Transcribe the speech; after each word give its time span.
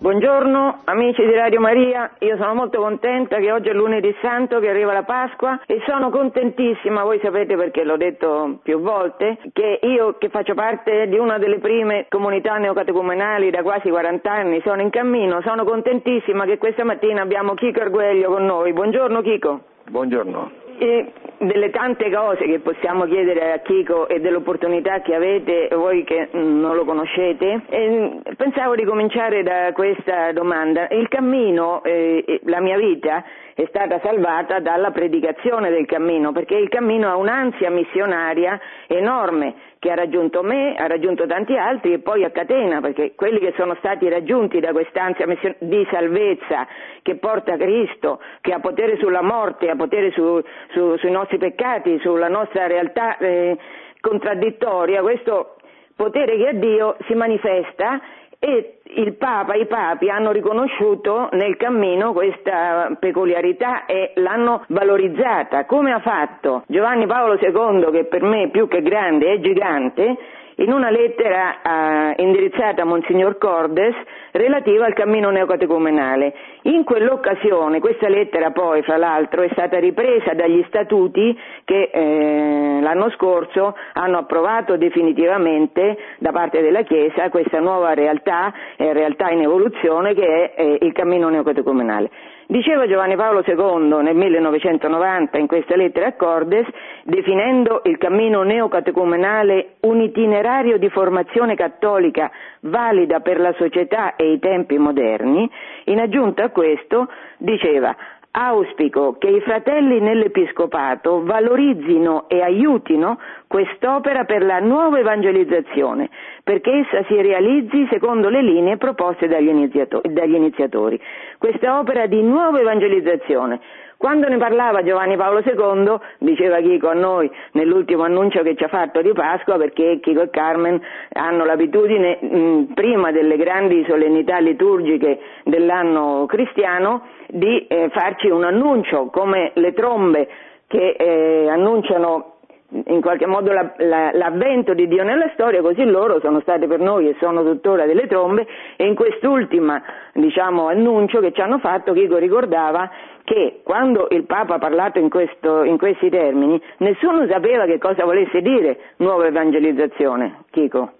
Buongiorno 0.00 0.80
amici 0.84 1.22
di 1.26 1.34
Radio 1.34 1.60
Maria, 1.60 2.12
io 2.20 2.34
sono 2.38 2.54
molto 2.54 2.80
contenta 2.80 3.36
che 3.36 3.52
oggi 3.52 3.68
è 3.68 3.74
lunedì 3.74 4.16
santo, 4.22 4.58
che 4.58 4.70
arriva 4.70 4.94
la 4.94 5.02
Pasqua 5.02 5.60
e 5.66 5.82
sono 5.86 6.08
contentissima, 6.08 7.02
voi 7.02 7.20
sapete 7.22 7.54
perché 7.54 7.84
l'ho 7.84 7.98
detto 7.98 8.60
più 8.62 8.80
volte, 8.80 9.36
che 9.52 9.78
io 9.82 10.16
che 10.16 10.30
faccio 10.30 10.54
parte 10.54 11.06
di 11.06 11.18
una 11.18 11.36
delle 11.36 11.58
prime 11.58 12.06
comunità 12.08 12.56
neocatecumenali 12.56 13.50
da 13.50 13.60
quasi 13.60 13.90
40 13.90 14.32
anni, 14.32 14.62
sono 14.64 14.80
in 14.80 14.88
cammino, 14.88 15.42
sono 15.42 15.64
contentissima 15.64 16.46
che 16.46 16.56
questa 16.56 16.82
mattina 16.82 17.20
abbiamo 17.20 17.52
Chico 17.52 17.82
Arguello 17.82 18.30
con 18.30 18.46
noi. 18.46 18.72
Buongiorno 18.72 19.20
Chico. 19.20 19.60
Buongiorno. 19.90 20.69
Delle 20.80 21.68
tante 21.70 22.10
cose 22.10 22.46
che 22.46 22.60
possiamo 22.60 23.04
chiedere 23.04 23.52
a 23.52 23.58
Chico 23.58 24.08
e 24.08 24.18
dell'opportunità 24.18 25.02
che 25.02 25.14
avete 25.14 25.68
voi 25.74 26.04
che 26.04 26.28
non 26.32 26.74
lo 26.74 26.86
conoscete, 26.86 27.64
e 27.68 28.22
pensavo 28.34 28.74
di 28.74 28.84
cominciare 28.84 29.42
da 29.42 29.72
questa 29.74 30.32
domanda. 30.32 30.88
Il 30.88 31.08
cammino, 31.08 31.82
eh, 31.82 32.40
la 32.44 32.60
mia 32.60 32.78
vita 32.78 33.22
è 33.54 33.66
stata 33.68 34.00
salvata 34.02 34.60
dalla 34.60 34.90
predicazione 34.90 35.68
del 35.68 35.84
cammino, 35.84 36.32
perché 36.32 36.56
il 36.56 36.70
cammino 36.70 37.10
ha 37.10 37.16
un'ansia 37.16 37.68
missionaria 37.68 38.58
enorme 38.86 39.54
che 39.80 39.90
ha 39.90 39.94
raggiunto 39.94 40.42
me, 40.42 40.74
ha 40.74 40.86
raggiunto 40.86 41.26
tanti 41.26 41.56
altri 41.56 41.94
e 41.94 42.00
poi 42.00 42.22
a 42.22 42.30
catena, 42.30 42.82
perché 42.82 43.14
quelli 43.14 43.38
che 43.38 43.54
sono 43.56 43.74
stati 43.76 44.10
raggiunti 44.10 44.60
da 44.60 44.72
quest'ansia 44.72 45.26
di 45.58 45.88
salvezza 45.90 46.66
che 47.00 47.16
porta 47.16 47.56
Cristo, 47.56 48.20
che 48.42 48.52
ha 48.52 48.60
potere 48.60 48.98
sulla 48.98 49.22
morte, 49.22 49.70
ha 49.70 49.76
potere 49.76 50.10
su, 50.12 50.38
su, 50.72 50.96
sui 50.98 51.10
nostri 51.10 51.38
peccati, 51.38 51.98
sulla 52.00 52.28
nostra 52.28 52.66
realtà 52.66 53.16
eh, 53.16 53.56
contraddittoria, 54.00 55.00
questo 55.00 55.56
potere 55.96 56.36
che 56.36 56.48
ha 56.48 56.52
Dio 56.52 56.96
si 57.06 57.14
manifesta 57.14 58.00
e 58.42 58.78
il 58.94 59.16
Papa, 59.16 59.54
i 59.54 59.66
papi 59.66 60.08
hanno 60.08 60.32
riconosciuto 60.32 61.28
nel 61.32 61.58
cammino 61.58 62.12
questa 62.12 62.96
peculiarità 62.98 63.84
e 63.84 64.12
l'hanno 64.16 64.64
valorizzata, 64.68 65.66
come 65.66 65.92
ha 65.92 66.00
fatto 66.00 66.64
Giovanni 66.66 67.06
Paolo 67.06 67.34
II, 67.34 67.90
che 67.92 68.04
per 68.06 68.22
me 68.22 68.48
più 68.48 68.66
che 68.66 68.80
grande 68.80 69.34
è 69.34 69.40
gigante, 69.40 70.16
in 70.60 70.72
una 70.72 70.90
lettera 70.90 71.60
eh, 71.62 72.22
indirizzata 72.22 72.82
a 72.82 72.84
Monsignor 72.84 73.38
Cordes 73.38 73.94
relativa 74.32 74.84
al 74.84 74.92
cammino 74.92 75.30
neocatecumenale. 75.30 76.34
In 76.62 76.84
quell'occasione, 76.84 77.80
questa 77.80 78.08
lettera 78.08 78.50
poi, 78.50 78.82
fra 78.82 78.98
l'altro, 78.98 79.42
è 79.42 79.48
stata 79.52 79.78
ripresa 79.78 80.34
dagli 80.34 80.62
statuti 80.68 81.36
che 81.64 81.90
eh, 81.92 82.78
l'anno 82.82 83.10
scorso 83.10 83.74
hanno 83.94 84.18
approvato 84.18 84.76
definitivamente 84.76 85.96
da 86.18 86.30
parte 86.30 86.60
della 86.60 86.82
Chiesa 86.82 87.30
questa 87.30 87.60
nuova 87.60 87.94
realtà, 87.94 88.52
eh, 88.76 88.92
realtà 88.92 89.30
in 89.30 89.40
evoluzione 89.40 90.14
che 90.14 90.52
è 90.52 90.60
eh, 90.60 90.78
il 90.82 90.92
cammino 90.92 91.28
neocatecumenale. 91.30 92.10
Diceva 92.50 92.88
Giovanni 92.88 93.14
Paolo 93.14 93.44
II 93.46 94.02
nel 94.02 94.16
1990 94.16 95.38
in 95.38 95.46
questa 95.46 95.76
lettera 95.76 96.08
a 96.08 96.14
Cordes, 96.14 96.66
definendo 97.04 97.82
il 97.84 97.96
cammino 97.96 98.42
neocatecumenale 98.42 99.74
un 99.82 100.00
itinerario 100.00 100.76
di 100.76 100.88
formazione 100.88 101.54
cattolica 101.54 102.28
valida 102.62 103.20
per 103.20 103.38
la 103.38 103.52
società 103.52 104.16
e 104.16 104.32
i 104.32 104.40
tempi 104.40 104.78
moderni, 104.78 105.48
in 105.84 106.00
aggiunta 106.00 106.42
a 106.42 106.50
questo 106.50 107.08
diceva 107.38 107.94
Auspico 108.32 109.16
che 109.18 109.26
i 109.26 109.40
fratelli 109.40 109.98
nell'Episcopato 109.98 111.24
valorizzino 111.24 112.28
e 112.28 112.40
aiutino 112.42 113.18
quest'opera 113.48 114.24
per 114.24 114.44
la 114.44 114.60
nuova 114.60 115.00
evangelizzazione, 115.00 116.08
perché 116.44 116.70
essa 116.86 117.04
si 117.08 117.20
realizzi 117.20 117.88
secondo 117.90 118.28
le 118.28 118.42
linee 118.42 118.76
proposte 118.76 119.26
dagli 119.26 119.48
iniziatori. 119.48 120.12
Dagli 120.12 120.34
iniziatori. 120.34 121.00
Questa 121.38 121.80
opera 121.80 122.06
di 122.06 122.22
nuova 122.22 122.60
evangelizzazione 122.60 123.60
quando 124.00 124.28
ne 124.28 124.38
parlava 124.38 124.82
Giovanni 124.82 125.14
Paolo 125.14 125.42
II, 125.44 125.98
diceva 126.20 126.56
Chico 126.60 126.88
a 126.88 126.94
noi 126.94 127.30
nell'ultimo 127.52 128.04
annuncio 128.04 128.40
che 128.40 128.54
ci 128.56 128.64
ha 128.64 128.68
fatto 128.68 129.02
di 129.02 129.12
Pasqua, 129.12 129.58
perché 129.58 129.98
Chico 130.00 130.22
e 130.22 130.30
Carmen 130.30 130.80
hanno 131.12 131.44
l'abitudine, 131.44 132.18
mh, 132.18 132.72
prima 132.72 133.12
delle 133.12 133.36
grandi 133.36 133.84
solennità 133.86 134.38
liturgiche 134.38 135.20
dell'anno 135.44 136.24
cristiano, 136.26 137.02
di 137.32 137.66
eh, 137.66 137.88
farci 137.90 138.28
un 138.28 138.44
annuncio, 138.44 139.06
come 139.06 139.52
le 139.54 139.72
trombe 139.72 140.28
che 140.66 140.96
eh, 140.98 141.48
annunciano 141.48 142.34
in 142.72 143.00
qualche 143.00 143.26
modo 143.26 143.52
la, 143.52 143.72
la, 143.78 144.10
l'avvento 144.12 144.74
di 144.74 144.86
Dio 144.86 145.02
nella 145.02 145.28
storia, 145.32 145.60
così 145.60 145.84
loro 145.84 146.20
sono 146.20 146.40
state 146.40 146.66
per 146.66 146.78
noi 146.78 147.08
e 147.08 147.16
sono 147.18 147.42
tuttora 147.42 147.84
delle 147.84 148.06
trombe 148.06 148.46
e 148.76 148.86
in 148.86 148.94
quest'ultima 148.94 149.82
diciamo, 150.14 150.68
annuncio 150.68 151.20
che 151.20 151.32
ci 151.32 151.40
hanno 151.40 151.58
fatto 151.58 151.92
Chico 151.92 152.16
ricordava 152.16 152.88
che 153.24 153.60
quando 153.64 154.06
il 154.10 154.24
Papa 154.24 154.54
ha 154.54 154.58
parlato 154.58 154.98
in, 154.98 155.08
questo, 155.08 155.64
in 155.64 155.78
questi 155.78 156.08
termini 156.10 156.60
nessuno 156.78 157.26
sapeva 157.28 157.64
che 157.64 157.78
cosa 157.78 158.04
volesse 158.04 158.40
dire 158.40 158.78
nuova 158.98 159.26
evangelizzazione, 159.26 160.44
Chico. 160.50 160.92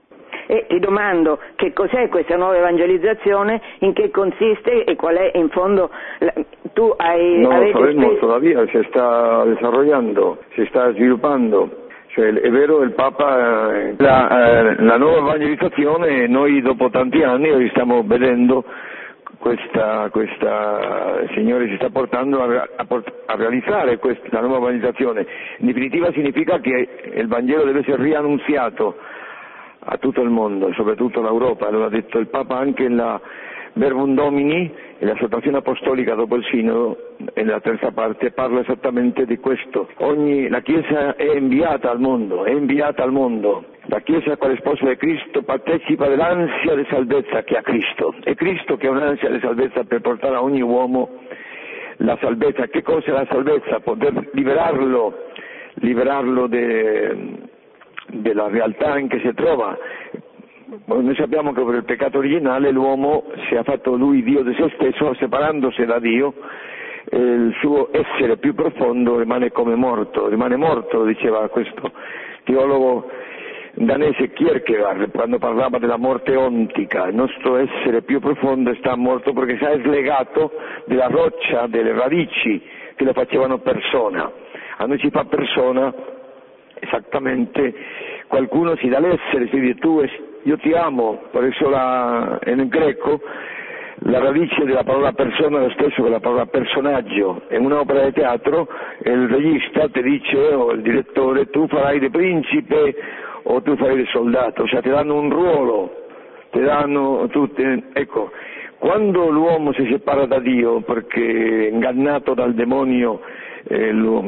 E 0.46 0.66
ti 0.68 0.78
domando 0.80 1.38
che 1.56 1.72
cos'è 1.72 2.08
questa 2.08 2.36
nuova 2.36 2.56
evangelizzazione, 2.56 3.60
in 3.80 3.92
che 3.92 4.10
consiste 4.10 4.84
e 4.84 4.96
qual 4.96 5.16
è 5.16 5.30
in 5.34 5.48
fondo 5.50 5.91
la, 6.18 6.32
tu 6.72 6.92
hai 6.96 7.38
No 7.38 7.60
lo 7.60 7.70
sabemos 7.72 8.16
spesso... 8.16 8.26
todavía, 8.26 8.66
se 8.66 8.80
está 8.80 9.44
desarrollando, 9.44 10.38
se 10.54 10.62
está 10.62 10.92
sviluppando. 10.92 11.88
Cioè, 12.08 12.32
è 12.32 12.50
vero, 12.50 12.82
il 12.82 12.92
Papa, 12.92 13.72
eh, 13.72 13.94
la, 13.98 14.70
eh, 14.70 14.82
la 14.82 14.96
nuova 14.96 15.18
evangelizzazione, 15.18 16.26
noi 16.26 16.60
dopo 16.60 16.91
tanti 16.91 17.22
anni 17.22 17.68
stiamo 17.68 18.02
vedendo 18.04 18.64
questa, 19.38 20.08
questa 20.10 21.24
Signore 21.34 21.68
ci 21.68 21.76
sta 21.76 21.88
portando 21.91 22.42
a, 22.42 22.68
a, 22.76 22.86
a 23.26 23.36
realizzare 23.36 23.98
questa 23.98 24.41
nuova 24.41 24.56
evangelizzazione. 24.68 25.26
In 25.58 25.66
definitiva 25.66 26.10
significa 26.12 26.58
che 26.58 26.88
il 27.14 27.28
Vangelo 27.28 27.64
deve 27.64 27.80
essere 27.80 28.02
riannunziato 28.02 28.97
a 29.82 29.96
tutto 29.98 30.20
il 30.20 30.30
mondo, 30.30 30.72
soprattutto 30.74 31.22
l'Europa, 31.22 31.70
lo 31.70 31.84
ha 31.84 31.88
detto 31.88 32.18
il 32.18 32.28
Papa 32.28 32.56
anche 32.56 32.86
nella 32.88 33.20
Verbum 33.74 34.14
Domini, 34.14 34.70
la 34.98 35.16
situazione 35.18 35.58
apostolica 35.58 36.14
dopo 36.14 36.36
il 36.36 36.44
Sinodo, 36.44 37.14
nella 37.34 37.60
terza 37.60 37.92
parte, 37.92 38.32
parla 38.32 38.60
esattamente 38.60 39.24
di 39.24 39.38
questo. 39.38 39.88
Ogni, 39.98 40.48
la 40.48 40.60
Chiesa 40.60 41.14
è 41.14 41.36
inviata 41.36 41.91
al 41.91 42.00
mondo, 42.00 42.44
è 42.44 42.50
inviata 42.50 43.02
al 43.02 43.12
mondo. 43.12 43.64
La 43.84 44.00
Chiesa, 44.00 44.36
quale 44.36 44.56
sposa 44.56 44.86
di 44.86 44.96
Cristo, 44.96 45.42
partecipa 45.42 46.08
dell'ansia 46.08 46.74
di 46.74 46.86
salvezza 46.91 47.42
che 47.42 47.56
ha 47.56 47.62
Cristo. 47.62 48.14
È 48.22 48.34
Cristo 48.34 48.76
che 48.76 48.86
ha 48.86 48.91
un'ansia 48.91 49.30
di 49.30 49.41
salvezza 49.41 49.84
per 49.84 50.00
portare 50.00 50.34
a 50.34 50.42
ogni 50.42 50.62
uomo 50.62 51.08
la 51.98 52.18
salvezza. 52.20 52.66
Che 52.66 52.82
cosa 52.82 53.06
è 53.06 53.12
la 53.12 53.26
salvezza? 53.30 53.80
Poter 53.80 54.30
liberarlo, 54.32 55.14
liberarlo 55.74 56.47
de, 56.47 57.16
della 58.08 58.48
realtà 58.48 58.98
in 58.98 59.08
cui 59.08 59.20
si 59.20 59.32
trova. 59.34 59.76
Noi 60.86 61.14
sappiamo 61.16 61.52
che 61.52 61.62
per 61.64 61.74
il 61.74 61.84
peccato 61.84 62.18
originale 62.18 62.70
l'uomo 62.70 63.24
si 63.48 63.54
è 63.54 63.62
fatto 63.64 63.96
lui 63.96 64.22
Dio 64.22 64.42
di 64.42 64.54
se 64.54 64.70
stesso, 64.74 65.14
separandosi 65.14 65.84
da 65.84 65.98
Dio, 65.98 66.34
eh, 67.10 67.16
il 67.16 67.54
suo 67.58 67.88
essere 67.92 68.36
più 68.36 68.54
profondo 68.54 69.18
rimane 69.18 69.50
come 69.50 69.74
morto, 69.74 70.28
rimane 70.28 70.56
morto, 70.56 71.04
diceva 71.04 71.48
questo 71.48 71.90
teologo 72.44 73.08
danese 73.74 74.30
Kierkegaard 74.32 75.10
quando 75.10 75.38
parlava 75.38 75.78
della 75.78 75.96
morte 75.96 76.34
ontica, 76.36 77.06
il 77.06 77.14
nostro 77.14 77.56
essere 77.56 78.02
più 78.02 78.20
profondo 78.20 78.74
sta 78.74 78.94
morto 78.96 79.32
perché 79.32 79.56
si 79.56 79.64
è 79.64 79.78
slegato 79.82 80.52
della 80.86 81.06
roccia, 81.06 81.66
delle 81.66 81.92
radici 81.92 82.62
che 82.94 83.04
lo 83.04 83.12
facevano 83.12 83.58
persona. 83.58 84.30
A 84.76 84.86
noi 84.86 84.98
ci 84.98 85.10
fa 85.10 85.24
persona 85.24 85.92
esattamente 86.80 87.74
qualcuno 88.26 88.76
si 88.76 88.88
dà 88.88 88.98
l'essere, 88.98 89.48
si 89.48 89.60
dice 89.60 89.74
tu 89.76 90.02
io 90.42 90.56
ti 90.58 90.72
amo, 90.72 91.24
per 91.30 91.44
eso 91.44 91.68
la, 91.68 92.38
in 92.46 92.68
greco 92.68 93.20
la 94.04 94.18
radice 94.18 94.64
della 94.64 94.82
parola 94.82 95.12
persona 95.12 95.59
è 95.59 95.62
lo 95.62 95.71
stesso 95.71 96.03
che 96.03 96.09
la 96.09 96.21
parola 96.21 96.47
personaggio. 96.47 97.42
In 97.50 97.66
un'opera 97.66 98.04
di 98.04 98.12
teatro 98.12 98.66
il 99.04 99.28
regista 99.28 99.88
ti 99.88 100.03
dice 100.03 100.38
o 100.54 100.72
il 100.72 100.80
direttore 100.80 101.50
tu 101.50 101.66
farai 101.66 101.98
di 101.98 102.09
principe 102.09 102.94
o 103.42 103.60
tu 103.60 103.77
farai 103.77 103.97
di 103.97 104.06
soldato, 104.06 104.66
cioè 104.66 104.80
ti 104.80 104.88
danno 104.88 105.16
un 105.16 105.30
ruolo, 105.30 106.06
ti 106.50 106.60
danno 106.60 107.27
tutte, 107.30 107.88
ecco, 107.92 108.30
quando 108.78 109.28
l'uomo 109.28 109.72
si 109.74 109.86
separa 109.91 110.24
da 110.24 110.38
Dio 110.38 110.80
perché 110.80 111.68
ingannato 111.71 112.32
dal 112.32 112.54
demonio 112.54 113.21
eh, 113.72 113.92
lo, 113.92 114.20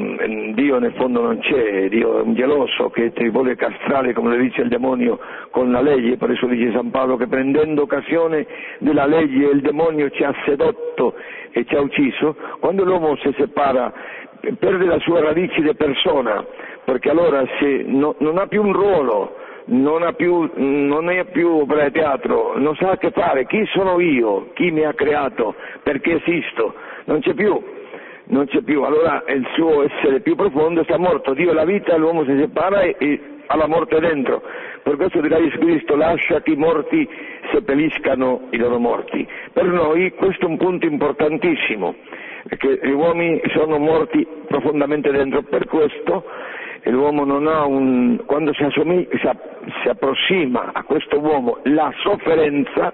Dio 0.54 0.78
nel 0.78 0.92
fondo 0.92 1.20
non 1.20 1.40
c'è, 1.40 1.88
Dio 1.88 2.20
è 2.20 2.22
un 2.22 2.34
geloso 2.34 2.90
che 2.90 3.12
ti 3.12 3.28
vuole 3.28 3.56
castrare, 3.56 4.12
come 4.12 4.36
le 4.36 4.42
dice 4.42 4.62
il 4.62 4.68
demonio, 4.68 5.18
con 5.50 5.72
la 5.72 5.80
legge, 5.80 6.16
per 6.16 6.30
eso 6.30 6.46
dice 6.46 6.70
San 6.70 6.92
Paolo 6.92 7.16
che 7.16 7.26
prendendo 7.26 7.82
occasione 7.82 8.46
della 8.78 9.04
legge 9.04 9.46
il 9.46 9.60
demonio 9.60 10.10
ci 10.10 10.22
ha 10.22 10.32
sedotto 10.44 11.14
e 11.50 11.64
ci 11.64 11.74
ha 11.74 11.80
ucciso, 11.80 12.36
quando 12.60 12.84
l'uomo 12.84 13.16
si 13.16 13.34
separa 13.36 13.92
perde 14.58 14.84
la 14.84 15.00
sua 15.00 15.20
radice 15.20 15.60
di 15.60 15.74
persona, 15.74 16.44
perché 16.84 17.10
allora 17.10 17.44
se 17.58 17.82
no, 17.84 18.14
non 18.18 18.38
ha 18.38 18.46
più 18.46 18.62
un 18.62 18.72
ruolo, 18.72 19.36
non, 19.66 20.04
ha 20.04 20.12
più, 20.12 20.48
non 20.54 21.10
è 21.10 21.24
più 21.24 21.48
opera 21.48 21.86
di 21.88 21.92
teatro, 21.98 22.56
non 22.58 22.76
sa 22.76 22.96
che 22.96 23.10
fare, 23.10 23.46
chi 23.46 23.64
sono 23.72 23.98
io, 23.98 24.50
chi 24.54 24.70
mi 24.70 24.84
ha 24.84 24.94
creato, 24.94 25.56
perché 25.82 26.22
esisto, 26.24 26.74
non 27.06 27.20
c'è 27.20 27.34
più, 27.34 27.60
non 28.24 28.46
c'è 28.46 28.62
più, 28.62 28.82
allora 28.82 29.24
il 29.28 29.46
suo 29.54 29.84
essere 29.84 30.20
più 30.20 30.34
profondo 30.36 30.84
sta 30.84 30.98
morto, 30.98 31.34
Dio 31.34 31.50
è 31.50 31.54
la 31.54 31.64
vita, 31.64 31.96
l'uomo 31.96 32.24
si 32.24 32.36
separa 32.38 32.80
e, 32.82 32.96
e 32.98 33.20
ha 33.46 33.56
la 33.56 33.66
morte 33.66 33.98
dentro, 34.00 34.42
per 34.82 34.96
questo 34.96 35.20
dirà 35.20 35.38
Gesù 35.38 35.58
Cristo 35.58 35.96
lascia 35.96 36.40
che 36.40 36.52
i 36.52 36.56
morti 36.56 37.08
seppelliscano 37.52 38.48
i 38.50 38.56
loro 38.56 38.78
morti. 38.78 39.26
Per 39.52 39.64
noi 39.64 40.12
questo 40.12 40.46
è 40.46 40.48
un 40.48 40.56
punto 40.56 40.86
importantissimo, 40.86 41.94
perché 42.48 42.80
gli 42.82 42.92
uomini 42.92 43.40
sono 43.54 43.78
morti 43.78 44.26
profondamente 44.46 45.10
dentro, 45.10 45.42
per 45.42 45.66
questo 45.66 46.24
l'uomo 46.84 47.24
non 47.24 47.46
ha 47.46 47.64
un, 47.64 48.22
quando 48.24 48.52
si, 48.54 48.62
assomiglia, 48.62 49.08
si, 49.10 49.28
si 49.82 49.88
approssima 49.88 50.70
a 50.72 50.82
questo 50.84 51.18
uomo 51.18 51.58
la 51.64 51.92
sofferenza 52.02 52.92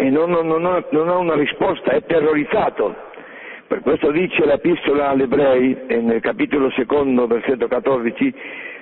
non, 0.00 0.30
non, 0.30 0.46
non, 0.46 0.84
non 0.90 1.08
ha 1.08 1.16
una 1.16 1.34
risposta, 1.34 1.92
è 1.92 2.02
terrorizzato. 2.04 3.10
Per 3.72 3.80
questo 3.80 4.10
dice 4.10 4.44
l'Epistola 4.44 5.08
agli 5.08 5.22
Ebrei, 5.22 5.74
nel 6.02 6.20
capitolo 6.20 6.70
secondo, 6.72 7.26
versetto 7.26 7.68
14, 7.68 8.34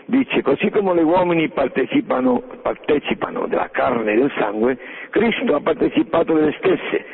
dice, 0.06 0.42
così 0.42 0.68
come 0.70 0.96
gli 0.96 1.04
uomini 1.04 1.48
partecipano, 1.48 2.42
partecipano 2.60 3.46
della 3.46 3.70
carne 3.70 4.14
e 4.14 4.16
del 4.16 4.32
sangue, 4.36 4.76
Cristo 5.10 5.54
ha 5.54 5.60
partecipato 5.60 6.32
delle 6.32 6.56
stesse, 6.58 7.04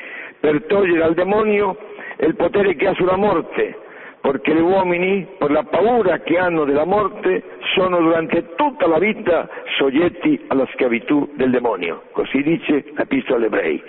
per 0.40 0.64
togliere 0.64 1.02
al 1.02 1.12
demonio 1.12 1.76
il 2.20 2.34
potere 2.34 2.76
che 2.76 2.86
ha 2.86 2.94
sulla 2.94 3.16
morte, 3.16 3.76
perché 4.22 4.54
gli 4.54 4.60
uomini, 4.60 5.26
per 5.36 5.50
la 5.50 5.64
paura 5.64 6.20
che 6.20 6.38
hanno 6.38 6.64
della 6.64 6.86
morte, 6.86 7.42
sono 7.74 8.00
durante 8.00 8.54
tutta 8.54 8.86
la 8.86 8.98
vita 8.98 9.50
soggetti 9.76 10.46
alla 10.46 10.66
schiavitù 10.72 11.30
del 11.34 11.50
demonio. 11.50 12.04
Così 12.12 12.42
dice 12.42 12.84
l'Epistola 12.96 13.36
agli 13.36 13.44
Ebrei. 13.44 13.82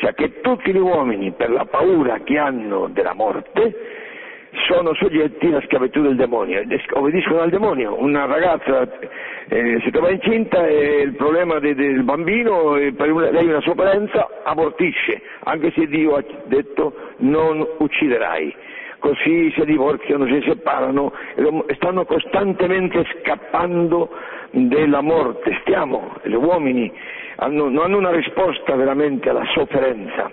Cioè 0.00 0.14
che 0.14 0.40
tutti 0.40 0.72
gli 0.72 0.78
uomini, 0.78 1.30
per 1.32 1.50
la 1.50 1.66
paura 1.66 2.20
che 2.20 2.38
hanno 2.38 2.88
della 2.88 3.12
morte, 3.12 3.98
sono 4.66 4.94
soggetti 4.94 5.48
alla 5.48 5.60
schiavitù 5.60 6.00
del 6.00 6.16
demonio, 6.16 6.62
obbediscono 6.92 7.40
al 7.40 7.50
demonio. 7.50 8.00
Una 8.00 8.24
ragazza 8.24 8.88
eh, 9.46 9.78
si 9.82 9.90
trova 9.90 10.10
incinta 10.10 10.66
e 10.66 11.02
il 11.02 11.14
problema 11.16 11.58
de, 11.58 11.74
del 11.74 12.02
bambino, 12.02 12.76
eh, 12.76 12.94
per 12.94 13.12
una, 13.12 13.30
lei 13.30 13.46
una 13.46 13.60
sofferenza, 13.60 14.26
abortisce, 14.42 15.20
anche 15.40 15.70
se 15.72 15.86
Dio 15.86 16.16
ha 16.16 16.24
detto 16.46 16.94
non 17.18 17.62
ucciderai. 17.78 18.56
Così 19.00 19.52
si 19.54 19.64
divorziano, 19.66 20.24
si 20.26 20.42
separano 20.46 21.12
stanno 21.74 22.06
costantemente 22.06 23.04
scappando 23.18 24.10
della 24.50 25.02
morte. 25.02 25.58
Stiamo, 25.60 26.16
gli 26.22 26.34
uomini 26.34 26.90
hanno, 27.42 27.68
non 27.68 27.84
hanno 27.84 27.98
una 27.98 28.10
risposta 28.10 28.74
veramente 28.74 29.28
alla 29.30 29.46
sofferenza. 29.54 30.30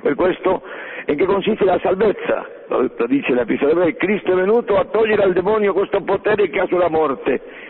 Per 0.00 0.14
questo 0.14 0.62
in 1.06 1.16
che 1.16 1.26
consiste 1.26 1.64
la 1.64 1.78
salvezza? 1.80 2.46
Lo, 2.68 2.88
lo 2.96 3.06
dice 3.06 3.34
l'Epistola 3.34 3.72
ebrei, 3.72 3.96
Cristo 3.96 4.32
è 4.32 4.34
venuto 4.34 4.76
a 4.76 4.84
togliere 4.84 5.22
al 5.22 5.32
demonio 5.32 5.72
questo 5.72 6.00
potere 6.02 6.48
che 6.48 6.60
ha 6.60 6.66
sulla 6.66 6.88
morte. 6.88 7.68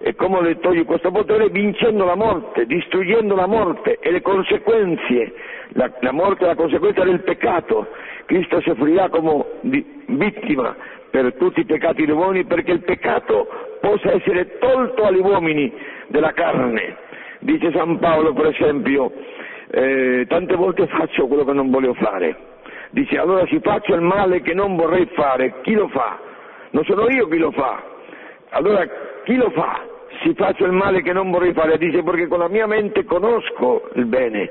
E 0.00 0.14
come 0.14 0.40
le 0.42 0.58
toglie 0.58 0.84
questo 0.84 1.10
potere? 1.10 1.50
Vincendo 1.50 2.04
la 2.04 2.14
morte, 2.14 2.66
distruggendo 2.66 3.34
la 3.34 3.46
morte 3.46 3.98
e 4.00 4.10
le 4.10 4.22
conseguenze. 4.22 5.34
La, 5.72 5.90
la 6.00 6.12
morte 6.12 6.44
è 6.44 6.46
la 6.46 6.54
conseguenza 6.54 7.04
del 7.04 7.20
peccato. 7.20 7.88
Cristo 8.24 8.60
soffrirà 8.60 9.08
come 9.10 9.44
vittima 10.06 10.74
per 11.10 11.34
tutti 11.34 11.60
i 11.60 11.64
peccati 11.64 12.06
degli 12.06 12.14
uomini 12.14 12.44
perché 12.44 12.72
il 12.72 12.84
peccato 12.84 13.48
possa 13.80 14.12
essere 14.12 14.56
tolto 14.58 15.02
agli 15.04 15.18
uomini 15.18 15.72
della 16.06 16.32
carne. 16.32 17.06
Dice 17.40 17.70
San 17.72 17.98
Paolo, 17.98 18.32
per 18.32 18.46
esempio, 18.46 19.12
eh, 19.70 20.26
tante 20.28 20.54
volte 20.56 20.86
faccio 20.86 21.26
quello 21.26 21.44
che 21.44 21.52
non 21.52 21.70
voglio 21.70 21.94
fare 21.94 22.48
Dice 22.90 23.18
allora 23.18 23.46
si 23.46 23.60
faccio 23.60 23.94
il 23.94 24.00
male 24.00 24.40
che 24.40 24.54
non 24.54 24.76
vorrei 24.76 25.06
fare, 25.12 25.60
chi 25.62 25.74
lo 25.74 25.88
fa? 25.88 26.18
Non 26.70 26.84
sono 26.84 27.08
io 27.10 27.28
chi 27.28 27.36
lo 27.36 27.50
fa. 27.50 27.82
Allora 28.50 28.86
chi 29.24 29.36
lo 29.36 29.50
fa? 29.50 29.84
Si 30.22 30.32
faccio 30.34 30.64
il 30.64 30.72
male 30.72 31.02
che 31.02 31.12
non 31.12 31.30
vorrei 31.30 31.52
fare, 31.52 31.76
dice 31.76 32.02
perché 32.02 32.26
con 32.28 32.38
la 32.38 32.48
mia 32.48 32.66
mente 32.66 33.04
conosco 33.04 33.90
il 33.94 34.06
bene, 34.06 34.50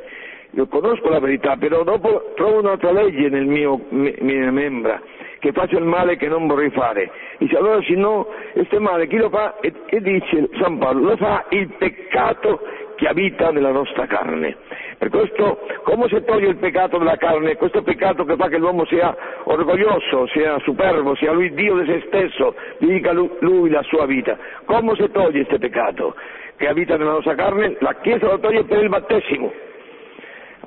io 0.52 0.68
conosco 0.68 1.10
la 1.10 1.20
verità, 1.20 1.58
però 1.58 1.84
dopo 1.84 2.32
trovo 2.36 2.60
un'altra 2.60 2.92
legge 2.92 3.28
nel 3.28 3.46
mio, 3.46 3.82
mie 3.90 4.52
membra, 4.52 5.02
che 5.40 5.52
faccio 5.52 5.78
il 5.78 5.84
male 5.84 6.16
che 6.16 6.28
non 6.28 6.46
vorrei 6.46 6.70
fare. 6.70 7.10
Dice 7.38 7.56
allora 7.56 7.82
se 7.82 7.94
no, 7.94 8.28
questo 8.54 8.80
male 8.80 9.08
chi 9.08 9.18
lo 9.18 9.30
fa? 9.30 9.60
E, 9.60 9.72
e 9.86 10.02
dice 10.02 10.50
San 10.60 10.78
Paolo, 10.78 11.10
lo 11.10 11.18
fa 11.18 11.46
il 11.50 11.70
peccato 11.78 12.60
che 12.96 13.08
abita 13.08 13.52
nella 13.52 13.72
nostra 13.72 14.08
carne. 14.08 14.56
Per 14.98 15.10
questo, 15.10 15.60
come 15.84 16.08
si 16.08 16.24
toglie 16.26 16.48
il 16.48 16.58
peccato 16.58 16.98
della 16.98 17.16
carne? 17.18 17.56
Questo 17.56 17.84
peccato 17.84 18.26
che 18.26 18.36
fa 18.36 18.48
che 18.48 18.58
l'uomo 18.58 18.86
sia 18.86 19.16
orgoglioso, 19.44 20.26
sia 20.28 20.58
superbo, 20.60 21.16
sia 21.16 21.32
lui 21.32 21.54
Dio 21.54 21.76
di 21.76 21.86
se 21.86 22.04
stesso, 22.08 22.56
dedica 22.80 23.12
lui 23.14 23.70
la 23.70 23.84
sua 23.84 24.08
vita. 24.08 24.36
Come 24.66 24.96
si 24.96 25.08
toglie 25.12 25.46
questo 25.46 25.60
peccato 25.60 26.16
che 26.58 26.68
abita 26.68 26.98
nella 26.98 27.12
nostra 27.12 27.36
carne? 27.36 27.76
La 27.80 27.94
Chiesa 28.02 28.26
lo 28.28 28.40
toglie 28.40 28.64
per 28.64 28.82
il 28.82 28.90
battesimo. 28.90 29.54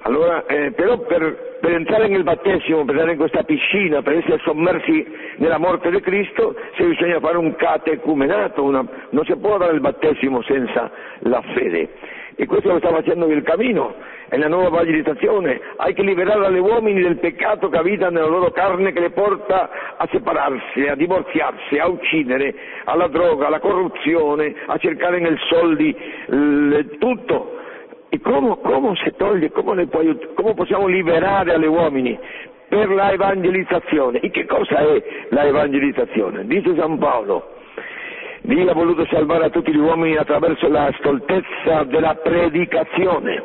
Allora, 0.02 0.46
eh, 0.46 0.70
però 0.72 0.98
per, 0.98 1.58
per, 1.60 1.72
entrare 1.72 2.08
nel 2.08 2.22
battesimo, 2.22 2.84
per 2.84 2.94
entrare 2.94 3.12
in 3.12 3.18
questa 3.18 3.42
piscina, 3.42 4.00
per 4.00 4.16
essere 4.16 4.38
sommersi 4.38 5.06
nella 5.36 5.58
morte 5.58 5.90
di 5.90 6.00
Cristo, 6.00 6.56
se 6.76 6.84
bisogna 6.84 7.20
fare 7.20 7.36
un 7.36 7.54
catecumenato, 7.54 8.62
una, 8.62 8.82
non 9.10 9.24
si 9.26 9.36
può 9.36 9.58
dare 9.58 9.74
il 9.74 9.80
battesimo 9.80 10.40
senza 10.42 10.90
la 11.20 11.42
fede. 11.54 11.88
E 12.34 12.46
questo 12.46 12.72
lo 12.72 12.78
sta 12.78 12.88
facendo 12.88 13.26
il 13.26 13.42
cammino, 13.42 13.94
è 14.30 14.38
la 14.38 14.48
nuova 14.48 14.68
evangelizzazione. 14.68 15.60
Hai 15.76 15.92
che 15.92 16.02
liberare 16.02 16.46
agli 16.46 16.58
uomini 16.58 17.02
del 17.02 17.18
peccato 17.18 17.68
che 17.68 17.76
abita 17.76 18.08
nella 18.08 18.28
loro 18.28 18.50
carne 18.52 18.92
che 18.92 19.00
le 19.00 19.10
porta 19.10 19.96
a 19.98 20.08
separarsi, 20.10 20.86
a 20.86 20.94
divorziarsi, 20.94 21.76
a 21.76 21.88
uccidere, 21.88 22.54
alla 22.84 23.08
droga, 23.08 23.48
alla 23.48 23.60
corruzione, 23.60 24.54
a 24.64 24.78
cercare 24.78 25.20
nel 25.20 25.38
soldi 25.50 25.94
l- 26.28 26.96
tutto. 26.98 27.58
E 28.10 28.20
come, 28.20 28.58
come 28.60 28.96
si 28.96 29.12
toglie, 29.16 29.50
come, 29.50 29.86
puoi, 29.86 30.18
come 30.34 30.54
possiamo 30.54 30.86
liberare 30.86 31.54
agli 31.54 31.66
uomini? 31.66 32.18
Per 32.68 32.88
la 32.90 33.10
evangelizzazione. 33.12 34.20
E 34.20 34.30
che 34.30 34.46
cosa 34.46 34.78
è 34.78 35.02
la 35.30 35.46
evangelizzazione? 35.46 36.44
Dice 36.46 36.74
San 36.76 36.98
Paolo 36.98 37.58
Dio 38.42 38.70
ha 38.70 38.74
voluto 38.74 39.06
salvare 39.06 39.44
a 39.44 39.50
tutti 39.50 39.70
gli 39.70 39.78
uomini 39.78 40.16
attraverso 40.16 40.66
la 40.68 40.90
stoltezza 40.98 41.84
della 41.84 42.14
predicazione. 42.14 43.42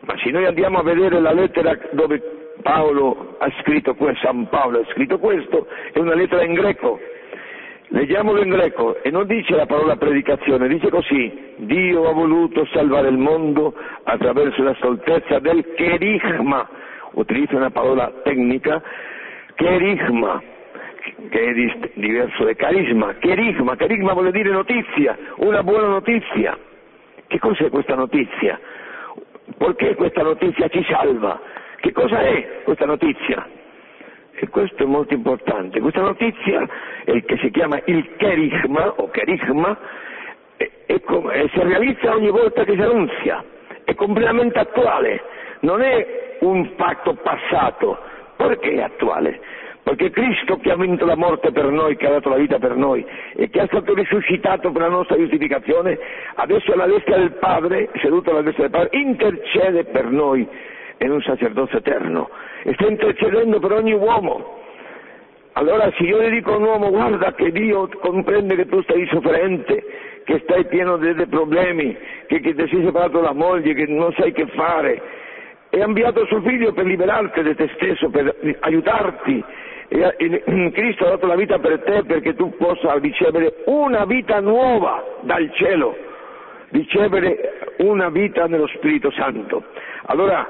Ma 0.00 0.14
se 0.18 0.30
noi 0.30 0.44
andiamo 0.44 0.78
a 0.78 0.82
vedere 0.82 1.18
la 1.18 1.32
lettera 1.32 1.76
dove 1.92 2.20
Paolo 2.62 3.36
ha 3.38 3.50
scritto 3.62 3.94
questo, 3.94 4.26
San 4.26 4.46
Paolo 4.48 4.80
ha 4.80 4.84
scritto 4.92 5.18
questo, 5.18 5.66
è 5.92 5.98
una 5.98 6.14
lettera 6.14 6.44
in 6.44 6.52
greco. 6.52 7.00
Leggiamolo 7.94 8.42
in 8.42 8.48
greco 8.48 9.00
e 9.04 9.10
non 9.12 9.24
dice 9.24 9.54
la 9.54 9.66
parola 9.66 9.94
predicazione, 9.94 10.66
dice 10.66 10.90
così, 10.90 11.54
Dio 11.58 12.08
ha 12.08 12.12
voluto 12.12 12.66
salvare 12.72 13.06
il 13.06 13.16
mondo 13.16 13.72
attraverso 14.02 14.64
la 14.64 14.74
stoltezza 14.74 15.38
del 15.38 15.64
kerigma, 15.76 16.68
utilizza 17.12 17.54
una 17.54 17.70
parola 17.70 18.12
tecnica, 18.24 18.82
kerigma, 19.54 20.42
che 21.28 21.40
è 21.40 21.88
diverso 21.94 22.42
da 22.42 22.54
carisma. 22.54 23.14
Kerigma, 23.20 23.76
kerigma 23.76 24.12
vuol 24.12 24.32
dire 24.32 24.50
notizia, 24.50 25.16
una 25.36 25.62
buona 25.62 25.86
notizia. 25.86 26.58
Che 27.28 27.38
cos'è 27.38 27.70
questa 27.70 27.94
notizia? 27.94 28.58
Perché 29.56 29.94
questa 29.94 30.22
notizia 30.22 30.66
ci 30.66 30.84
salva? 30.90 31.40
Che 31.76 31.92
cosa 31.92 32.18
è 32.22 32.62
questa 32.64 32.86
notizia? 32.86 33.62
E 34.44 34.48
questo 34.50 34.82
è 34.82 34.86
molto 34.86 35.14
importante. 35.14 35.80
Questa 35.80 36.02
notizia, 36.02 36.68
che 37.04 37.38
si 37.40 37.50
chiama 37.50 37.80
il 37.86 38.14
kerigma 38.16 38.92
o 38.96 39.08
kerigma, 39.08 39.74
è, 40.58 40.70
è 40.84 41.00
come, 41.00 41.48
si 41.50 41.62
realizza 41.62 42.14
ogni 42.14 42.28
volta 42.28 42.62
che 42.64 42.74
si 42.74 42.80
annunzia, 42.82 43.42
è 43.84 43.94
completamente 43.94 44.58
attuale, 44.58 45.22
non 45.60 45.80
è 45.80 46.36
un 46.40 46.72
fatto 46.76 47.14
passato. 47.14 47.98
Perché 48.36 48.72
è 48.72 48.82
attuale? 48.82 49.40
Perché 49.82 50.10
Cristo 50.10 50.58
che 50.58 50.70
ha 50.70 50.76
vinto 50.76 51.06
la 51.06 51.16
morte 51.16 51.50
per 51.50 51.70
noi, 51.70 51.96
che 51.96 52.06
ha 52.06 52.10
dato 52.10 52.28
la 52.28 52.36
vita 52.36 52.58
per 52.58 52.76
noi 52.76 53.02
e 53.36 53.48
che 53.48 53.62
è 53.62 53.66
stato 53.66 53.94
risuscitato 53.94 54.72
per 54.72 54.82
la 54.82 54.88
nostra 54.88 55.16
giustificazione, 55.16 55.98
adesso 56.34 56.70
alla 56.70 56.86
destra 56.86 57.16
del 57.16 57.32
Padre, 57.38 57.88
seduto 58.02 58.30
alla 58.30 58.42
destra 58.42 58.68
del 58.68 58.72
Padre, 58.72 58.98
intercede 58.98 59.84
per 59.84 60.10
noi 60.10 60.46
in 60.98 61.10
un 61.10 61.20
sacerdozio 61.22 61.78
eterno 61.78 62.30
e 62.62 62.72
sta 62.74 62.86
intercedendo 62.86 63.58
per 63.58 63.72
ogni 63.72 63.92
uomo. 63.92 64.62
Allora 65.52 65.90
se 65.96 66.02
io 66.02 66.20
gli 66.22 66.30
dico 66.30 66.52
a 66.52 66.56
un 66.56 66.64
uomo 66.64 66.90
guarda 66.90 67.32
che 67.34 67.52
Dio 67.52 67.88
comprende 68.00 68.56
che 68.56 68.66
tu 68.66 68.82
stai 68.82 69.06
sofferente, 69.06 69.84
che 70.24 70.40
stai 70.44 70.64
pieno 70.66 70.96
di 70.96 71.26
problemi, 71.26 71.96
che, 72.26 72.40
che 72.40 72.54
ti 72.54 72.68
sei 72.68 72.84
separato 72.84 73.20
dalla 73.20 73.32
moglie, 73.32 73.74
che 73.74 73.86
non 73.86 74.12
sai 74.14 74.32
che 74.32 74.46
fare, 74.48 75.00
e 75.70 75.80
ha 75.80 75.86
inviato 75.86 76.24
suo 76.26 76.40
figlio 76.40 76.72
per 76.72 76.86
liberarti 76.86 77.42
di 77.42 77.54
te 77.54 77.70
stesso, 77.74 78.10
per 78.10 78.56
aiutarti 78.60 79.44
e 79.88 80.70
Cristo 80.72 81.06
ha 81.06 81.10
dato 81.10 81.26
la 81.26 81.36
vita 81.36 81.58
per 81.58 81.80
te 81.82 82.02
perché 82.04 82.34
tu 82.34 82.56
possa 82.56 82.94
ricevere 82.98 83.62
una 83.66 84.04
vita 84.04 84.40
nuova 84.40 85.18
dal 85.20 85.50
cielo. 85.54 85.96
ricevere 86.70 87.63
una 87.78 88.08
vita 88.08 88.46
nello 88.46 88.66
Spirito 88.68 89.10
Santo. 89.10 89.62
Allora, 90.06 90.46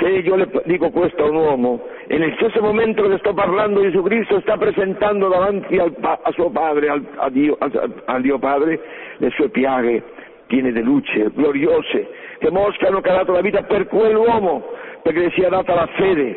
se 0.00 0.08
io 0.08 0.36
le 0.36 0.48
dico 0.64 0.90
questo 0.90 1.24
a 1.24 1.28
un 1.28 1.36
uomo 1.36 1.86
e 2.06 2.18
nel 2.18 2.34
stesso 2.36 2.60
momento 2.60 3.08
che 3.08 3.18
sto 3.18 3.32
parlando 3.32 3.80
Gesù 3.80 4.02
Cristo 4.02 4.40
sta 4.40 4.56
presentando 4.56 5.28
davanti 5.28 5.78
al, 5.78 5.94
a 6.00 6.30
suo 6.32 6.50
Padre, 6.50 6.88
al, 6.88 7.04
a, 7.16 7.30
Dio, 7.30 8.38
Padre, 8.38 8.80
le 9.16 9.30
sue 9.30 9.48
piaghe 9.48 10.02
piene 10.46 10.72
di 10.72 10.82
luce, 10.82 11.30
gloriose, 11.34 12.08
che 12.38 12.50
mostrano 12.50 13.00
che 13.00 13.10
ha 13.10 13.16
dato 13.16 13.32
la 13.32 13.40
vita 13.40 13.62
per 13.62 13.86
quell'uomo, 13.86 14.72
perché 15.02 15.20
le 15.20 15.30
sia 15.30 15.48
data 15.48 15.74
la 15.74 15.86
fede, 15.94 16.36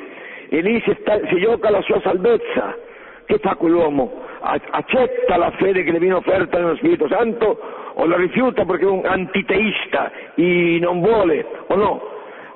e 0.50 0.62
lì 0.62 0.81
si, 0.81 0.95
sta, 1.00 1.19
si 1.27 1.39
gioca 1.39 1.69
la 1.69 1.81
sua 1.81 2.00
salvezza. 2.01 2.89
Che 3.25 3.37
fa 3.39 3.55
quell'uomo? 3.55 4.11
Accetta 4.41 5.37
la 5.37 5.51
fede 5.51 5.83
che 5.83 5.91
le 5.91 5.99
viene 5.99 6.15
offerta 6.15 6.57
nello 6.57 6.75
Spirito 6.75 7.07
Santo 7.07 7.59
o 7.93 8.05
la 8.05 8.17
rifiuta 8.17 8.65
perché 8.65 8.85
è 8.85 8.89
un 8.89 9.05
antiteista 9.05 10.11
e 10.35 10.77
non 10.81 11.01
vuole 11.01 11.45
o 11.67 11.75
no? 11.75 12.01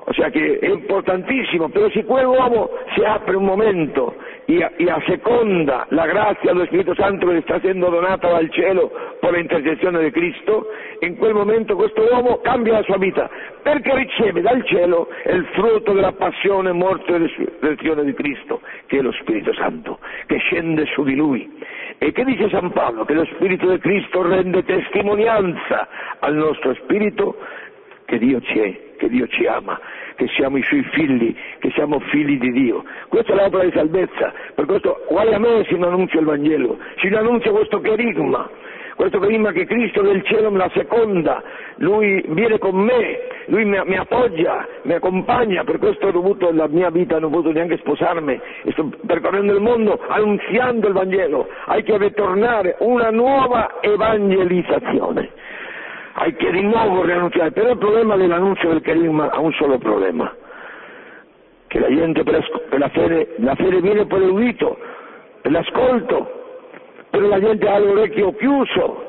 O 0.08 0.12
que 0.12 0.58
è 0.60 0.68
importantissimo, 0.68 1.68
però 1.68 1.90
se 1.90 2.04
quell'uomo 2.04 2.70
si 2.94 3.02
apre 3.02 3.34
un 3.34 3.44
momento 3.44 4.14
e 4.44 4.62
asseconda 4.88 5.86
la 5.88 6.06
grazia 6.06 6.52
dello 6.52 6.64
Spirito 6.66 6.94
Santo 6.94 7.26
che 7.26 7.32
le 7.32 7.40
sta 7.40 7.56
essendo 7.56 7.88
donata 7.88 8.28
dal 8.28 8.48
cielo 8.50 8.92
per 9.18 9.32
l'intercessione 9.32 10.00
di 10.04 10.12
Cristo, 10.12 10.68
in 11.00 11.16
quel 11.16 11.34
momento 11.34 11.74
questo 11.74 12.02
uomo 12.08 12.38
cambia 12.38 12.74
la 12.74 12.82
sua 12.84 12.98
vita, 12.98 13.28
perché 13.60 13.96
riceve 13.96 14.42
dal 14.42 14.64
cielo 14.66 15.08
il 15.24 15.44
frutto 15.54 15.92
della 15.92 16.12
passione, 16.12 16.70
morte 16.70 17.12
e 17.12 17.18
resurrezione 17.18 18.04
di 18.04 18.14
Cristo, 18.14 18.60
che 18.86 18.98
è 18.98 19.00
lo 19.00 19.10
Spirito 19.10 19.52
Santo, 19.54 19.98
che 20.26 20.36
scende 20.38 20.86
su 20.94 21.02
di 21.02 21.16
lui. 21.16 21.52
E 21.98 22.12
che 22.12 22.24
dice 22.24 22.48
San 22.50 22.70
Paolo? 22.70 23.04
Che 23.04 23.14
lo 23.14 23.24
Spirito 23.24 23.68
di 23.68 23.78
Cristo 23.78 24.22
rende 24.22 24.62
testimonianza 24.62 25.88
al 26.20 26.34
nostro 26.34 26.74
spirito 26.74 27.36
che 28.06 28.18
Dio 28.18 28.40
c'è, 28.40 28.94
che 28.96 29.08
Dio 29.08 29.26
ci 29.26 29.46
ama, 29.46 29.78
che 30.14 30.26
siamo 30.28 30.56
i 30.56 30.62
suoi 30.62 30.82
figli, 30.92 31.36
che 31.58 31.70
siamo 31.72 31.98
figli 31.98 32.38
di 32.38 32.50
Dio. 32.52 32.84
Questa 33.08 33.32
è 33.32 33.36
l'opera 33.36 33.64
di 33.64 33.72
salvezza, 33.72 34.32
per 34.54 34.64
questo 34.64 35.04
guai 35.08 35.34
a 35.34 35.38
me 35.38 35.64
se 35.68 35.76
non 35.76 35.92
annuncio 35.92 36.18
il 36.18 36.24
Vangelo, 36.24 36.78
se 37.00 37.08
non 37.08 37.20
annuncio 37.20 37.52
questo 37.52 37.80
cherigma, 37.80 38.48
questo 38.94 39.18
cherigma 39.18 39.52
che 39.52 39.66
Cristo 39.66 40.00
del 40.00 40.22
cielo 40.24 40.50
me 40.50 40.58
la 40.58 40.70
seconda, 40.72 41.42
Lui 41.76 42.24
viene 42.28 42.58
con 42.58 42.76
me, 42.76 43.18
Lui 43.46 43.64
mi, 43.66 43.78
mi, 43.84 43.96
appoggia, 43.96 44.66
mi 44.82 44.94
accompagna, 44.94 45.64
per 45.64 45.78
questo 45.78 46.06
ho 46.06 46.12
dovuto 46.12 46.50
la 46.50 46.66
mia 46.68 46.88
vita, 46.88 47.18
non 47.18 47.30
ho 47.30 47.36
potuto 47.36 47.52
neanche 47.52 47.76
sposarmi, 47.76 48.40
e 48.64 48.72
sto 48.72 48.90
percorrendo 49.04 49.52
il 49.52 49.60
mondo 49.60 50.00
annunziando 50.08 50.86
il 50.86 50.94
Vangelo, 50.94 51.46
hai 51.66 51.82
che 51.82 51.98
ritornare 51.98 52.76
una 52.78 53.10
nuova 53.10 53.82
evangelizzazione 53.82 55.35
hay 56.18 56.34
che 56.34 56.50
di 56.50 56.62
nuovo 56.62 57.04
riannunciare, 57.04 57.50
però 57.52 57.70
il 57.70 57.78
problema 57.78 58.16
dell'annuncio 58.16 58.68
del 58.68 58.80
carisma 58.80 59.30
ha 59.30 59.38
un 59.38 59.52
solo 59.52 59.76
problema, 59.76 60.34
che 61.66 61.78
la 61.78 61.88
gente 61.88 62.22
per 62.22 62.42
la, 62.78 62.88
fede, 62.88 63.34
la 63.38 63.54
fede 63.54 63.80
viene 63.82 64.06
per 64.06 64.20
l'udito, 64.20 64.78
per 65.42 65.52
l'ascolto, 65.52 66.44
però 67.10 67.26
la 67.26 67.40
gente 67.40 67.68
ha 67.68 67.78
l'orecchio 67.78 68.34
chiuso, 68.34 69.04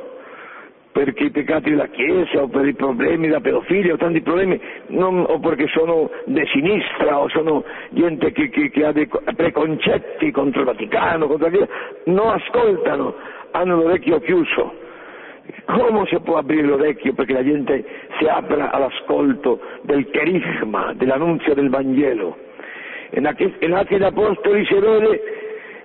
perché 0.91 1.25
i 1.25 1.31
peccati 1.31 1.69
della 1.69 1.87
Chiesa 1.87 2.41
o 2.41 2.47
per 2.49 2.65
i 2.65 2.73
problemi 2.73 3.27
della 3.27 3.39
pedofilia 3.39 3.93
o 3.93 3.97
tanti 3.97 4.19
problemi, 4.19 4.59
non, 4.87 5.23
o 5.25 5.39
perché 5.39 5.67
sono 5.67 6.09
di 6.25 6.45
sinistra 6.47 7.19
o 7.19 7.29
sono 7.29 7.63
gente 7.91 8.33
che, 8.33 8.49
che, 8.49 8.69
che 8.69 8.85
ha 8.85 8.91
dei 8.91 9.07
preconcetti 9.07 10.29
contro 10.31 10.61
il 10.61 10.65
Vaticano, 10.65 11.27
contro 11.27 11.49
la 11.49 11.55
Chiesa, 11.55 11.71
non 12.05 12.29
ascoltano, 12.31 13.15
hanno 13.51 13.75
l'orecchio 13.77 14.19
chiuso. 14.19 14.85
Come 15.65 16.05
si 16.07 16.19
può 16.19 16.37
aprire 16.37 16.67
l'orecchio 16.67 17.13
perché 17.13 17.33
la 17.33 17.43
gente 17.43 17.83
si 18.17 18.25
apra 18.25 18.71
all'ascolto 18.71 19.59
del 19.81 20.09
carisma, 20.09 20.93
dell'annunzio 20.93 21.53
del 21.53 21.69
Vangelo? 21.69 22.37
In 23.11 23.25
Atti 23.25 23.55
degli 23.59 24.03
Apostoli 24.03 24.65
si 24.65 24.73
vede 24.73 25.21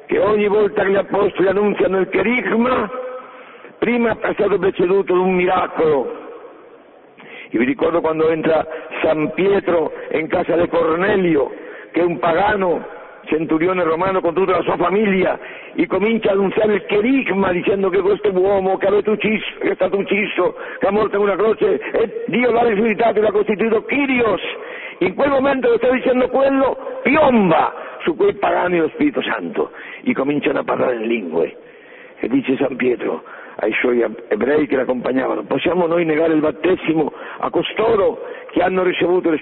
che 0.06 0.18
ogni 0.18 0.48
volta 0.48 0.82
che 0.82 0.90
gli 0.90 0.96
Apostoli 0.96 1.48
annunziano 1.48 2.00
il 2.00 2.08
carisma, 2.08 2.90
prima 3.78 4.18
è 4.18 4.32
stato 4.32 4.58
preceduto 4.58 5.14
da 5.14 5.20
un 5.20 5.34
miracolo. 5.34 6.20
Io 7.50 7.58
vi 7.60 7.64
ricordo 7.64 8.00
quando 8.00 8.28
entra 8.30 8.66
San 9.02 9.32
Pietro 9.34 9.92
in 10.12 10.26
casa 10.28 10.56
di 10.56 10.68
Cornelio, 10.68 11.50
che 11.92 12.00
è 12.00 12.04
un 12.04 12.18
pagano, 12.18 12.84
centurione 13.32 13.82
romano 13.82 14.20
con 14.20 14.34
tutta 14.34 14.52
la 14.52 14.62
sua 14.62 14.76
famiglia 14.76 15.38
e 15.74 15.86
comincia 15.86 16.30
a 16.30 16.32
annunziare 16.32 16.74
il 16.74 16.84
cherigma 16.84 17.50
dicendo 17.50 17.88
che 17.88 18.00
questo 18.00 18.30
uomo 18.30 18.76
che, 18.76 18.88
ucciso, 18.88 19.46
che 19.58 19.70
è 19.70 19.74
stato 19.74 19.96
ucciso, 19.96 20.54
che 20.78 20.86
ha 20.86 20.90
morto 20.90 21.16
in 21.16 21.22
una 21.22 21.36
croce, 21.36 21.80
e 21.80 22.24
Dio 22.26 22.50
l'ha 22.50 22.64
risuscitato 22.64 23.18
e 23.18 23.22
l'ha 23.22 23.32
costituito 23.32 23.84
Kyrios. 23.84 24.42
In 24.98 25.14
quel 25.14 25.30
momento 25.30 25.70
che 25.70 25.78
sta 25.78 25.90
dicendo 25.90 26.28
quello, 26.28 27.00
piomba 27.02 27.98
su 28.02 28.14
quei 28.14 28.34
pagani 28.34 28.78
lo 28.78 28.88
Spirito 28.90 29.22
Santo 29.22 29.70
e 30.02 30.12
cominciano 30.12 30.58
a 30.58 30.64
parlare 30.64 30.96
in 30.96 31.06
lingue. 31.06 31.56
E 32.18 32.28
dice 32.28 32.56
San 32.56 32.76
Pietro 32.76 33.24
ai 33.56 33.72
suoi 33.74 34.02
ebrei 34.28 34.66
che 34.66 34.76
l'accompagnavano, 34.76 35.44
possiamo 35.44 35.86
noi 35.86 36.04
negare 36.04 36.34
il 36.34 36.40
battesimo 36.40 37.12
a 37.38 37.50
costoro 37.50 38.24
che 38.50 38.62
hanno 38.62 38.82
ricevuto 38.82 39.30
lo 39.30 39.36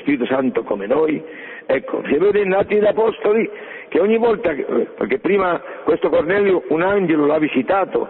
Spirito 0.00 0.26
Santo 0.26 0.62
come 0.62 0.86
noi? 0.86 1.22
Ecco, 1.66 2.02
si 2.06 2.16
vede 2.18 2.40
in 2.40 2.54
Atti 2.54 2.74
degli 2.74 2.86
Apostoli 2.86 3.50
che 3.88 4.00
ogni 4.00 4.18
volta, 4.18 4.54
perché 4.96 5.18
prima 5.18 5.60
questo 5.84 6.08
Cornelio 6.08 6.64
un 6.68 6.82
angelo 6.82 7.26
l'ha 7.26 7.38
visitato, 7.38 8.08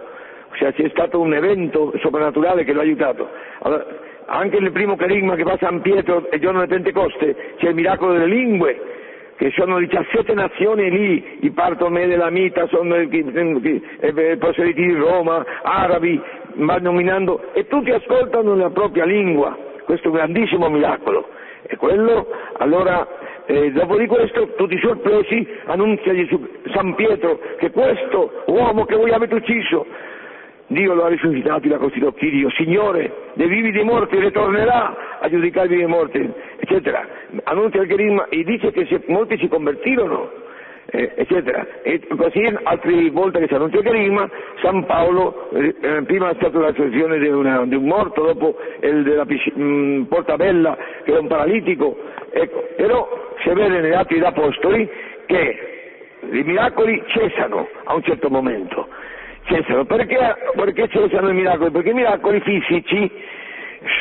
cioè 0.53 0.73
c'è 0.73 0.89
stato 0.89 1.19
un 1.19 1.33
evento 1.33 1.93
soprannaturale 1.99 2.63
che 2.63 2.73
l'ha 2.73 2.81
aiutato. 2.81 3.27
Allora, 3.59 3.85
anche 4.25 4.59
nel 4.59 4.71
primo 4.71 4.95
carisma 4.95 5.35
che 5.35 5.43
fa 5.43 5.57
San 5.59 5.81
Pietro 5.81 6.29
e 6.29 6.39
giorno 6.39 6.61
di 6.61 6.67
Pentecoste 6.67 7.53
c'è 7.57 7.69
il 7.69 7.75
miracolo 7.75 8.13
delle 8.13 8.25
lingue, 8.25 8.95
che 9.37 9.51
sono 9.51 9.77
17 9.77 10.33
nazioni 10.33 10.89
lì, 10.89 11.37
i 11.41 11.51
Partomè 11.51 12.07
della 12.07 12.31
Mita, 12.31 12.67
sono 12.67 12.99
i 12.99 14.37
proselitti 14.39 14.81
di 14.81 14.95
Roma, 14.95 15.45
arabi, 15.61 16.19
ma 16.55 16.77
nominando, 16.77 17.53
e 17.53 17.67
tutti 17.67 17.91
ascoltano 17.91 18.55
la 18.55 18.71
propria 18.71 19.05
lingua, 19.05 19.55
questo 19.85 20.07
è 20.07 20.09
un 20.09 20.17
grandissimo 20.17 20.69
miracolo. 20.69 21.29
E 21.69 21.75
quello, 21.75 22.27
allora, 22.57 23.07
eh, 23.47 23.71
dopo 23.71 23.97
di 23.97 24.05
questo, 24.07 24.53
tutti 24.55 24.77
sorpresi, 24.79 25.47
annunzia 25.65 26.13
Gesù, 26.13 26.45
San 26.73 26.95
Pietro 26.95 27.39
che 27.57 27.71
questo 27.71 28.43
uomo 28.47 28.85
che 28.85 28.95
voi 28.95 29.11
avete 29.11 29.35
ucciso, 29.35 29.85
Dio 30.67 30.93
lo 30.93 31.05
ha 31.05 31.07
risuscitato 31.07 31.65
e 31.65 31.69
l'ha 31.69 31.77
costituito 31.77 32.17
Dio, 32.19 32.49
Signore 32.51 33.31
dei 33.35 33.47
vivi 33.47 33.69
e 33.69 33.71
dei 33.71 33.85
morti, 33.85 34.19
ritornerà 34.19 35.19
a 35.21 35.29
giudicare 35.29 35.67
i 35.67 35.69
vivi 35.69 35.83
e 35.83 35.87
morti, 35.87 36.29
eccetera. 36.59 37.07
Annuncia 37.43 37.81
il 37.81 37.87
carisma 37.87 38.27
e 38.27 38.43
dice 38.43 38.71
che 38.71 39.01
molti 39.07 39.37
si 39.37 39.47
convertirono, 39.47 40.29
eh, 40.89 41.11
eccetera. 41.15 41.65
E 41.81 42.01
così 42.15 42.43
altre 42.63 43.09
volte 43.11 43.39
che 43.39 43.47
si 43.47 43.53
annuncia 43.53 43.81
carisma, 43.81 44.29
San 44.61 44.85
Paolo, 44.85 45.49
eh, 45.51 45.75
eh 45.79 46.01
prima 46.03 46.29
è 46.29 46.35
stata 46.35 46.57
la 46.59 46.67
resurrezione 46.67 47.19
di, 47.19 47.25
di, 47.25 47.75
un 47.75 47.85
morto, 47.85 48.23
dopo 48.23 48.57
il 48.81 49.03
della 49.03 49.25
mm, 49.25 50.03
Portabella 50.03 50.77
che 51.03 51.13
è 51.13 51.17
un 51.17 51.27
paralitico, 51.27 51.97
ecco. 52.31 52.67
però 52.75 53.35
si 53.43 53.49
vede 53.49 53.79
negli 53.79 53.93
atti 53.93 54.13
degli 54.15 54.23
Apostoli 54.23 54.89
che 55.25 55.75
i 56.31 56.43
miracoli 56.43 57.03
cessano 57.07 57.67
a 57.83 57.93
un 57.93 58.03
certo 58.03 58.29
momento. 58.29 58.87
Cessano. 59.43 59.85
Perché, 59.85 60.17
perché 60.55 60.87
cessano 60.89 61.29
i 61.29 61.33
miracoli? 61.33 61.71
Perché 61.71 61.89
i 61.89 61.93
miracoli 61.93 62.39
fisici 62.41 63.09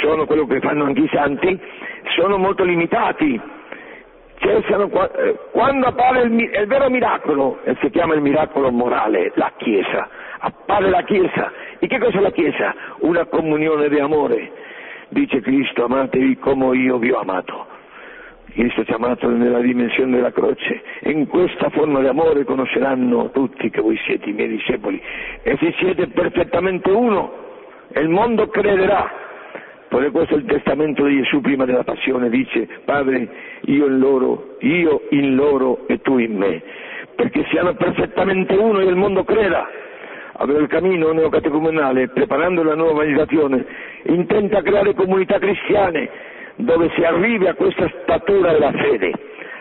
sono 0.00 0.24
quello 0.26 0.46
che 0.46 0.60
fanno 0.60 0.84
anche 0.84 1.02
i 1.02 1.10
santi, 1.12 1.58
sono 2.16 2.36
molto 2.36 2.64
limitati 2.64 3.40
cessano 4.38 4.90
eh, 5.14 5.38
quando 5.50 5.86
appare 5.86 6.22
il, 6.22 6.32
il 6.32 6.66
vero 6.66 6.88
miracolo, 6.90 7.60
e 7.64 7.76
si 7.80 7.90
chiama 7.90 8.14
il 8.14 8.20
miracolo 8.20 8.70
morale, 8.70 9.32
la 9.34 9.52
Chiesa, 9.56 10.08
appare 10.38 10.88
la 10.88 11.02
Chiesa. 11.02 11.52
E 11.78 11.86
che 11.86 11.98
cos'è 11.98 12.20
la 12.20 12.30
Chiesa? 12.30 12.74
Una 13.00 13.24
comunione 13.26 13.88
di 13.88 13.98
amore. 13.98 14.50
Dice 15.08 15.40
Cristo, 15.40 15.84
amatevi 15.84 16.38
come 16.38 16.76
io 16.76 16.98
vi 16.98 17.10
ho 17.10 17.20
amato. 17.20 17.74
Cristo 18.56 18.84
ci 18.84 18.92
ha 18.92 18.94
amato 18.94 19.28
nella 19.28 19.60
dimensione 19.60 20.16
della 20.16 20.32
croce 20.32 20.80
in 21.00 21.26
questa 21.26 21.68
forma 21.68 22.00
di 22.00 22.06
amore 22.06 22.44
conosceranno 22.44 23.30
tutti 23.30 23.68
che 23.68 23.82
voi 23.82 23.98
siete 24.06 24.30
i 24.30 24.32
miei 24.32 24.48
discepoli 24.48 24.98
e 25.42 25.58
se 25.58 25.74
siete 25.76 26.06
perfettamente 26.06 26.90
uno 26.90 27.34
il 27.96 28.08
mondo 28.08 28.48
crederà 28.48 29.26
perché 29.88 30.10
questo 30.10 30.34
il 30.36 30.44
testamento 30.46 31.04
di 31.04 31.22
Gesù 31.22 31.40
prima 31.40 31.64
della 31.64 31.84
passione, 31.84 32.28
dice 32.28 32.68
Padre 32.84 33.28
io 33.62 33.86
in 33.86 33.98
loro, 33.98 34.56
io 34.60 35.02
in 35.10 35.34
loro 35.34 35.86
e 35.86 36.00
tu 36.00 36.18
in 36.18 36.36
me, 36.36 36.62
perché 37.14 37.44
siano 37.50 37.74
perfettamente 37.74 38.54
uno 38.54 38.80
e 38.80 38.84
il 38.84 38.96
mondo 38.96 39.24
creda. 39.24 39.68
Allora 40.38 40.60
il 40.60 40.68
cammino 40.68 41.12
neocatecumenale, 41.12 42.08
preparando 42.08 42.62
la 42.62 42.74
nuova 42.74 43.02
evangelizzazione, 43.02 43.64
intenta 44.04 44.60
creare 44.60 44.94
comunità 44.94 45.38
cristiane 45.38 46.34
dove 46.56 46.90
si 46.94 47.02
arrivi 47.02 47.46
a 47.46 47.54
questa 47.54 47.90
statura 48.02 48.52
della 48.52 48.72
fede, 48.72 49.12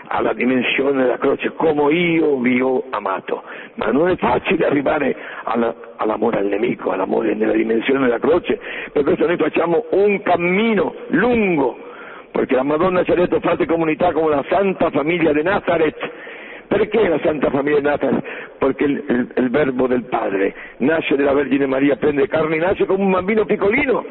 alla 0.08 0.34
dimensione 0.34 1.02
della 1.02 1.18
croce, 1.18 1.54
come 1.56 1.94
io 1.94 2.38
vi 2.40 2.62
ho 2.62 2.84
amato. 2.90 3.44
Ma 3.75 3.88
non 3.88 4.10
è 4.10 4.16
facile 4.18 4.66
arrivare 4.66 5.16
alla, 5.44 5.74
all'amore 5.98 6.40
al 6.40 6.46
nemico, 6.46 6.92
all'amore 6.92 7.34
nella 7.36 7.54
dimensione 7.54 8.02
della 8.02 8.20
croce, 8.20 8.60
per 8.92 9.04
questo 9.04 9.25
noi 9.25 9.38
facciamo 9.38 9.86
un 9.92 10.22
cammino 10.22 10.94
lungo, 11.08 11.78
perché 12.36 12.56
la 12.56 12.63
Madonna 12.63 13.01
ci 13.06 13.12
ha 13.12 13.15
detto 13.15 13.39
fate 13.39 13.65
comunità 13.65 14.12
come 14.12 14.36
la 14.36 14.44
Santa 14.50 14.89
Famiglia 14.89 15.32
di 15.32 15.42
Nazareth. 15.42 16.12
Perché 16.68 17.08
la 17.08 17.20
Santa 17.24 17.50
Famiglia 17.50 17.77
di 17.77 17.84
Nazareth? 17.84 18.24
Perché 18.58 18.84
il, 18.84 19.04
il, 19.08 19.32
il 19.38 19.50
verbo 19.50 19.88
del 19.88 20.04
Padre 20.04 20.54
nasce 20.80 21.15
dalla 21.15 21.32
Vergine 21.32 21.65
Maria, 21.65 21.96
prende 21.96 22.27
carne, 22.27 22.58
nasce 22.58 22.86
come 22.86 23.06
un 23.06 23.12
bambino 23.12 23.46
piccolino. 23.46 24.04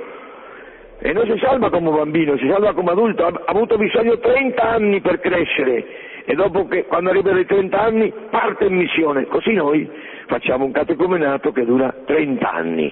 E 1.00 1.12
non 1.12 1.26
si 1.26 1.38
salva 1.38 1.68
come 1.68 1.90
bambino, 1.90 2.38
si 2.38 2.48
salva 2.48 2.72
come 2.72 2.92
adulto, 2.92 3.26
ha 3.26 3.42
avuto 3.44 3.76
bisogno 3.76 4.18
30 4.18 4.62
anni 4.62 5.02
per 5.02 5.20
crescere. 5.20 5.84
E 6.24 6.34
dopo 6.34 6.66
che 6.66 6.86
quando 6.86 7.10
arriva 7.10 7.30
ai 7.30 7.44
30 7.44 7.78
anni 7.78 8.10
parte 8.30 8.64
in 8.64 8.74
missione, 8.74 9.26
così 9.26 9.52
noi 9.52 9.86
facciamo 10.28 10.64
un 10.64 10.72
catecumenato 10.72 11.52
che 11.52 11.66
dura 11.66 11.94
30 12.06 12.50
anni. 12.50 12.90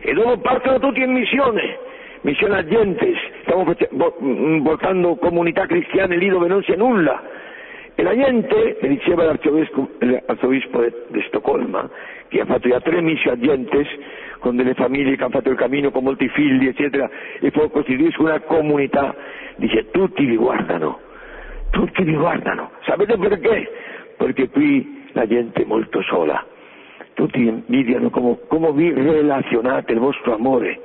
E 0.00 0.12
dopo 0.12 0.38
partono 0.38 0.80
tutti 0.80 1.00
in 1.02 1.12
missione, 1.12 1.78
missione 2.22 2.56
a 2.56 2.64
Gentes, 2.64 3.18
stiamo 3.42 3.64
mm, 4.22 4.62
portando 4.62 5.16
comunità 5.16 5.66
cristiane 5.66 6.16
lì 6.16 6.28
dove 6.28 6.48
non 6.48 6.62
c'è 6.62 6.76
nulla 6.76 7.22
e 7.94 8.02
la 8.02 8.16
gente, 8.16 8.78
mi 8.80 8.88
diceva 8.88 9.24
l'arzobispo 9.24 9.88
di 11.08 11.22
Stoccolma, 11.26 11.90
che 12.28 12.40
ha 12.40 12.46
fatto 12.46 12.68
già 12.68 12.80
tre 12.80 13.02
missioni 13.02 13.36
a 13.36 13.46
Gentes, 13.46 13.86
con 14.38 14.56
delle 14.56 14.72
famiglie 14.74 15.14
che 15.14 15.22
hanno 15.22 15.32
fatto 15.32 15.50
il 15.50 15.56
cammino 15.56 15.90
con 15.90 16.02
molti 16.02 16.26
figli, 16.28 16.66
eccetera, 16.66 17.08
e 17.38 17.50
poi 17.50 17.70
costituiscono 17.70 18.30
una 18.30 18.40
comunità, 18.40 19.14
dice 19.56 19.90
tutti 19.90 20.24
vi 20.24 20.36
guardano, 20.36 21.00
tutti 21.70 22.02
vi 22.02 22.14
guardano. 22.14 22.70
Sapete 22.86 23.18
perché? 23.18 23.70
Perché 24.16 24.48
qui 24.48 25.08
la 25.12 25.26
gente 25.26 25.62
è 25.62 25.66
molto 25.66 26.00
sola, 26.02 26.44
tutti 27.12 27.46
invidiano 27.46 28.08
come, 28.08 28.38
come 28.48 28.72
vi 28.72 28.90
relazionate 28.90 29.92
il 29.92 29.98
vostro 29.98 30.34
amore. 30.34 30.80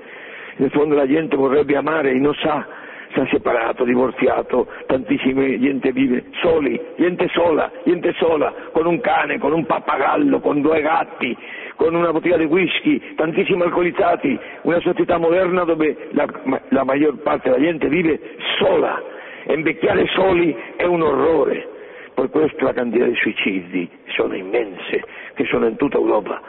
Nel 0.57 0.71
fondo 0.71 0.95
la 0.95 1.07
gente 1.07 1.35
vorrebbe 1.35 1.75
amare 1.75 2.11
e 2.11 2.19
non 2.19 2.33
sa 2.35 2.65
si 3.13 3.19
è 3.19 3.27
separato, 3.31 3.83
divorziato, 3.83 4.67
tantissima 4.85 5.41
gente 5.57 5.91
vive 5.91 6.25
soli, 6.41 6.79
gente 6.97 7.27
sola, 7.29 7.71
gente 7.85 8.13
sola, 8.17 8.53
con 8.71 8.85
un 8.85 8.99
cane, 8.99 9.39
con 9.39 9.53
un 9.53 9.65
pappagallo, 9.65 10.39
con 10.39 10.61
due 10.61 10.81
gatti, 10.81 11.35
con 11.75 11.95
una 11.95 12.11
bottiglia 12.11 12.37
di 12.37 12.45
whisky, 12.45 13.15
tantissimi 13.15 13.61
alcolizzati, 13.61 14.37
una 14.63 14.79
società 14.81 15.17
moderna 15.17 15.63
dove 15.63 16.09
la, 16.11 16.27
la 16.69 16.83
maggior 16.83 17.17
parte 17.21 17.49
della 17.49 17.61
gente 17.61 17.87
vive 17.87 18.19
sola, 18.57 19.01
e 19.45 19.53
invecchiare 19.53 20.05
soli 20.07 20.55
è 20.75 20.83
un 20.83 21.01
orrore. 21.01 21.75
Per 22.13 22.29
questo 22.29 22.65
la 22.65 22.73
quantità 22.73 23.05
di 23.05 23.15
suicidi 23.15 23.89
sono 24.07 24.35
immense, 24.35 25.03
che 25.35 25.45
sono 25.45 25.67
in 25.67 25.75
tutta 25.77 25.97
Europa. 25.97 26.41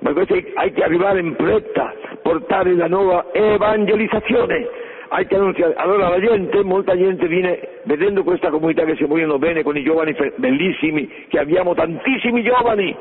Ma 0.00 0.12
questo 0.12 0.34
hai 0.54 0.72
che 0.72 0.82
arrivare 0.82 1.20
in 1.20 1.34
fretta, 1.36 1.94
portare 2.22 2.74
la 2.74 2.88
nuova 2.88 3.26
evangelizzazione 3.32 4.88
hai 5.12 5.26
che 5.26 5.34
annunziare. 5.34 5.74
Allora 5.74 6.08
la 6.08 6.20
gente, 6.20 6.62
molta 6.62 6.96
gente 6.96 7.26
viene 7.26 7.80
vedendo 7.84 8.22
questa 8.22 8.50
comunità 8.50 8.84
che 8.84 8.96
si 8.96 9.04
muoiono 9.04 9.38
bene 9.38 9.62
con 9.62 9.76
i 9.76 9.82
giovani 9.82 10.14
bellissimi, 10.36 11.26
che 11.28 11.38
abbiamo 11.38 11.74
tantissimi 11.74 12.42
giovani, 12.42 12.96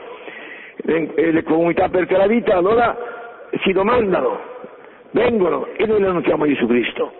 le, 0.78 1.44
comunità 1.44 1.90
per 1.90 2.10
la 2.10 2.28
vita, 2.28 2.56
allora 2.56 2.98
si 3.62 3.72
domandano, 3.72 4.40
vengono 5.12 5.68
e 5.76 5.86
noi 5.86 6.00
le 6.00 6.08
annunziamo 6.08 6.48
Gesù 6.48 6.66
Cristo. 6.66 7.14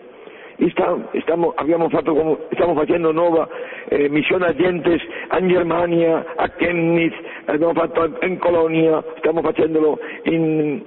Stiamo, 0.68 1.88
fatto, 1.90 2.48
stiamo, 2.52 2.74
facendo 2.74 3.14
nuova 3.14 3.48
eh, 3.88 4.10
missione 4.10 4.48
a 4.48 4.54
Gentes 4.54 5.02
in 5.40 5.48
Germania, 5.48 6.34
a 6.36 6.50
Chemnitz, 6.50 7.16
abbiamo 7.46 7.74
fatto 7.74 8.18
in 8.26 8.38
Colonia, 8.40 9.02
stiamo 9.20 9.42
facendolo 9.42 9.98
in, 10.24 10.84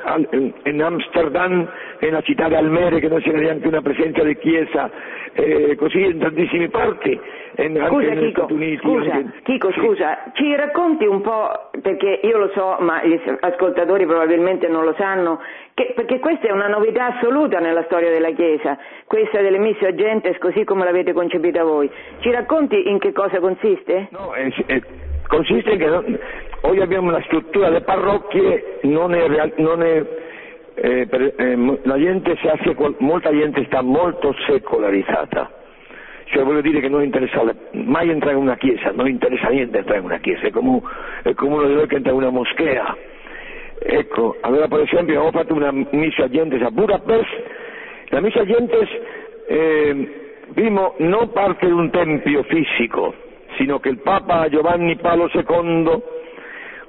in 0.64 0.82
Amsterdam, 0.82 1.66
nella 2.00 2.20
città 2.20 2.48
di 2.48 2.54
Almere 2.54 3.00
che 3.00 3.08
non 3.08 3.20
c'è 3.20 3.32
neanche 3.32 3.66
una 3.66 3.80
presenza 3.80 4.22
di 4.22 4.36
chiesa, 4.36 4.90
eh, 5.34 5.74
così 5.76 6.00
in 6.00 6.18
tantissime 6.18 6.68
parti. 6.68 7.20
Scusa 7.54 8.14
Chico, 8.14 8.48
scusa, 8.80 9.22
Chico 9.42 9.70
sì. 9.72 9.80
scusa, 9.80 10.18
ci 10.32 10.54
racconti 10.56 11.04
un 11.04 11.20
po', 11.20 11.68
perché 11.82 12.20
io 12.22 12.38
lo 12.38 12.50
so, 12.54 12.76
ma 12.80 13.04
gli 13.04 13.20
ascoltatori 13.40 14.06
probabilmente 14.06 14.68
non 14.68 14.84
lo 14.84 14.94
sanno, 14.96 15.38
che, 15.74 15.92
perché 15.94 16.18
questa 16.18 16.48
è 16.48 16.50
una 16.50 16.68
novità 16.68 17.14
assoluta 17.14 17.58
nella 17.58 17.82
storia 17.84 18.10
della 18.10 18.30
Chiesa, 18.30 18.78
questa 19.06 19.42
delle 19.42 19.58
misse 19.58 19.86
agentes 19.86 20.38
così 20.38 20.64
come 20.64 20.84
l'avete 20.84 21.12
concepita 21.12 21.62
voi. 21.62 21.90
Ci 22.20 22.30
racconti 22.30 22.88
in 22.88 22.98
che 22.98 23.12
cosa 23.12 23.38
consiste? 23.38 24.08
No, 24.12 24.32
è, 24.32 24.50
è, 24.66 24.80
consiste 25.26 25.76
che 25.76 25.86
no, 25.86 26.02
oggi 26.62 26.80
abbiamo 26.80 27.08
una 27.08 27.22
struttura 27.24 27.68
delle 27.68 27.82
parrocchie, 27.82 28.78
non 28.82 29.14
è, 29.14 29.52
non 29.56 29.82
è 29.82 30.02
eh, 30.74 31.06
eh, 31.10 31.78
la 31.82 31.98
gente 31.98 32.36
si 32.36 32.48
ha, 32.48 32.58
molta 32.98 33.30
gente 33.30 33.64
sta 33.66 33.82
molto 33.82 34.34
secolarizzata 34.46 35.60
cioè 36.32 36.44
voglio 36.44 36.62
dire 36.62 36.80
che 36.80 36.88
non 36.88 37.02
interessa 37.02 37.42
mai 37.72 38.08
entrare 38.08 38.36
in 38.36 38.42
una 38.42 38.56
chiesa, 38.56 38.90
non 38.90 39.06
interessa 39.06 39.48
niente 39.48 39.76
entrare 39.76 39.98
in 39.98 40.06
una 40.06 40.18
chiesa, 40.18 40.46
è 40.46 40.50
come, 40.50 40.80
è 41.22 41.34
come 41.34 41.54
uno 41.56 41.66
di 41.66 41.74
noi 41.74 41.86
che 41.86 41.96
entra 41.96 42.12
in 42.12 42.16
una 42.16 42.30
moschea. 42.30 42.96
Ecco, 43.78 44.38
allora 44.40 44.66
per 44.66 44.80
esempio 44.80 45.14
abbiamo 45.14 45.30
fatto 45.30 45.52
una 45.52 45.70
missa 45.72 46.28
gentes 46.30 46.62
a 46.62 46.70
Budapest, 46.70 47.28
la 48.08 48.20
missa 48.20 48.46
gentes 48.46 48.88
eh, 49.46 50.32
primo 50.54 50.94
non 50.98 51.32
parte 51.32 51.68
da 51.68 51.74
un 51.74 51.90
tempio 51.90 52.44
fisico, 52.44 53.14
sino 53.58 53.78
che 53.78 53.90
il 53.90 53.98
Papa 53.98 54.48
Giovanni 54.48 54.96
Paolo 54.96 55.28
II, 55.34 56.02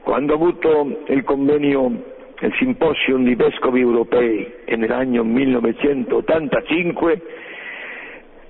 quando 0.03 0.31
ha 0.31 0.35
avuto 0.35 1.01
il 1.07 1.23
convenio, 1.23 2.12
il 2.47 2.53
simposium 2.57 3.23
di 3.23 3.35
vescovi 3.35 3.79
europei 3.79 4.51
nell'anno 4.75 5.23
1985, 5.23 7.21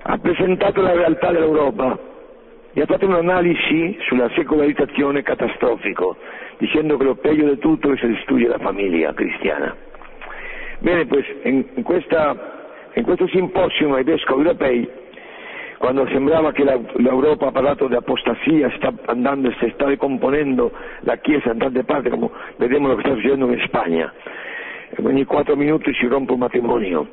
ha 0.03 0.17
presentato 0.17 0.81
la 0.81 0.93
realtà 0.93 1.31
dell'Europa 1.31 1.97
e 2.73 2.81
ha 2.81 2.85
fatto 2.85 3.05
un'analisi 3.05 3.97
sulla 4.07 4.29
secolarizzazione 4.35 5.21
catastrofico, 5.21 6.17
dicendo 6.57 6.97
che 6.97 7.03
lo 7.03 7.15
peggio 7.15 7.47
di 7.47 7.57
tutto 7.59 7.91
è 7.91 7.97
se 7.97 8.07
distrugge 8.07 8.47
la 8.47 8.57
famiglia 8.57 9.13
cristiana. 9.13 9.75
Bene, 10.79 11.05
pues, 11.05 11.25
in, 11.43 11.83
questa, 11.83 12.89
in 12.95 13.03
questo 13.03 13.27
simposium 13.27 13.93
ai 13.93 14.03
vescovi 14.03 14.41
europei, 14.41 14.89
quando 15.83 16.07
sembrava 16.07 16.53
che 16.53 16.63
l'Europa 16.63 17.47
ha 17.47 17.51
parlato 17.51 17.89
di 17.89 17.95
apostasia, 17.95 18.71
sta 18.77 18.93
andando 19.07 19.49
e 19.49 19.55
si 19.59 19.69
sta 19.73 19.85
ricomponendo 19.85 20.71
la 21.01 21.17
Chiesa 21.17 21.51
in 21.51 21.57
tante 21.57 21.83
parti, 21.83 22.09
come 22.09 22.29
vediamo 22.55 22.87
lo 22.87 22.95
che 22.95 23.01
sta 23.01 23.13
succedendo 23.15 23.51
in 23.51 23.59
Spagna, 23.65 24.13
ogni 25.03 25.25
quattro 25.25 25.57
minuti 25.57 25.93
si 25.93 26.07
rompe 26.07 26.31
un 26.31 26.39
matrimonio 26.39 27.07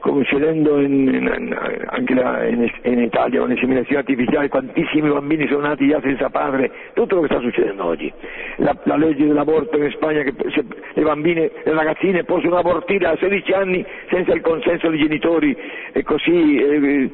come 0.00 0.24
succedendo 0.24 0.76
anche 0.76 2.14
la, 2.14 2.46
in, 2.46 2.70
in, 2.82 2.98
Italia 3.00 3.40
con 3.40 3.48
l'inseminazione 3.48 4.00
artificiale, 4.00 4.48
quantissimi 4.48 5.08
bambini 5.08 5.46
sono 5.48 5.66
nati 5.66 5.88
già 5.88 6.00
senza 6.00 6.30
padre, 6.30 6.70
tutto 6.94 7.16
lo 7.16 7.22
che 7.22 7.26
sta 7.28 7.40
succedendo 7.40 7.84
oggi. 7.84 8.12
La, 8.56 8.76
la 8.84 8.96
legge 8.96 9.26
dell'aborto 9.26 9.76
in 9.76 9.90
Spagna 9.90 10.22
che 10.22 10.34
se, 10.54 10.64
le 10.92 11.02
bambine, 11.02 11.50
le 11.62 11.72
ragazzine 11.72 12.24
possono 12.24 12.56
abortire 12.56 13.06
a 13.06 13.16
16 13.18 13.52
anni 13.52 13.84
senza 14.10 14.32
il 14.32 14.40
consenso 14.40 14.88
dei 14.88 14.98
genitori 14.98 15.56
e 15.92 16.02
così 16.02 16.58
eh, 16.58 17.10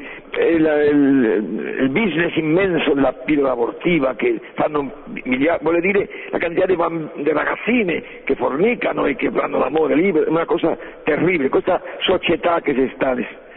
la, 0.58 0.82
il, 0.82 1.76
il, 1.80 1.88
business 1.90 2.34
immenso 2.36 2.94
della 2.94 3.12
pillola 3.12 3.52
abortiva 3.52 4.14
che 4.14 4.40
fanno 4.54 4.92
migliaia, 5.24 5.58
vuole 5.60 5.80
dire 5.80 6.08
la 6.30 6.38
quantità 6.38 6.66
di, 6.66 6.76
di 7.22 7.30
ragazzine 7.30 8.02
che 8.24 8.34
fornicano 8.34 9.06
e 9.06 9.14
che 9.16 9.30
fanno 9.30 9.58
l'amore 9.58 9.94
libero, 9.94 10.26
è 10.26 10.28
una 10.28 10.44
cosa 10.44 10.76
terribile, 11.04 11.48
questa 11.48 11.80
società 11.98 12.60
che 12.60 12.74
si 12.74 12.90
sta 12.94 13.14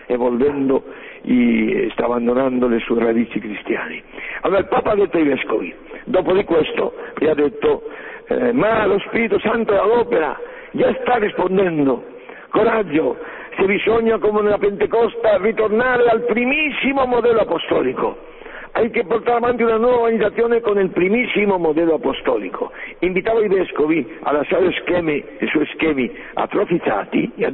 evolvendo 0.08 0.84
e 1.24 1.90
sta 1.92 2.06
abbandonando 2.06 2.68
le 2.68 2.80
sue 2.80 3.04
radici 3.04 3.40
cristiane. 3.40 4.02
Allora 4.42 4.60
il 4.60 4.68
Papa 4.68 4.92
ha 4.92 4.96
detto 4.96 5.18
ai 5.18 5.24
vescovi, 5.24 5.74
dopo 6.06 6.34
di 6.34 6.44
questo 6.44 6.94
gli 7.18 7.28
ha 7.28 7.34
detto, 7.34 7.90
eh, 8.28 8.52
ma 8.54 8.86
lo 8.86 9.00
Spirito 9.00 9.40
Santo 9.40 9.74
è 9.74 9.78
all'opera, 9.78 10.40
già 10.72 10.96
sta 11.02 11.18
rispondendo, 11.18 12.06
coraggio, 12.50 13.18
se 13.58 13.66
bisogna 13.66 14.18
come 14.20 14.42
nella 14.42 14.58
Pentecosta 14.58 15.38
ritornare 15.38 16.06
al 16.06 16.26
primissimo 16.26 17.06
modello 17.06 17.42
apostolico 17.42 18.36
hay 18.78 18.92
che 18.92 19.06
portare 19.06 19.38
avanti 19.38 19.64
una 19.64 19.78
nuova 19.78 20.04
organizzazione 20.04 20.62
con 20.62 20.78
il 20.80 20.92
primissimo 20.92 21.58
modello 21.58 21.96
apostolico. 21.96 22.72
Invitavo 23.00 23.42
i 23.42 23.48
vescovi 23.48 24.08
a 24.22 24.32
lasciare 24.32 24.72
schemi, 24.82 25.24
i 25.40 25.48
suoi 25.48 25.66
schemi 25.74 26.12
atrofizzati, 26.36 27.34
ha 27.42 27.52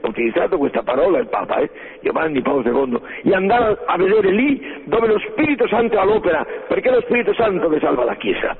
utilizzato 0.00 0.58
questa 0.58 0.82
parola 0.82 1.18
il 1.18 1.28
Papa, 1.28 1.58
eh, 1.58 1.70
Giovanni 2.02 2.42
Paolo 2.42 2.68
II, 2.68 3.00
e 3.22 3.34
andare 3.34 3.78
a 3.86 3.96
vedere 3.96 4.32
lì 4.32 4.82
dove 4.84 5.06
lo 5.06 5.18
Spirito 5.30 5.68
Santo 5.68 5.94
è 5.94 6.00
all'opera, 6.00 6.44
perché 6.66 6.88
è 6.88 6.92
lo 6.92 7.02
Spirito 7.02 7.32
Santo 7.34 7.68
che 7.68 7.78
salva 7.78 8.02
la 8.02 8.16
Chiesa. 8.16 8.56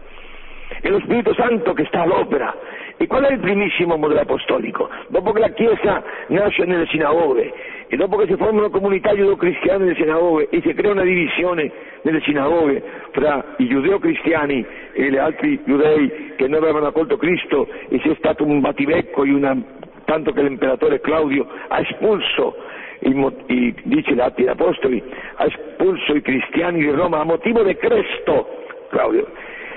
È 0.80 0.88
lo 0.88 1.00
Spirito 1.00 1.34
Santo 1.34 1.72
che 1.72 1.84
sta 1.86 2.02
all'opera 2.02 2.54
E 2.96 3.06
qual 3.06 3.24
è 3.24 3.32
il 3.32 3.40
primissimo 3.40 3.96
modello 3.96 4.20
apostolico? 4.20 4.88
Dopo 5.08 5.32
che 5.32 5.40
la 5.40 5.50
Chiesa 5.50 6.02
nasce 6.28 6.64
nelle 6.64 6.86
sinagoghe 6.86 7.52
e 7.88 7.96
dopo 7.96 8.16
che 8.16 8.26
si 8.26 8.36
formano 8.36 8.70
comunità 8.70 9.14
giudeo-cristiane 9.14 9.84
nelle 9.84 9.96
sinagoghe 9.96 10.48
e 10.50 10.60
si 10.62 10.72
crea 10.74 10.92
una 10.92 11.02
divisione 11.02 11.70
nelle 12.02 12.20
sinagoghe 12.20 12.82
fra 13.10 13.54
i 13.58 13.68
giudeo-cristiani 13.68 14.64
e 14.92 15.10
gli 15.10 15.16
altri 15.16 15.60
giudei 15.64 16.32
che 16.36 16.46
non 16.46 16.62
avevano 16.62 16.86
accolto 16.86 17.16
Cristo 17.16 17.68
e 17.88 17.98
c'è 17.98 18.14
stato 18.18 18.44
un 18.44 18.60
battibecco 18.60 19.22
una, 19.22 19.56
tanto 20.04 20.32
che 20.32 20.42
l'imperatore 20.42 21.00
Claudio 21.00 21.46
ha 21.68 21.80
espulso 21.80 22.56
i, 23.00 23.74
dice 23.82 24.14
l'Atti 24.14 24.42
degli 24.42 24.50
Apostoli, 24.50 25.02
ha 25.34 25.44
espulso 25.44 26.14
i 26.14 26.22
cristiani 26.22 26.78
di 26.78 26.90
Roma 26.90 27.20
a 27.20 27.24
motivo 27.24 27.62
del 27.62 27.76
Cristo, 27.76 28.64
Claudio. 28.88 29.26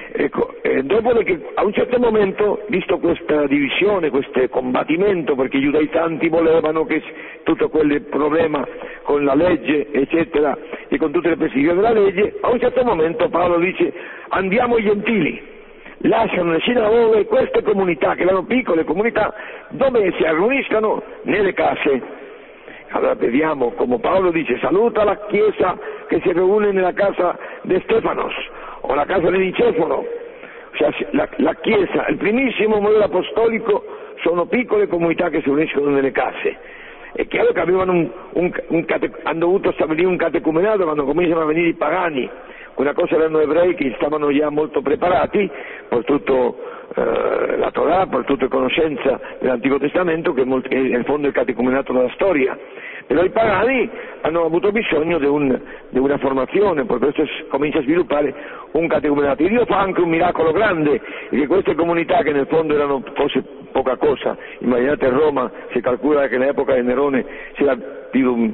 Ecco, 0.09 0.55
eh, 0.61 0.83
dopo 0.83 1.11
che 1.19 1.37
a 1.53 1.65
un 1.65 1.73
certo 1.73 1.99
momento, 1.99 2.63
visto 2.69 2.97
questa 2.97 3.45
divisione, 3.45 4.09
questo 4.09 4.47
combattimento, 4.49 5.35
perché 5.35 5.57
i 5.57 5.61
giudei 5.61 5.89
tanti 5.89 6.29
volevano 6.29 6.85
che 6.85 7.01
tutto 7.43 7.69
quel 7.69 8.01
problema 8.03 8.65
con 9.03 9.23
la 9.23 9.35
legge, 9.35 9.91
eccetera, 9.91 10.57
e 10.87 10.97
con 10.97 11.11
tutte 11.11 11.29
le 11.29 11.37
persecuzioni 11.37 11.75
della 11.75 11.91
legge, 11.91 12.37
a 12.41 12.49
un 12.49 12.59
certo 12.59 12.83
momento 12.83 13.27
Paolo 13.29 13.59
dice 13.59 13.93
andiamo 14.29 14.75
ai 14.75 14.83
gentili, 14.83 15.41
lasciano 15.99 16.53
le 16.53 16.61
sinagoghe 16.61 17.25
queste 17.25 17.61
comunità, 17.61 18.15
che 18.15 18.23
erano 18.23 18.45
piccole 18.45 18.85
comunità, 18.85 19.33
dove 19.69 20.13
si 20.17 20.23
riuniscono 20.23 21.03
nelle 21.23 21.53
case. 21.53 22.25
Allora 22.89 23.15
vediamo 23.15 23.71
come 23.71 23.99
Paolo 23.99 24.31
dice, 24.31 24.57
saluta 24.59 25.03
la 25.03 25.25
Chiesa 25.27 25.77
che 26.07 26.21
si 26.21 26.31
riúne 26.31 26.71
nella 26.71 26.93
casa 26.93 27.37
di 27.63 27.77
Stefanos 27.83 28.33
o 28.81 28.93
la 28.93 29.05
casa 29.05 29.29
di 29.29 29.37
Nicefono. 29.37 30.05
Cioè, 30.73 31.07
la, 31.11 31.27
la, 31.37 31.55
Chiesa, 31.55 32.05
il 32.07 32.17
primissimo 32.17 32.79
modello 32.79 33.05
apostolico 33.05 33.83
sono 34.21 34.45
piccole 34.45 34.87
comunità 34.87 35.29
che 35.29 35.41
si 35.41 35.49
uniscono 35.49 35.89
nelle 35.89 36.11
case. 36.11 36.55
È 37.13 37.25
chiaro 37.27 37.51
che 37.51 37.59
un, 37.61 38.09
un, 38.33 38.51
un 38.67 38.85
cate, 38.85 39.11
hanno 39.23 39.39
dovuto 39.39 39.71
stabilire 39.71 40.07
un 40.07 40.17
catecumenato 40.17 40.83
quando 40.83 41.03
cominciano 41.03 41.41
a 41.41 41.45
venire 41.45 41.69
i 41.69 41.73
pagani. 41.73 42.29
Una 42.75 42.93
cosa 42.93 43.15
erano 43.15 43.39
ebrei 43.39 43.73
che 43.73 43.93
stavano 43.95 44.31
già 44.31 44.49
molto 44.49 44.81
preparati 44.81 45.49
per 45.87 46.03
tutto 46.03 46.59
eh, 46.93 47.57
la 47.57 47.71
Torah, 47.71 48.05
per 48.05 48.23
tutta 48.25 48.47
conoscenza 48.47 49.19
dell'Antico 49.39 49.79
Testamento, 49.79 50.31
che 50.33 50.43
è 50.43 50.75
in 50.75 51.03
fondo 51.05 51.25
il 51.27 51.33
catecumenato 51.33 51.91
della 51.91 52.11
storia. 52.13 52.55
Però 53.07 53.23
i 53.23 53.29
pagani 53.29 53.89
hanno 54.21 54.43
avuto 54.43 54.71
bisogno 54.71 55.17
di, 55.17 55.25
un, 55.25 55.57
di 55.89 55.97
una 55.97 56.17
formazione, 56.17 56.83
per 56.83 56.97
questo 56.97 57.23
comincia 57.47 57.79
a 57.79 57.83
sviluppare 57.83 58.35
un 58.71 58.87
catecumenato. 58.87 59.43
E 59.43 59.47
Dio 59.47 59.65
fa 59.65 59.79
anche 59.79 60.01
un 60.01 60.09
miracolo 60.09 60.51
grande, 60.51 61.01
che 61.29 61.47
queste 61.47 61.73
comunità 61.73 62.21
che 62.21 62.33
nel 62.33 62.47
fondo 62.47 62.75
erano 62.75 63.01
forse 63.13 63.41
poca 63.71 63.95
cosa, 63.95 64.37
immaginate 64.59 65.09
Roma, 65.09 65.49
si 65.71 65.79
calcola 65.79 66.27
che 66.27 66.35
all'epoca 66.35 66.73
di 66.75 66.81
Nerone 66.81 67.25
c'era 67.53 67.77
più 68.11 68.33
un, 68.33 68.53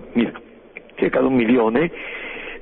circa 0.95 1.21
un 1.21 1.33
milione, 1.33 1.91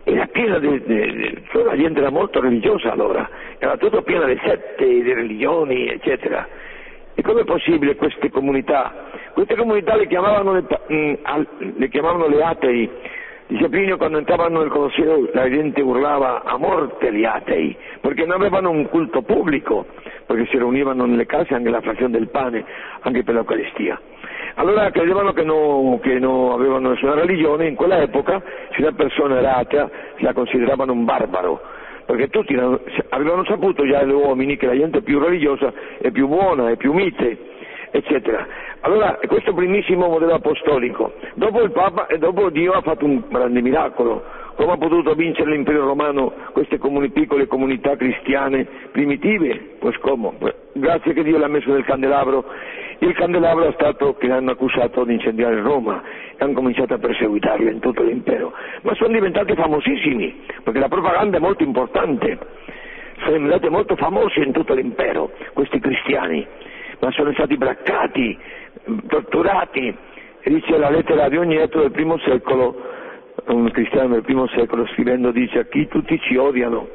era 0.04 0.28
piena 0.28 0.60
di, 0.60 0.82
di, 0.84 1.44
la 1.52 1.76
gente 1.76 2.00
era 2.00 2.10
molto 2.10 2.40
religiosa 2.40 2.92
allora, 2.92 3.30
era 3.58 3.76
tutto 3.78 4.02
pieno 4.02 4.26
di 4.26 4.40
sette, 4.44 4.86
di 4.86 5.14
religioni, 5.14 5.90
eccetera. 5.90 6.48
E 7.14 7.22
com'è 7.22 7.44
possibile 7.44 7.96
queste 7.96 8.30
comunità? 8.30 9.10
Queste 9.34 9.56
comunità 9.56 9.96
le 9.96 10.06
mh, 10.06 10.94
mm, 10.94 11.14
le, 11.78 11.90
chiamavano 11.90 12.28
le 12.28 12.44
atei. 12.44 12.90
Dice 13.48 13.68
Plinio 13.68 13.98
quando 13.98 14.18
entravano 14.18 14.60
nel 14.60 14.70
Colosseo 14.70 15.30
la 15.34 15.50
gente 15.50 15.82
urlava 15.82 16.44
a 16.44 16.58
morte 16.58 17.14
gli 17.14 17.26
atei, 17.26 17.76
perché 18.00 18.26
non 18.26 18.40
avevano 18.40 18.70
un 18.70 18.88
culto 18.88 19.24
pubblico, 19.24 19.86
perché 20.26 20.46
si 20.46 20.58
riunivano 20.58 21.06
nelle 21.06 21.26
case 21.26 21.54
anche 21.54 21.70
la 21.70 21.82
frazione 21.82 22.12
del 22.18 22.30
pane, 22.30 22.64
anche 23.02 23.24
per 23.24 23.34
l'Eucaristia. 23.34 24.00
Allora 24.56 24.90
credevano 24.92 25.34
che 25.34 25.44
non, 25.44 26.00
che 26.00 26.18
non 26.20 26.52
avevano 26.52 26.92
nessuna 26.92 27.14
religione, 27.14 27.68
in 27.68 27.76
quella 27.76 28.02
epoca 28.02 28.42
se 28.72 28.82
una 28.82 28.94
persona 28.94 29.38
era 29.40 29.58
atea 29.58 29.90
la 30.20 30.34
consideravano 30.34 30.94
un 30.94 31.04
barbaro, 31.04 31.62
perché 32.06 32.30
tutti 32.30 32.54
avevano 33.10 33.44
saputo 33.46 33.86
già 33.86 34.04
gli 34.04 34.12
uomini 34.12 34.56
che 34.56 34.66
la 34.66 34.78
gente 34.78 35.02
più 35.02 35.20
religiosa 35.20 35.74
è 36.00 36.10
più 36.12 36.28
buona, 36.28 36.70
è 36.70 36.78
più 36.78 36.94
mite, 36.94 37.51
eccetera. 37.92 38.48
Allora, 38.82 39.20
questo 39.28 39.54
primissimo 39.54 40.08
modello 40.08 40.34
apostolico, 40.34 41.14
dopo 41.36 41.62
il 41.62 41.72
Papa 41.72 42.08
e 42.08 42.18
dopo 42.18 42.50
Dio 42.50 42.72
ha 42.72 42.82
fatto 42.82 43.06
un 43.06 43.24
grande 43.30 43.62
miracolo, 43.62 44.24
come 44.56 44.74
ha 44.74 44.78
potuto 44.78 45.14
vincere 45.14 45.52
l'impero 45.52 45.86
romano 45.86 46.34
queste 46.52 46.78
comuni, 46.78 47.10
piccole 47.10 47.48
comunità 47.48 47.96
cristiane 47.96 48.66
primitive? 48.92 49.76
Pues 49.80 49.98
come? 49.98 50.32
Grazie 50.74 51.14
che 51.14 51.24
Dio 51.24 51.38
l'ha 51.38 51.48
messo 51.48 51.72
nel 51.72 51.84
candelabro 51.84 52.46
il 53.04 53.16
candelabro 53.16 53.68
è 53.68 53.74
stato 53.74 54.14
che 54.14 54.28
l'hanno 54.28 54.52
accusato 54.52 55.04
di 55.06 55.14
incendiare 55.14 55.60
Roma 55.60 56.04
e 56.38 56.44
hanno 56.44 56.54
cominciato 56.54 56.94
a 56.94 57.00
perseguitarlo 57.00 57.68
in 57.68 57.80
tutto 57.80 58.04
l'impero, 58.04 58.54
ma 58.84 58.94
sono 58.94 59.12
diventati 59.12 59.56
famosissimi, 59.56 60.42
perché 60.62 60.78
la 60.78 60.88
propaganda 60.88 61.38
è 61.38 61.40
molto 61.40 61.64
importante, 61.64 62.38
sono 63.24 63.38
diventati 63.38 63.70
molto 63.70 63.96
famosi 63.96 64.42
in 64.42 64.52
tutto 64.52 64.76
l'impero 64.76 65.32
questi 65.54 65.80
cristiani, 65.80 66.46
ma 67.02 67.12
sono 67.12 67.34
stati 67.34 67.58
braccati, 67.58 68.38
torturati, 69.08 69.96
e 70.40 70.50
dice 70.50 70.78
la 70.78 70.90
lettera 70.90 71.28
di 71.28 71.38
Ogneto 71.38 71.82
del 71.82 71.92
primo 71.92 72.18
secolo, 72.20 72.90
un 73.48 73.70
cristiano 73.72 74.14
del 74.14 74.24
primo 74.24 74.48
secolo 74.48 74.88
scrivendo 74.88 75.32
dice 75.32 75.60
a 75.60 75.66
chi 75.66 75.88
tutti 75.88 76.18
ci 76.22 76.38
odiano, 76.38 76.88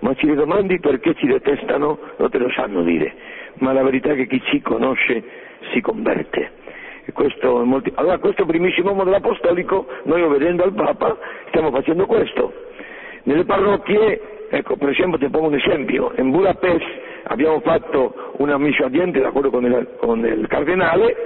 ma 0.00 0.14
ci 0.14 0.26
domandi 0.34 0.80
perché 0.80 1.14
ci 1.14 1.26
detestano, 1.26 1.98
non 2.16 2.28
te 2.30 2.38
lo 2.38 2.50
sanno 2.50 2.82
dire 2.82 3.40
ma 3.58 3.72
la 3.72 3.82
verità 3.82 4.12
è 4.12 4.14
che 4.14 4.26
chi 4.26 4.42
ci 4.46 4.60
conosce 4.60 5.22
si 5.72 5.80
converte. 5.80 6.60
Questo 7.12 7.64
molti... 7.64 7.92
Allora 7.96 8.18
questo 8.18 8.46
primissimo 8.46 8.92
modello 8.92 9.16
apostolico, 9.16 9.86
noi 10.04 10.22
obbedendo 10.22 10.62
al 10.62 10.72
Papa, 10.72 11.16
stiamo 11.48 11.70
facendo 11.70 12.06
questo. 12.06 12.52
Nelle 13.24 13.44
parrocchie, 13.44 14.46
ecco, 14.50 14.76
per 14.76 14.90
esempio 14.90 15.18
ti 15.18 15.28
pongo 15.28 15.48
un 15.48 15.54
esempio, 15.54 16.12
in 16.16 16.30
Budapest 16.30 16.84
abbiamo 17.24 17.60
fatto 17.60 18.32
una 18.38 18.58
missione 18.58 18.86
ambiente 18.86 19.20
d'accordo 19.20 19.50
con 19.50 19.64
il, 19.64 19.88
con 19.98 20.24
il 20.24 20.46
cardinale, 20.48 21.16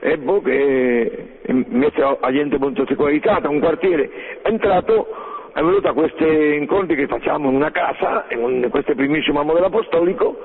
e 0.00 0.18
boh, 0.18 0.40
che 0.42 1.38
invece 1.46 2.02
a 2.02 2.30
gente 2.32 2.58
molto 2.58 2.84
secolarizzata, 2.86 3.48
un 3.48 3.60
quartiere, 3.60 4.10
è 4.42 4.48
entrato 4.48 5.06
è 5.52 5.62
venuto 5.62 5.88
a 5.88 5.94
questi 5.94 6.54
incontri 6.54 6.96
che 6.96 7.06
facciamo 7.06 7.48
in 7.48 7.54
una 7.54 7.70
casa, 7.70 8.26
in 8.28 8.68
questo 8.68 8.94
primissimo 8.94 9.42
modello 9.42 9.68
apostolico, 9.68 10.38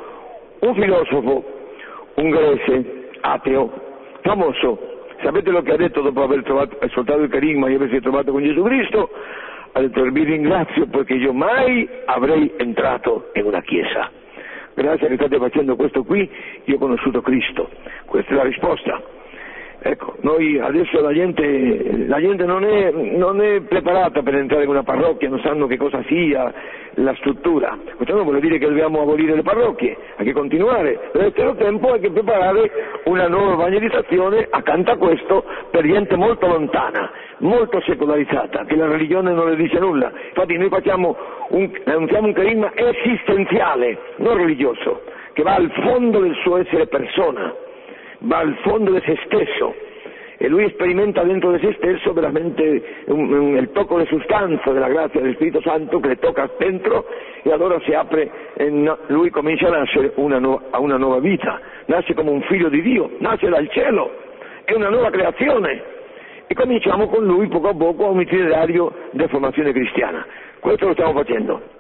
un 0.59 0.73
filosofo 0.73 1.43
ungherese, 2.15 3.09
ateo, 3.19 3.71
famoso, 4.21 5.01
sapete 5.21 5.51
lo 5.51 5.61
che 5.63 5.73
ha 5.73 5.77
detto 5.77 6.01
dopo 6.01 6.23
aver 6.23 6.43
trovato, 6.43 6.77
ascoltato 6.79 7.21
il 7.21 7.29
carisma 7.29 7.67
e 7.67 7.75
aversi 7.75 7.99
trovato 7.99 8.31
con 8.31 8.41
Gesù 8.41 8.63
Cristo? 8.63 9.09
Ha 9.73 9.79
detto 9.81 10.01
vi 10.01 10.23
ringrazio 10.23 10.87
perché 10.87 11.13
io 11.13 11.33
mai 11.33 11.89
avrei 12.05 12.53
entrato 12.57 13.31
in 13.33 13.45
una 13.45 13.61
chiesa. 13.61 14.09
Grazie 14.73 15.07
che 15.07 15.15
state 15.15 15.37
facendo 15.37 15.75
questo 15.75 16.03
qui, 16.03 16.29
io 16.65 16.75
ho 16.75 16.79
conosciuto 16.79 17.21
Cristo. 17.21 17.69
Questa 18.05 18.31
è 18.31 18.35
la 18.35 18.43
risposta. 18.43 19.01
Ecco, 19.83 20.13
noi 20.21 20.59
adesso 20.59 21.01
la 21.01 21.11
gente, 21.11 22.05
la 22.05 22.19
gente 22.19 22.45
non, 22.45 22.63
è, 22.63 22.91
non, 22.91 23.41
è, 23.41 23.61
preparata 23.61 24.21
per 24.21 24.35
entrare 24.35 24.65
in 24.65 24.69
una 24.69 24.83
parrocchia, 24.83 25.27
non 25.27 25.39
sanno 25.39 25.65
che 25.65 25.77
cosa 25.77 26.03
sia 26.03 26.53
la 26.95 27.15
struttura. 27.15 27.75
Questo 27.95 28.13
non 28.13 28.25
vuol 28.25 28.39
dire 28.41 28.59
che 28.59 28.67
dobbiamo 28.67 29.01
abolire 29.01 29.33
le 29.33 29.41
parrocchie, 29.41 29.97
ha 30.17 30.21
che 30.21 30.33
continuare, 30.33 31.09
però 31.11 31.23
allo 31.23 31.31
stesso 31.31 31.55
tempo 31.55 31.93
hay 31.93 31.99
che 31.99 32.11
preparare 32.11 32.71
una 33.05 33.27
nuova 33.27 33.53
evangelizzazione 33.53 34.45
accanto 34.51 34.91
a 34.91 34.97
questo 34.97 35.43
per 35.71 35.83
gente 35.83 36.15
molto 36.15 36.45
lontana, 36.45 37.09
molto 37.39 37.81
secolarizzata, 37.81 38.65
che 38.65 38.75
la 38.75 38.87
religione 38.87 39.33
non 39.33 39.49
le 39.49 39.55
dice 39.55 39.79
nulla. 39.79 40.11
Infatti 40.27 40.57
noi 40.57 40.69
facciamo 40.69 41.17
un, 41.51 41.71
un 41.85 42.33
carisma 42.33 42.71
esistenziale, 42.75 43.97
non 44.17 44.37
religioso, 44.37 45.03
che 45.33 45.43
va 45.43 45.55
al 45.55 45.71
fondo 45.83 46.19
del 46.19 46.35
suo 46.43 46.57
essere 46.57 46.87
persona 46.87 47.53
va 48.21 48.37
al 48.37 48.55
fondo 48.61 48.91
di 48.91 49.01
se 49.05 49.17
stesso 49.25 49.73
e 50.37 50.47
lui 50.47 50.67
sperimenta 50.71 51.23
dentro 51.23 51.51
di 51.51 51.59
se 51.59 51.73
stesso 51.77 52.13
veramente 52.13 53.03
un, 53.05 53.31
un, 53.31 53.57
il 53.57 53.71
tocco 53.71 53.99
di 53.99 54.05
sostanza 54.07 54.71
della 54.71 54.89
grazia 54.89 55.21
del 55.21 55.35
Spirito 55.35 55.61
Santo 55.61 55.99
che 55.99 56.09
le 56.09 56.17
tocca 56.17 56.49
dentro 56.57 57.05
e 57.43 57.51
allora 57.51 57.79
si 57.81 57.93
apre 57.93 58.29
no, 58.69 58.97
lui 59.07 59.29
comincia 59.29 59.67
a 59.67 59.77
nascere 59.77 60.13
una 60.15 60.37
a 60.71 60.79
una 60.79 60.97
nuova 60.97 61.19
vita, 61.19 61.59
nasce 61.85 62.13
come 62.13 62.31
un 62.31 62.41
figlio 62.43 62.69
di 62.69 62.81
Dio, 62.81 63.11
nasce 63.19 63.49
dal 63.49 63.69
cielo, 63.69 64.11
è 64.63 64.73
una 64.73 64.89
nuova 64.89 65.09
creazione 65.09 65.83
e 66.47 66.53
cominciamo 66.53 67.07
con 67.07 67.23
lui 67.23 67.47
poco 67.47 67.69
a 67.69 67.75
poco 67.75 68.09
un 68.09 68.21
itinerario 68.21 68.91
di 69.11 69.27
formazione 69.27 69.71
cristiana. 69.71 70.25
Questo 70.61 70.87
lo 70.87 70.93
stiamo 70.93 71.13
facendo 71.13 71.79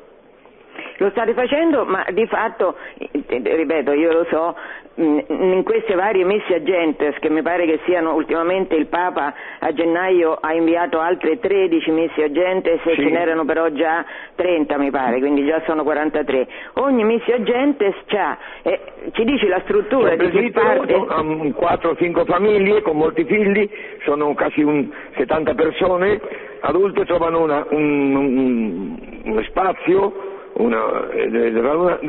lo 1.01 1.09
state 1.09 1.33
facendo, 1.33 1.83
ma 1.85 2.05
di 2.11 2.25
fatto, 2.27 2.75
ripeto, 2.99 3.91
io 3.93 4.11
lo 4.11 4.25
so, 4.29 4.55
mm, 5.01 5.19
in 5.29 5.63
queste 5.63 5.95
varie 5.95 6.23
messe 6.23 6.53
agentes, 6.55 7.17
che 7.19 7.29
mi 7.29 7.41
pare 7.41 7.65
che 7.65 7.79
siano 7.85 8.13
ultimamente 8.13 8.75
il 8.75 8.85
Papa 8.85 9.33
a 9.59 9.73
gennaio 9.73 10.37
ha 10.39 10.53
inviato 10.53 10.99
altre 10.99 11.39
13 11.39 11.89
messe 11.91 12.23
agentes 12.23 12.81
e 12.85 12.93
Sì. 12.95 13.01
ce 13.01 13.09
n'erano 13.09 13.45
però 13.45 13.69
già 13.69 14.05
30 14.35 14.77
mi 14.77 14.91
pare, 14.91 15.17
quindi 15.19 15.43
già 15.45 15.61
sono 15.65 15.83
43. 15.83 16.47
Ogni 16.73 17.03
messe 17.03 17.33
agentes 17.33 17.95
c'ha, 18.05 18.37
eh, 18.61 18.79
ci 19.13 19.23
dici 19.23 19.47
la 19.47 19.61
struttura 19.61 20.15
di 20.15 20.29
chi 20.29 20.51
parte? 20.51 20.93
um, 20.93 21.51
4-5 21.57 22.25
famiglie 22.25 22.81
con 22.83 22.95
molti 22.95 23.23
figli, 23.23 23.67
sono 24.03 24.33
quasi 24.35 24.61
un 24.61 24.87
70 25.15 25.53
persone, 25.55 26.49
adulte 26.61 27.05
trovano 27.05 27.41
una- 27.43 27.65
un, 27.69 28.15
un- 28.15 28.95
uno 29.25 29.41
spazio 29.43 30.13
una- 30.53 31.09
eh, 31.11 31.29
del, 31.29 31.53
raduno- 31.61 31.99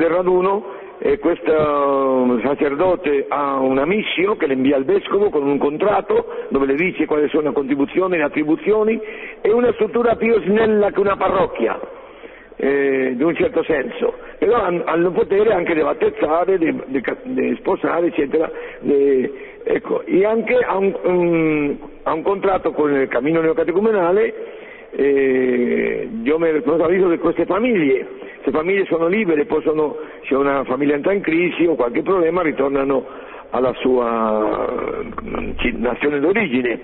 e 0.99 1.17
questo 1.19 2.39
sacerdote 2.43 3.25
ha 3.27 3.57
una 3.59 3.85
missione 3.85 4.37
che 4.37 4.47
le 4.47 4.53
invia 4.53 4.77
al 4.77 4.85
vescovo 4.85 5.29
con 5.29 5.45
un 5.45 5.57
contratto 5.57 6.45
dove 6.49 6.65
le 6.65 6.75
dice 6.75 7.05
quali 7.05 7.27
sono 7.29 7.49
le 7.49 7.53
contribuzioni 7.53 8.15
le 8.17 8.23
attribuzioni 8.23 8.99
e 9.41 9.51
una 9.51 9.73
struttura 9.73 10.15
più 10.15 10.39
snella 10.43 10.91
che 10.91 10.99
una 10.99 11.17
parrocchia 11.17 11.77
eh, 12.55 13.15
in 13.17 13.23
un 13.23 13.35
certo 13.35 13.63
senso, 13.63 14.13
però 14.37 14.61
han- 14.61 14.83
hanno 14.85 15.11
potere 15.11 15.51
anche 15.51 15.73
di 15.73 15.81
battezzare, 15.81 16.57
di, 16.59 16.71
di 16.85 17.01
di 17.23 17.55
sposare, 17.59 18.07
eccetera. 18.07 18.49
di- 18.79 19.51
ecco, 19.63 20.03
e 20.05 20.25
anche 20.25 20.55
ha 20.55 20.77
un, 20.77 20.93
un- 21.03 21.77
ha 22.03 22.13
un 22.13 22.21
contratto 22.21 22.71
con 22.71 22.93
il 22.93 23.07
Cammino 23.07 23.41
Neocatecumenale, 23.41 24.33
eh, 24.91 26.07
io 26.23 26.39
mi 26.39 26.51
responsabilizzo 26.51 27.09
di 27.09 27.17
queste 27.17 27.45
famiglie, 27.45 28.05
queste 28.41 28.51
famiglie 28.51 28.85
sono 28.85 29.07
libere, 29.07 29.45
possono, 29.45 29.95
se 30.27 30.35
una 30.35 30.63
famiglia 30.65 30.95
entra 30.95 31.13
in 31.13 31.21
crisi 31.21 31.65
o 31.65 31.75
qualche 31.75 32.01
problema, 32.03 32.41
ritornano 32.41 33.05
alla 33.51 33.73
sua 33.79 35.13
ci- 35.57 35.73
nazione 35.77 36.19
d'origine. 36.19 36.79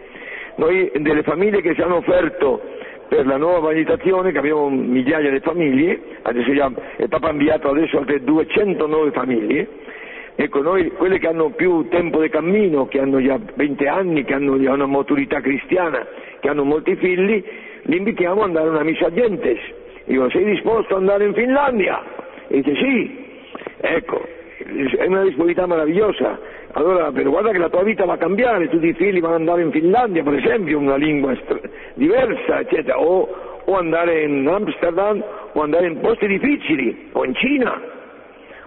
Noi 0.56 0.92
delle 0.96 1.24
famiglie 1.24 1.62
che 1.62 1.74
ci 1.74 1.82
hanno 1.82 1.98
offerto 1.98 2.62
per 3.08 3.26
la 3.26 3.38
nuova 3.38 3.60
valutazione, 3.60 4.32
che 4.32 4.38
abbiamo 4.38 4.70
migliaia 4.70 5.32
di 5.32 5.40
famiglie, 5.40 6.00
adesso 6.22 6.52
il 6.52 7.08
Papa 7.10 7.30
ha 7.30 7.32
inviato 7.32 7.70
adesso 7.70 7.98
altre 7.98 8.24
209 8.24 9.12
famiglie, 9.12 9.68
ecco 10.42 10.62
noi 10.62 10.90
quelle 10.92 11.20
che 11.20 11.28
hanno 11.28 11.50
più 11.50 11.90
tempo 11.90 12.22
di 12.22 12.30
cammino, 12.30 12.88
che 12.88 13.02
hanno 13.02 13.22
già 13.22 13.38
20 13.56 13.86
anni, 13.88 14.24
che 14.24 14.34
hanno 14.34 14.58
già 14.62 14.72
una 14.72 14.86
maturità 14.86 15.42
cristiana, 15.42 16.08
che 16.40 16.48
hanno 16.48 16.64
molti 16.64 16.96
figli, 16.96 17.44
li 17.84 17.98
invitiamo 17.98 18.42
ad 18.42 18.48
andare 18.48 18.68
a 18.68 18.72
una 18.72 18.84
missa 18.84 19.08
a 19.08 19.14
gentes. 19.14 19.60
Dico, 20.06 20.30
sei 20.30 20.46
disposto 20.46 20.96
ad 20.96 21.02
andare 21.02 21.26
in 21.26 21.34
Finlandia? 21.34 22.02
E 22.48 22.62
dice 22.62 22.74
sì, 22.76 23.26
ecco, 23.82 24.26
è 24.98 25.06
una 25.08 25.24
disponibilità 25.24 25.68
meravigliosa. 25.68 26.40
Allora, 26.72 27.12
però 27.12 27.32
guarda 27.32 27.52
che 27.52 27.58
la 27.58 27.70
tua 27.70 27.84
vita 27.84 28.06
va 28.06 28.14
a 28.14 28.18
cambiare, 28.18 28.70
tutti 28.70 28.88
i 28.88 28.94
figli 28.94 29.20
vanno 29.20 29.34
ad 29.34 29.40
andare 29.42 29.64
in 29.64 29.72
Finlandia, 29.72 30.24
per 30.24 30.36
esempio, 30.36 30.78
una 30.78 30.96
lingua 30.96 31.36
diversa, 31.96 32.62
eccetera, 32.62 32.98
o, 32.98 33.28
o 33.66 33.78
andare 33.78 34.24
in 34.24 34.48
Amsterdam, 34.48 35.22
o 35.52 35.62
andare 35.62 35.88
in 35.88 36.00
posti 36.00 36.28
difficili, 36.28 37.10
o 37.12 37.26
in 37.26 37.36
Cina, 37.36 37.82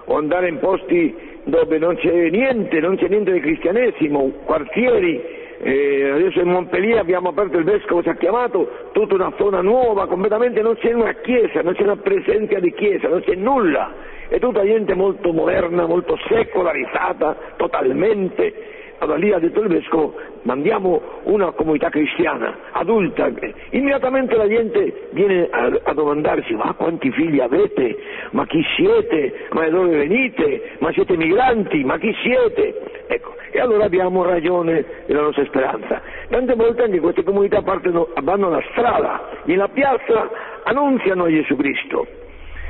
o 0.05 0.17
andare 0.17 0.49
in 0.49 0.59
posti 0.59 1.31
dove 1.45 1.79
non 1.79 1.97
c'è 1.97 2.31
niente, 2.31 2.81
non 2.81 2.97
c'è 2.97 3.09
niente 3.09 3.33
di 3.33 3.41
cristianesimo, 3.41 4.31
quartieri, 4.45 5.41
eh, 5.65 6.11
adesso 6.11 6.41
in 6.41 6.49
Montpellier 6.49 6.99
abbiamo 6.99 7.29
aperto 7.29 7.57
il 7.57 7.65
vescovo 7.65 8.03
ci 8.03 8.09
ha 8.09 8.17
chiamato 8.17 8.91
tutta 8.93 9.15
una 9.15 9.33
zona 9.39 9.61
nuova, 9.61 10.09
completamente 10.09 10.61
non 10.61 10.77
c'è 10.77 10.93
una 10.93 11.15
chiesa, 11.15 11.63
non 11.63 11.75
c'è 11.75 11.83
una 11.83 11.97
presenza 11.97 12.59
di 12.59 12.73
chiesa, 12.73 13.09
non 13.09 13.23
c'è 13.23 13.37
nulla, 13.37 13.95
è 14.29 14.41
tutta 14.41 14.65
gente 14.65 14.95
molto 14.95 15.33
moderna, 15.33 15.87
molto 15.87 16.19
secolarizzata, 16.29 17.55
totalmente. 17.57 18.72
Allora 19.03 19.19
lì 19.19 19.33
ha 19.33 19.41
detto 19.41 20.15
mandiamo 20.43 21.03
una 21.25 21.51
comunità 21.51 21.89
cristiana, 21.89 22.57
adulta, 22.71 23.29
immediatamente 23.71 24.37
la 24.37 24.47
gente 24.47 25.09
viene 25.11 25.49
a, 25.51 25.73
a 25.83 25.93
domandarsi, 25.93 26.55
ma 26.55 26.73
quanti 26.75 27.11
figli 27.11 27.41
avete? 27.41 27.99
Ma 28.31 28.47
chi 28.47 28.63
siete? 28.77 29.49
Ma 29.51 29.65
da 29.65 29.71
dove 29.71 29.97
venite? 29.97 30.77
Ma 30.79 30.93
siete 30.93 31.17
migranti? 31.17 31.83
Ma 31.83 31.99
chi 31.99 32.15
siete? 32.23 33.05
Ecco, 33.09 33.35
e 33.51 33.59
allora 33.59 33.87
abbiamo 33.87 34.23
ragione 34.23 34.85
della 35.07 35.23
nostra 35.23 35.45
speranza. 35.47 36.01
Tante 36.29 36.55
volte 36.55 36.85
anche 36.85 37.01
queste 37.01 37.25
comunità 37.25 37.61
partono, 37.61 38.11
vanno 38.23 38.47
alla 38.47 38.63
strada, 38.71 39.31
nella 39.47 39.67
piazza 39.67 40.31
annunziano 40.63 41.27
Gesù 41.27 41.57
Cristo. 41.57 42.07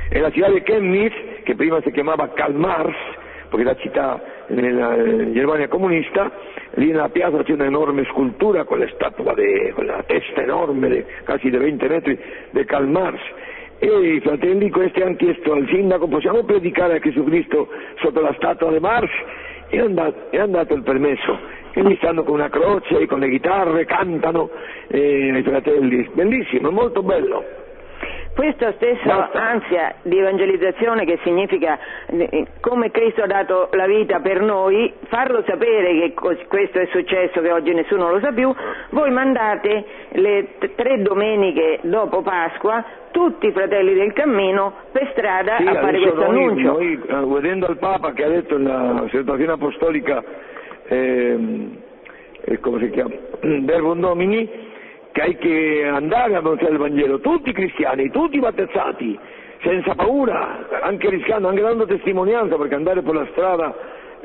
E 0.09 0.19
la 0.19 0.31
città 0.31 0.49
di 0.49 0.63
Chemnitz, 0.63 1.13
che 1.43 1.53
prima 1.53 1.79
si 1.81 1.91
chiamava 1.91 2.29
Kalmars, 2.29 2.97
perché 3.49 3.65
la 3.65 3.75
città 3.75 4.32
nella 4.47 4.95
eh, 4.95 5.31
Germania 5.31 5.67
comunista, 5.67 6.31
lì 6.75 6.87
nella 6.87 7.09
piazza 7.09 7.43
c'è 7.43 7.53
un'enorme 7.53 8.05
scultura 8.05 8.63
con 8.63 8.79
la 8.79 8.87
statua, 8.93 9.33
de, 9.33 9.71
con 9.73 9.85
la 9.85 10.03
testa 10.05 10.41
enorme, 10.41 10.87
de, 10.87 11.05
quasi 11.25 11.49
di 11.49 11.57
20 11.57 11.87
metri, 11.87 12.19
di 12.51 12.65
Karl 12.65 12.87
Marx. 12.87 13.19
E 13.79 13.87
i 13.87 14.19
fratelli 14.21 14.69
questi 14.69 15.01
hanno 15.01 15.15
chiesto 15.15 15.53
al 15.53 15.67
sindaco, 15.67 16.07
possiamo 16.07 16.43
predicare 16.43 16.95
a 16.95 16.99
Gesù 16.99 17.23
Cristo 17.23 17.67
sotto 17.99 18.21
la 18.21 18.33
statua 18.37 18.71
di 18.71 18.79
Marx? 18.79 19.09
E 19.69 19.77
è 19.77 19.79
andato, 19.79 20.29
è 20.29 20.37
andato 20.37 20.73
il 20.73 20.83
permesso. 20.83 21.37
Quindi 21.73 21.95
stanno 21.97 22.23
con 22.23 22.35
una 22.35 22.49
croce, 22.49 23.07
con 23.07 23.19
le 23.19 23.29
chitarre, 23.29 23.85
cantano 23.85 24.49
eh, 24.87 25.37
i 25.37 25.43
fratelli. 25.43 26.07
Bellissimo, 26.13 26.69
molto 26.69 27.01
bello. 27.01 27.61
Questa 28.35 28.73
stessa 28.73 29.29
ansia 29.31 29.95
di 30.01 30.17
evangelizzazione 30.17 31.05
che 31.05 31.19
significa 31.23 31.77
eh, 32.07 32.47
come 32.61 32.89
Cristo 32.89 33.21
ha 33.21 33.27
dato 33.27 33.69
la 33.73 33.85
vita 33.85 34.21
per 34.21 34.41
noi, 34.41 34.91
farlo 35.03 35.43
sapere 35.45 35.93
che 35.99 36.13
questo 36.47 36.79
è 36.79 36.87
successo, 36.87 37.41
che 37.41 37.51
oggi 37.51 37.73
nessuno 37.73 38.09
lo 38.09 38.19
sa 38.19 38.31
più, 38.31 38.51
voi 38.89 39.11
mandate 39.11 39.85
le 40.13 40.47
tre 40.75 41.03
domeniche 41.03 41.79
dopo 41.83 42.23
Pasqua 42.23 42.83
tutti 43.11 43.45
i 43.45 43.51
fratelli 43.51 43.93
del 43.93 44.11
cammino 44.13 44.73
per 44.91 45.09
strada 45.11 45.57
Sì, 45.57 45.67
a 45.67 45.73
fare 45.79 45.99
questo 45.99 46.31
noi, 46.31 46.43
annuncio. 46.43 46.71
noi, 46.71 47.01
eh, 47.07 47.25
vedendo 47.27 47.67
al 47.67 47.77
Papa 47.77 48.13
che 48.13 48.23
ha 48.23 48.29
detto 48.29 48.57
nella 48.57 49.05
situazione 49.11 49.51
apostolica, 49.51 50.23
ehm, 50.87 51.77
eh, 52.41 52.59
come 52.59 52.79
si 52.79 52.89
chiama, 52.89 53.13
Verbum 53.61 53.99
Domini, 53.99 54.71
che 55.13 55.21
hai 55.21 55.37
che 55.37 55.85
andare 55.85 56.33
a 56.33 56.39
annunciare 56.39 56.71
il 56.71 56.79
Vangelo, 56.79 57.19
tutti 57.19 57.51
i 57.51 57.53
cristiani, 57.53 58.09
tutti 58.09 58.39
battezzati, 58.39 59.17
senza 59.61 59.93
paura, 59.93 60.81
anche 60.81 61.09
rischiando, 61.09 61.47
anche 61.47 61.61
dando 61.61 61.85
testimonianza, 61.85 62.57
perché 62.57 62.73
andare 62.73 63.03
per 63.03 63.13
la 63.13 63.27
strada 63.31 63.75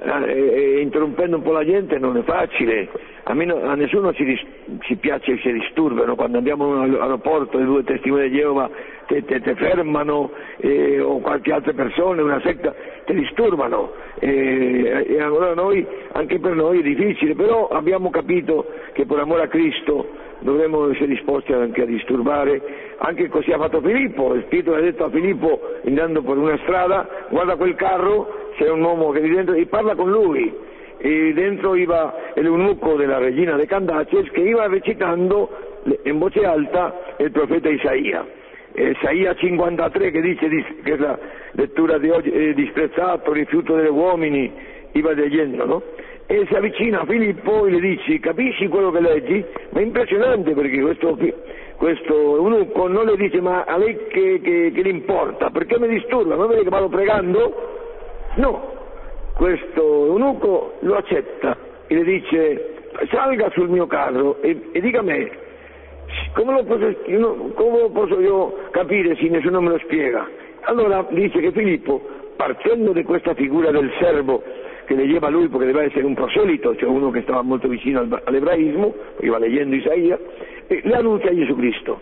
eh, 0.01 0.33
e- 0.33 0.81
interrompendo 0.81 1.37
un 1.37 1.43
po' 1.43 1.53
la 1.53 1.65
gente 1.65 1.99
non 1.99 2.17
è 2.17 2.23
facile. 2.23 2.89
A, 3.25 3.35
no- 3.35 3.63
a 3.65 3.75
nessuno 3.75 4.15
ci, 4.15 4.25
dis- 4.25 4.47
ci 4.81 4.97
piace 4.97 5.35
che 5.35 5.41
si 5.43 5.53
disturbano, 5.53 6.15
quando 6.15 6.39
andiamo 6.39 6.67
in 6.85 6.95
un 6.95 7.01
aeroporto 7.03 7.59
e 7.59 7.65
due 7.65 7.85
testimoni 7.85 8.31
di 8.31 8.39
Geova 8.39 8.71
ti 9.09 9.23
fermano 9.57 10.31
eh, 10.59 11.01
o 11.01 11.19
qualche 11.21 11.53
altra 11.53 11.75
persona, 11.75 12.23
una 12.23 12.41
setta, 12.43 12.75
ti 13.05 13.13
disturbano. 13.15 13.93
E, 14.19 15.05
e 15.07 15.21
allora 15.21 15.53
noi, 15.53 15.87
anche 16.13 16.39
per 16.39 16.55
noi 16.55 16.81
è 16.81 16.83
difficile, 16.83 17.35
però 17.35 17.69
abbiamo 17.69 18.09
capito 18.09 18.67
che 18.93 19.05
per 19.05 19.19
amore 19.19 19.43
a 19.43 19.49
Cristo 19.49 20.27
dovremmo 20.41 20.91
essere 20.91 21.07
disposti 21.07 21.53
anche 21.53 21.83
a 21.83 21.87
disturbare, 21.87 22.61
anche 22.99 23.29
così 23.29 23.51
ha 23.53 23.59
fatto 23.59 23.81
Filippo, 23.81 24.35
il 24.35 24.45
Pietro 24.45 24.75
ha 24.75 24.81
detto 24.81 25.05
a 25.05 25.11
Filippo 25.11 25.61
andando 25.85 26.23
per 26.23 26.37
una 26.37 26.59
strada, 26.63 27.27
guarda 27.31 27.57
quel 27.57 27.75
carro, 27.75 28.51
c'è 28.57 28.69
un 28.69 28.83
uomo 28.83 29.11
che 29.11 29.21
è 29.21 29.29
dentro 29.29 29.55
e 29.55 29.67
parla 29.67 29.95
con 29.95 30.11
lui, 30.11 30.53
e 30.99 31.33
dentro 31.33 31.75
iva 31.75 32.15
l'eunuco 32.35 32.97
della 32.97 33.19
regina 33.19 33.57
de 33.57 33.67
Candaces 33.67 34.31
che 34.31 34.41
iva 34.41 34.67
recitando 34.67 35.49
in 36.05 36.19
voce 36.19 36.45
alta 36.45 37.15
il 37.19 37.31
profeta 37.31 37.69
Isaia. 37.69 38.27
Isaia 38.75 39.35
53 39.35 40.11
che 40.11 40.21
dice 40.21 40.49
di- 40.49 40.65
che 40.83 40.93
è 40.93 40.97
la 40.97 41.19
lettura 41.53 41.99
di 41.99 42.11
oggi, 42.11 42.31
eh, 42.31 42.55
disprezzato, 42.55 43.33
rifiuto 43.33 43.75
degli 43.75 43.89
uomini, 43.89 44.53
iva 44.93 45.13
leggendo, 45.13 45.65
no? 45.67 45.83
E 46.31 46.45
si 46.47 46.55
avvicina 46.55 47.01
a 47.01 47.07
Filippo 47.07 47.65
e 47.65 47.71
gli 47.71 47.81
dice 47.81 48.21
capisci 48.21 48.69
quello 48.69 48.91
che 48.91 49.01
leggi? 49.01 49.43
Ma 49.71 49.81
è 49.81 49.83
impressionante 49.83 50.53
perché 50.53 50.79
questo, 50.79 51.17
questo 51.77 52.37
eunuco 52.37 52.87
non 52.87 53.07
le 53.07 53.17
dice 53.17 53.41
ma 53.41 53.65
a 53.65 53.79
lei 53.79 53.97
che, 54.09 54.39
che, 54.43 54.71
che 54.75 54.83
le 54.83 54.91
importa? 54.91 55.49
Perché 55.49 55.79
mi 55.79 55.89
disturba? 55.89 56.35
Non 56.35 56.49
vede 56.49 56.65
che 56.65 56.69
vado 56.69 56.91
pregando? 56.91 57.55
No, 58.35 58.73
questo 59.37 59.81
eunuco 59.81 60.75
lo 60.81 60.97
accetta 60.97 61.57
e 61.87 61.95
le 61.95 62.05
dice 62.05 62.75
salga 63.11 63.49
sul 63.55 63.71
mio 63.71 63.87
carro 63.87 64.43
e, 64.43 64.69
e 64.73 64.81
dica 64.83 64.99
a 64.99 65.03
me 65.03 65.31
come 66.35 66.53
lo, 66.53 66.65
posso, 66.65 66.95
io 67.07 67.53
come 67.55 67.81
lo 67.81 67.89
posso 67.89 68.21
io 68.21 68.69
capire 68.71 69.17
se 69.17 69.29
nessuno 69.29 69.63
me 69.63 69.71
lo 69.71 69.79
spiega? 69.79 70.29
Allora 70.65 71.07
dice 71.09 71.41
che 71.41 71.53
Filippo, 71.53 72.07
partendo 72.37 72.93
da 72.93 73.03
questa 73.03 73.33
figura 73.33 73.71
del 73.71 73.91
servo 73.99 74.43
che 74.89 74.95
leggeva 74.95 75.29
lui 75.29 75.49
perché 75.49 75.67
doveva 75.67 75.85
essere 75.85 76.07
un 76.07 76.15
proselito, 76.15 76.75
cioè 76.77 76.89
uno 76.89 77.11
che 77.11 77.21
stava 77.21 77.43
molto 77.43 77.69
vicino 77.69 78.01
al- 78.01 78.23
all'ebraismo, 78.25 78.95
perché 79.17 79.29
va 79.29 79.37
leggendo 79.37 79.77
Isaia, 79.77 80.19
e 80.67 80.81
le 80.83 80.95
annuncia 80.95 81.35
Gesù 81.35 81.55
Cristo. 81.57 82.01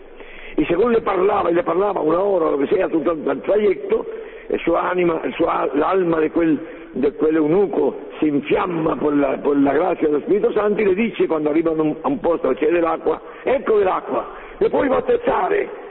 E 0.55 0.63
secondo 0.63 0.91
le 0.91 1.01
parlava, 1.01 1.49
e 1.49 1.51
le 1.51 1.63
parlava 1.63 1.99
una 1.99 2.23
ora, 2.23 2.45
o 2.45 2.55
che 2.55 2.67
sia 2.67 2.87
tutto 2.87 3.11
il 3.11 3.41
tragitto, 3.43 4.05
e 4.47 4.57
anima, 4.73 5.19
sua- 5.33 5.69
l'alma 5.73 6.21
di 6.21 6.29
quel, 6.29 6.57
quell'eunuco 7.17 8.07
si 8.19 8.27
infiamma 8.27 8.95
per 8.95 9.15
la, 9.17 9.37
per 9.37 9.59
la, 9.59 9.73
grazia 9.73 10.07
dello 10.07 10.21
Spirito 10.21 10.53
Santo 10.53 10.79
e 10.79 10.85
le 10.85 10.93
dice 10.93 11.27
quando 11.27 11.49
arrivano 11.49 11.97
a 11.99 12.07
un 12.07 12.21
posto 12.21 12.47
dove 12.47 12.55
c'è 12.57 12.71
dell'acqua, 12.71 13.19
ecco 13.43 13.79
l'acqua, 13.79 14.27
le 14.57 14.69
puoi 14.69 14.87
battezzare. 14.87 15.85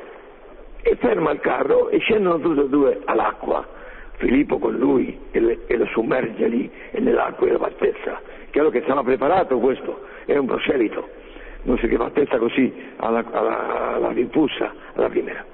E 0.81 0.97
ferma 0.97 1.33
il 1.33 1.41
carro 1.41 1.91
e 1.91 1.99
scendono 1.99 2.39
tutti 2.39 2.61
e 2.61 2.69
due 2.69 3.01
all'acqua. 3.05 3.76
Filippo 4.17 4.59
con 4.59 4.75
lui 4.75 5.19
e, 5.31 5.41
le, 5.41 5.59
e 5.67 5.77
lo 5.77 5.87
sommerge 5.87 6.47
lì 6.47 6.71
e 6.91 7.01
nell'acqua 7.01 7.47
e 7.47 7.53
lo 7.53 7.59
battezza. 7.59 8.21
Chiaro 8.51 8.71
che 8.71 8.83
sarà 8.87 9.03
preparato 9.03 9.59
questo, 9.59 10.01
è 10.25 10.37
un 10.37 10.47
proselito, 10.47 11.09
non 11.63 11.79
si 11.79 11.87
che 11.87 11.97
battezza 11.97 12.39
così 12.39 12.73
alla, 12.97 13.25
alla, 13.31 13.95
alla 13.95 14.11
rimpulsa, 14.11 14.73
alla 14.95 15.09
primera. 15.09 15.45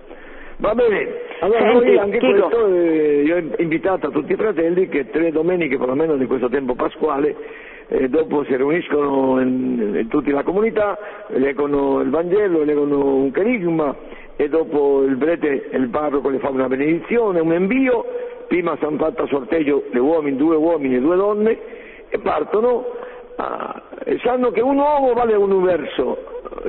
Va 0.59 0.75
bene, 0.75 1.09
allora 1.40 1.72
Senti, 1.72 1.96
anche 1.96 2.18
Chico. 2.18 2.48
questo, 2.48 2.66
eh, 2.68 3.22
io 3.22 3.37
ho 3.37 3.42
invitato 3.57 4.07
a 4.07 4.11
tutti 4.11 4.33
i 4.33 4.37
fratelli 4.37 4.88
che 4.88 5.11
tre 5.11 5.33
domeniche, 5.33 5.77
perlomeno 5.77 6.16
di 6.16 6.27
questo 6.27 6.48
tempo 6.48 6.77
pasquale, 6.77 7.35
eh, 7.88 8.09
dopo 8.09 8.44
si 8.44 8.55
riuniscono 8.55 9.40
in, 9.40 9.96
in 9.98 10.09
tutta 10.09 10.31
la 10.31 10.44
comunità, 10.44 10.96
leggono 11.31 12.01
il 12.01 12.11
Vangelo, 12.11 12.62
leggono 12.62 13.16
un 13.16 13.31
carigma 13.33 13.96
e 14.37 14.49
dopo 14.49 15.03
il 15.03 15.16
prete 15.16 15.68
il 15.73 15.88
parroco 15.88 16.29
le 16.29 16.38
fa 16.38 16.49
una 16.49 16.68
benedizione, 16.68 17.40
un 17.40 17.53
invio, 17.53 18.05
prima 18.49 18.77
si 18.77 18.85
hanno 18.85 18.99
fatto 18.99 19.23
a 19.23 19.27
sorteggio 19.27 19.85
le 19.90 20.01
uomini, 20.01 20.37
due 20.37 20.57
uomini 20.57 20.97
e 20.97 21.01
due 21.01 21.16
donne 21.16 21.59
e 22.09 22.18
partono 22.18 22.85
ah, 23.37 23.83
e 24.05 24.18
sanno 24.23 24.51
che 24.51 24.61
un 24.61 24.77
uomo 24.77 25.12
vale 25.12 25.35
un 25.35 25.53
universo, 25.53 26.18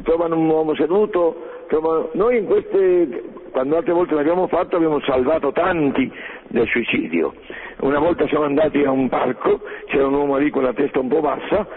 trovano 0.04 0.38
un 0.38 0.47
uomo 0.47 0.76
seduto, 0.76 1.36
trovano... 1.67 2.10
noi 2.13 2.38
in 2.38 2.45
queste 2.45 3.41
quando 3.52 3.78
altre 3.78 3.93
volte 3.93 4.15
l'abbiamo 4.15 4.47
fatto 4.47 4.76
abbiamo 4.76 4.99
salvato 5.02 5.52
tanti 5.52 6.12
dal 6.47 6.67
suicidio. 6.67 7.34
Una 7.82 7.99
volta 7.99 8.28
siamo 8.28 8.45
andati 8.45 8.84
a 8.84 8.89
un 8.89 9.10
parco, 9.10 9.62
c'era 9.86 10.08
un 10.08 10.13
uomo 10.15 10.38
lì 10.38 10.49
con 10.49 10.63
la 10.63 10.73
testa 10.73 10.99
un 10.99 11.08
po' 11.08 11.21
bassa 11.21 11.67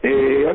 e 0.00 0.54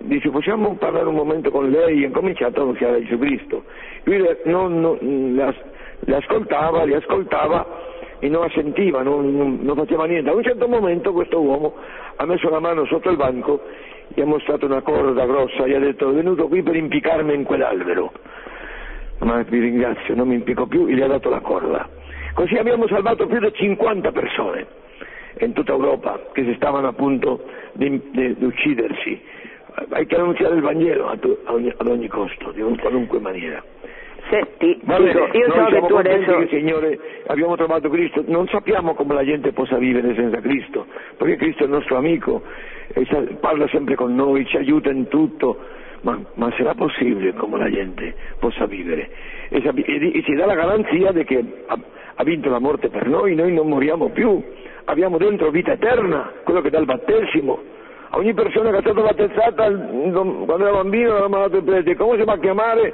dice 0.00 0.30
possiamo 0.30 0.74
parlare 0.76 1.08
un 1.08 1.14
momento 1.14 1.50
con 1.50 1.70
lei 1.70 2.02
e 2.02 2.06
ha 2.06 2.10
cominciato 2.10 2.60
a 2.60 2.62
annunziare 2.62 3.02
Gesù 3.02 3.18
Cristo. 3.18 3.64
Lui 4.04 4.22
non, 4.44 4.80
non, 4.80 5.34
le 6.00 6.14
ascoltava, 6.16 6.84
li 6.84 6.94
ascoltava 6.94 7.66
e 8.18 8.28
non 8.28 8.44
assentiva, 8.44 9.02
non, 9.02 9.34
non, 9.34 9.58
non, 9.62 9.76
faceva 9.76 10.04
niente. 10.04 10.28
A 10.28 10.34
un 10.34 10.42
certo 10.42 10.68
momento 10.68 11.12
questo 11.12 11.40
uomo 11.40 11.74
ha 12.16 12.26
messo 12.26 12.50
la 12.50 12.60
mano 12.60 12.84
sotto 12.84 13.08
il 13.08 13.16
banco, 13.16 13.62
gli 14.08 14.20
ha 14.20 14.26
mostrato 14.26 14.66
una 14.66 14.82
corda 14.82 15.24
grossa, 15.24 15.66
gli 15.66 15.74
ha 15.74 15.78
detto 15.78 16.10
è 16.10 16.12
venuto 16.12 16.46
qui 16.46 16.62
per 16.62 16.76
impiccarmi 16.76 17.32
in 17.32 17.44
quell'albero 17.44 18.12
ma 19.20 19.42
vi 19.42 19.58
ringrazio, 19.58 20.14
non 20.14 20.28
mi 20.28 20.34
impicco 20.34 20.66
più, 20.66 20.86
e 20.86 20.94
gli 20.94 21.02
ha 21.02 21.06
dato 21.06 21.28
la 21.28 21.40
corda. 21.40 21.88
Così 22.32 22.54
abbiamo 22.56 22.86
salvato 22.88 23.26
più 23.26 23.38
di 23.38 23.52
50 23.52 24.12
persone 24.12 24.66
in 25.38 25.52
tutta 25.52 25.72
Europa 25.72 26.20
che 26.32 26.44
si 26.44 26.54
stavano 26.54 26.88
appunto 26.88 27.42
di, 27.72 28.00
di, 28.10 28.34
di 28.36 28.44
uccidersi. 28.44 29.20
Hai 29.90 30.06
che 30.06 30.16
annunciare 30.16 30.56
il 30.56 30.62
Vangelo 30.62 31.08
ad 31.08 31.24
ogni, 31.46 31.72
ad 31.76 31.86
ogni 31.86 32.08
costo, 32.08 32.50
di 32.50 32.62
qualunque 32.78 33.20
maniera. 33.20 33.62
Senti, 34.28 34.78
dico, 34.80 35.28
io 35.32 35.52
so 35.52 35.64
che 35.64 35.86
tu 35.86 35.94
adesso... 35.94 36.38
Che, 36.38 36.48
Signore, 36.48 36.98
abbiamo 37.26 37.56
trovato 37.56 37.88
Cristo, 37.88 38.22
non 38.26 38.46
sappiamo 38.48 38.94
come 38.94 39.14
la 39.14 39.24
gente 39.24 39.52
possa 39.52 39.76
vivere 39.78 40.14
senza 40.14 40.40
Cristo, 40.40 40.86
perché 41.16 41.36
Cristo 41.36 41.62
è 41.62 41.66
il 41.66 41.72
nostro 41.72 41.96
amico, 41.96 42.42
parla 43.40 43.66
sempre 43.68 43.94
con 43.94 44.14
noi, 44.14 44.46
ci 44.46 44.56
aiuta 44.56 44.90
in 44.90 45.08
tutto, 45.08 45.58
ma, 46.02 46.18
ma 46.34 46.52
sarà 46.56 46.74
possibile 46.74 47.34
come 47.34 47.58
la 47.58 47.70
gente 47.70 48.14
possa 48.38 48.66
vivere? 48.66 49.08
E, 49.48 49.62
e, 49.64 50.10
e 50.14 50.22
ci 50.22 50.34
dà 50.34 50.46
la 50.46 50.54
garanzia 50.54 51.12
di 51.12 51.24
che 51.24 51.44
ha, 51.66 51.78
ha, 52.14 52.24
vinto 52.24 52.48
la 52.50 52.60
morte 52.60 52.88
per 52.88 53.06
noi, 53.06 53.34
noi 53.34 53.52
non 53.52 53.68
moriamo 53.68 54.10
più, 54.10 54.42
abbiamo 54.84 55.18
dentro 55.18 55.50
vita 55.50 55.72
eterna, 55.72 56.32
quello 56.44 56.60
che 56.60 56.70
dà 56.70 56.78
il 56.78 56.86
battesimo. 56.86 57.58
A 58.12 58.18
ogni 58.18 58.34
persona 58.34 58.70
che 58.70 58.78
è 58.78 58.80
stata 58.80 59.00
battezzata 59.00 59.70
quando 59.70 60.58
era 60.58 60.72
bambino 60.72 61.10
aveva 61.12 61.28
mandato 61.28 61.58
il 61.58 61.64
prete, 61.64 61.94
come 61.94 62.18
si 62.18 62.24
va 62.24 62.32
a 62.32 62.38
chiamare? 62.38 62.92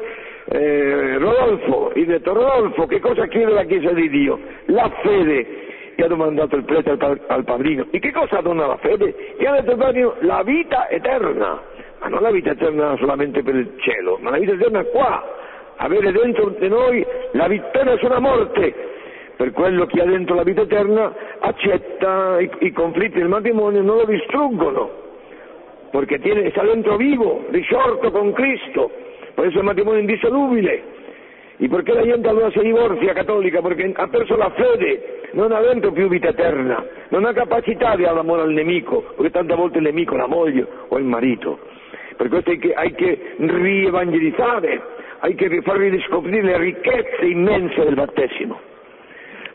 Eh, 0.49 1.19
Rodolfo, 1.19 1.91
gli 1.95 2.03
ha 2.03 2.07
detto 2.07 2.35
Rodolfo, 2.35 2.87
che 2.87 3.01
cosa 3.01 3.27
chiede 3.27 3.53
la 3.53 3.65
Chiesa 3.65 3.93
di 3.93 4.09
Dio? 4.11 4.39
La 4.67 4.91
fede 5.03 5.65
gli 5.97 6.03
ha 6.03 6.07
domandato 6.07 6.57
il 6.57 6.65
prete 6.65 6.91
al, 6.91 7.21
al 7.27 7.45
padrino. 7.45 7.87
E 7.91 7.99
che 7.99 8.13
cosa 8.13 8.43
dona 8.43 8.67
la 8.67 8.77
fede? 8.77 9.35
Gli 9.39 9.47
ha 9.47 9.61
detto 9.61 9.73
il 9.73 10.13
la 10.21 10.43
vita 10.43 10.89
eterna 10.89 11.75
ma 11.99 12.09
non 12.09 12.23
la 12.23 12.31
vita 12.31 12.51
eterna 12.51 12.97
solamente 12.99 13.43
per 13.43 13.55
il 13.55 13.75
cielo, 13.79 14.19
ma 14.21 14.31
la 14.31 14.39
vita 14.39 14.53
eterna 14.53 14.85
qua, 14.85 15.25
avere 15.77 16.13
dentro 16.13 16.51
di 16.51 16.69
noi 16.69 17.05
la 17.33 17.49
vittoria 17.49 17.97
sulla 17.99 18.19
morte. 18.19 18.95
Per 19.37 19.53
quello 19.53 19.85
che 19.85 20.01
ha 20.01 20.07
dentro 20.07 20.35
la 20.35 20.45
vita 20.45 20.63
eterna 20.63 21.13
accetta 21.41 22.41
i, 22.41 22.51
i 22.61 22.73
conflitti 22.73 23.19
del 23.19 23.29
matrimonio, 23.29 23.83
non 23.83 23.99
lo 23.99 24.05
distruggono, 24.07 24.91
perché 25.91 26.19
tiene, 26.21 26.51
sta 26.51 26.63
dentro 26.63 26.97
vivo, 26.97 27.45
risorto 27.51 28.11
con 28.11 28.33
Cristo, 28.33 28.91
per 29.35 29.47
eso 29.47 29.59
il 29.59 29.65
matrimonio 29.65 29.99
è 29.99 30.01
indissolubile. 30.01 30.95
E 31.59 31.69
perché 31.69 31.93
la 31.93 32.03
gente 32.03 32.29
allora 32.29 32.51
si 32.51 32.61
divorzia 32.61 33.13
cattolica? 33.13 33.61
Perché 33.61 33.93
ha 33.95 34.09
perso 34.09 34.37
la 34.37 34.51
fede, 34.51 35.21
non 35.33 35.53
ha 35.53 35.61
dentro 35.61 35.93
più 35.93 36.09
vita 36.09 36.29
eterna, 36.29 36.85
non 37.09 37.25
ha 37.25 37.33
capacità 37.33 37.95
di 37.97 38.05
amore 38.05 38.43
al 38.43 38.53
nemico, 38.53 39.13
perché 39.17 39.31
tante 39.31 39.55
volte 39.55 39.79
il 39.79 39.85
nemico 39.85 40.17
la 40.17 40.27
moglie 40.27 40.67
o 40.89 40.99
il 40.99 41.05
marito. 41.05 41.59
Per 42.17 42.29
questo 42.29 42.51
hai 42.51 42.59
che, 42.59 42.73
hai 42.73 42.93
che 42.93 43.35
rievangelizzare, 43.37 44.83
hai 45.19 45.35
che 45.35 45.61
farvi 45.63 45.89
riscoprire 45.91 46.43
le 46.43 46.59
ricchezze 46.59 47.25
immense 47.25 47.85
del 47.85 47.95
battesimo. 47.95 48.75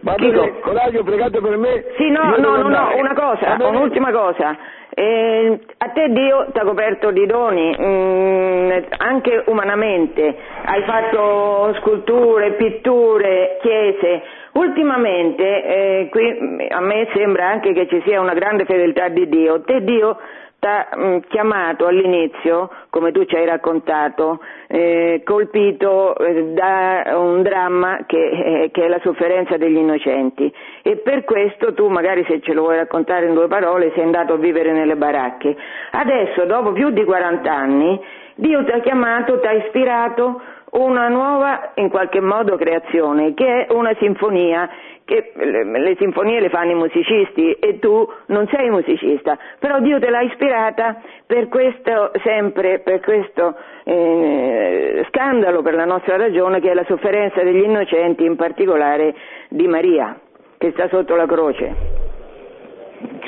Va 0.02 0.16
bene, 0.16 0.60
coraggio, 0.62 1.04
pregate 1.04 1.40
per 1.40 1.58
me. 1.58 1.84
Sì, 1.96 2.10
no, 2.10 2.36
no, 2.38 2.58
no, 2.58 2.68
no, 2.68 2.96
una 2.96 3.14
cosa, 3.14 3.56
un'ultima 3.60 4.12
cosa. 4.12 4.58
Eh, 4.94 5.60
a 5.78 5.90
te 5.90 6.10
Dio 6.10 6.48
ti 6.52 6.60
ha 6.60 6.64
coperto 6.64 7.12
di 7.12 7.26
doni, 7.28 7.76
mm, 7.80 8.72
anche 8.98 9.44
umanamente, 9.46 10.36
hai 10.66 10.84
fatto 10.84 11.74
sculture, 11.80 12.54
pitture, 12.54 13.58
chiese. 13.62 14.24
Ultimamente, 14.54 15.64
eh, 15.64 16.10
qui 16.10 16.68
a 16.70 16.82
me 16.82 17.08
sembra 17.14 17.48
anche 17.48 17.72
che 17.72 17.88
ci 17.88 18.02
sia 18.06 18.20
una 18.20 18.34
grande 18.34 18.66
fedeltà 18.66 19.08
di 19.08 19.30
Dio. 19.30 19.62
Te 19.62 19.84
Dio 19.84 20.18
t'ha 20.62 20.90
mm, 20.96 21.18
chiamato 21.28 21.88
all'inizio, 21.88 22.70
come 22.92 23.12
tu 23.12 23.26
ci 23.26 23.36
hai 23.36 23.48
raccontato, 23.48 24.40
eh, 24.68 25.24
colpito 25.26 26.16
eh, 26.16 26.54
da 26.54 27.18
un 27.18 27.42
dramma 27.42 28.02
che, 28.06 28.30
eh, 28.30 28.70
che, 28.72 28.86
è 28.86 28.88
la 28.88 29.00
sofferenza 29.02 29.58
degli 29.58 29.78
innocenti 29.78 30.54
e 30.84 30.98
per 30.98 31.24
questo 31.24 31.74
tu 31.74 31.88
magari 31.88 32.24
se 32.28 32.42
ce 32.42 32.54
lo 32.54 32.62
vuoi 32.62 32.76
raccontare 32.76 33.26
in 33.26 33.34
due 33.34 33.48
parole 33.48 33.92
sei 33.96 34.04
andato 34.04 34.34
a 34.34 34.38
vivere 34.38 34.72
nelle 34.72 34.96
baracche. 34.96 35.58
Adesso, 35.90 36.46
dopo 36.46 36.74
più 36.74 36.92
di 36.92 37.04
40 37.04 37.52
anni, 37.52 38.00
Dio 38.36 38.64
ti 38.64 38.72
ha 38.72 38.82
chiamato, 38.82 39.40
ti 39.40 39.48
ha 39.48 39.54
ispirato 39.54 40.42
una 40.72 41.08
nuova, 41.08 41.72
in 41.76 41.90
qualche 41.90 42.22
modo, 42.22 42.56
creazione, 42.56 43.34
che 43.34 43.66
è 43.66 43.74
una 43.74 43.94
sinfonia 44.00 44.70
che 45.06 45.32
le, 45.36 45.96
sinfonie 45.98 46.40
le 46.40 46.50
fanno 46.50 46.72
i 46.72 46.76
musicisti 46.76 47.52
e 47.54 47.80
tu 47.80 48.08
non 48.28 48.48
sei 48.48 48.70
musicista, 48.70 49.38
però 49.60 49.80
Dio 49.80 50.00
te 50.00 50.10
l'ha 50.10 50.22
ispirata 50.22 51.02
per 51.26 51.48
questo 51.48 52.12
sempre, 52.24 52.80
per 52.80 53.02
questo 53.02 53.56
eh, 53.84 55.06
scandalo 55.10 55.62
per 55.62 55.74
la 55.74 55.86
nostra 55.86 56.18
ragione 56.18 56.60
che 56.60 56.72
è 56.72 56.74
la 56.74 56.86
sofferenza 56.86 57.42
degli 57.44 57.64
innocenti, 57.64 58.24
in 58.24 58.36
particolare 58.36 59.14
di 59.50 59.68
Maria, 59.68 60.18
che 60.58 60.72
sta 60.72 60.88
sotto 60.88 61.16
la 61.16 61.26
croce. 61.26 61.76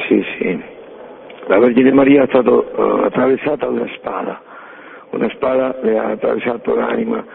Sì, 0.08 0.24
sì. 0.38 0.64
La 1.48 1.60
Vergine 1.60 1.92
Maria 1.92 2.24
è 2.24 2.28
stata 2.28 2.52
uh, 2.52 3.04
attraversata 3.04 3.66
da 3.66 3.72
una 3.72 3.90
spada, 3.96 4.42
una 5.10 5.30
spada 5.30 5.76
le 5.82 5.98
ha 5.98 6.06
attraversato 6.12 6.74
l'anima. 6.76 7.26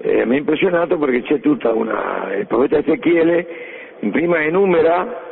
Eh, 0.00 0.24
mi 0.26 0.36
ha 0.36 0.38
impressionato 0.38 0.96
perché 0.96 1.22
c'è 1.22 1.40
tutta 1.40 1.72
una... 1.72 2.32
il 2.38 2.46
profeta 2.46 2.78
Ezechiele 2.78 3.67
prima 4.10 4.42
enumera, 4.42 5.26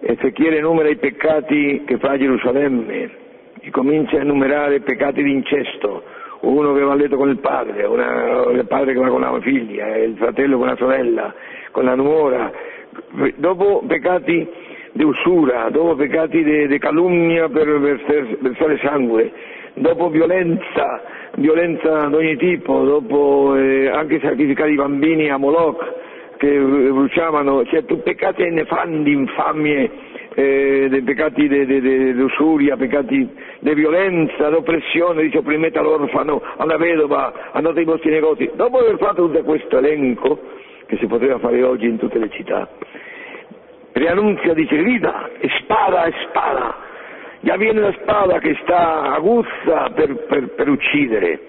Ezechiele 0.00 0.58
enumera 0.58 0.88
i 0.88 0.96
peccati 0.96 1.82
che 1.86 1.98
fa 1.98 2.16
Gerusalemme, 2.16 3.10
e 3.60 3.70
comincia 3.70 4.18
a 4.18 4.20
enumerare 4.20 4.80
peccati 4.80 5.22
di 5.22 5.32
incesto, 5.32 6.02
uno 6.40 6.74
che 6.74 6.80
va 6.80 6.92
a 6.92 6.94
letto 6.94 7.16
con 7.16 7.28
il 7.28 7.38
padre, 7.38 7.84
una, 7.84 8.44
il 8.52 8.66
padre 8.66 8.92
che 8.92 9.00
va 9.00 9.08
con 9.08 9.20
la 9.20 9.40
figlia, 9.40 9.96
il 9.96 10.14
fratello 10.16 10.58
con 10.58 10.68
la 10.68 10.76
sorella, 10.76 11.34
con 11.72 11.84
la 11.84 11.94
nuora, 11.94 12.52
dopo 13.36 13.82
peccati 13.86 14.46
di 14.92 15.04
usura, 15.04 15.68
dopo 15.70 15.94
peccati 15.94 16.42
di 16.66 16.78
calunnia 16.78 17.48
per 17.48 17.80
versare 17.80 18.78
sangue, 18.78 19.32
dopo 19.74 20.08
violenza, 20.08 21.02
violenza 21.36 22.06
di 22.06 22.14
ogni 22.14 22.36
tipo, 22.36 22.84
dopo 22.84 23.54
eh, 23.56 23.88
anche 23.88 24.20
sacrificare 24.20 24.70
i 24.70 24.76
bambini 24.76 25.30
a 25.30 25.36
Moloch, 25.36 26.04
che 26.36 26.58
bruciavano, 26.58 27.64
cioè 27.66 27.82
peccati 27.82 28.48
nefandi, 28.50 29.12
infamie, 29.12 29.90
eh, 30.34 30.86
dei 30.90 31.02
peccati 31.02 31.48
di 31.48 32.12
lussuria, 32.12 32.76
peccati 32.76 33.28
di 33.58 33.74
violenza, 33.74 34.48
di 34.48 34.54
oppressione, 34.54 35.22
dice 35.22 35.38
opprimete 35.38 35.78
all'orfano, 35.78 36.42
alla 36.56 36.76
vedova, 36.76 37.50
andate 37.52 37.80
ai 37.80 37.84
vostri 37.86 38.10
negozi. 38.10 38.50
Dopo 38.54 38.78
aver 38.78 38.98
fatto 38.98 39.26
tutto 39.26 39.42
questo 39.42 39.78
elenco, 39.78 40.38
che 40.86 40.96
si 40.98 41.06
poteva 41.06 41.38
fare 41.38 41.62
oggi 41.62 41.86
in 41.86 41.96
tutte 41.96 42.18
le 42.18 42.28
città, 42.30 42.68
preannunzia, 43.92 44.52
dice 44.52 44.76
grida, 44.76 45.30
spada, 45.60 46.06
spada, 46.28 46.76
già 47.40 47.56
viene 47.56 47.80
la 47.80 47.92
spada 48.00 48.38
che 48.38 48.56
sta 48.62 49.14
aguzza 49.14 49.90
per, 49.94 50.26
per, 50.26 50.48
per 50.54 50.68
uccidere. 50.68 51.40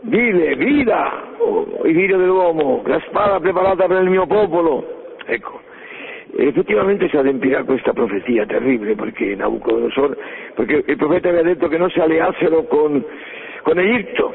Dile, 0.00 0.54
grida, 0.56 1.34
oh, 1.38 1.66
il 1.84 1.94
figlio 1.94 2.18
dell'uomo, 2.18 2.82
la 2.86 3.00
spada 3.08 3.40
preparata 3.40 3.86
per 3.86 4.02
il 4.02 4.10
mio 4.10 4.26
popolo. 4.26 5.06
Ecco, 5.26 5.60
effettivamente 6.36 7.08
si 7.08 7.16
adempirà 7.16 7.64
questa 7.64 7.92
profezia 7.92 8.46
terribile 8.46 8.94
perché 8.94 9.34
Nabucodonosor, 9.34 10.16
perché 10.54 10.84
il 10.86 10.96
profeta 10.96 11.28
aveva 11.28 11.42
detto 11.42 11.66
che 11.66 11.78
non 11.78 11.90
si 11.90 11.98
alleassero 11.98 12.64
con, 12.64 13.04
con 13.62 13.78
Egitto, 13.78 14.32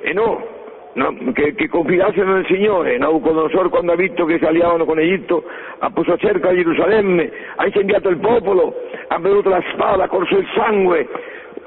e 0.00 0.14
no, 0.14 0.46
no 0.94 1.14
che, 1.34 1.54
che, 1.54 1.68
confidassero 1.68 2.32
nel 2.32 2.46
Signore. 2.46 2.96
Nabucodonosor 2.96 3.68
quando 3.68 3.92
ha 3.92 3.96
visto 3.96 4.24
che 4.24 4.38
si 4.38 4.44
alliavano 4.44 4.86
con 4.86 4.98
Egitto 4.98 5.44
ha 5.78 5.90
posto 5.90 6.12
a 6.14 6.16
cerco 6.16 6.48
a 6.48 6.54
Gerusalemme, 6.54 7.30
ha 7.56 7.66
incendiato 7.66 8.08
il 8.08 8.18
popolo, 8.18 8.74
ha 9.08 9.18
bevuto 9.18 9.50
la 9.50 9.62
spada, 9.72 10.04
ha 10.04 10.08
corso 10.08 10.38
il 10.38 10.46
sangue. 10.54 11.06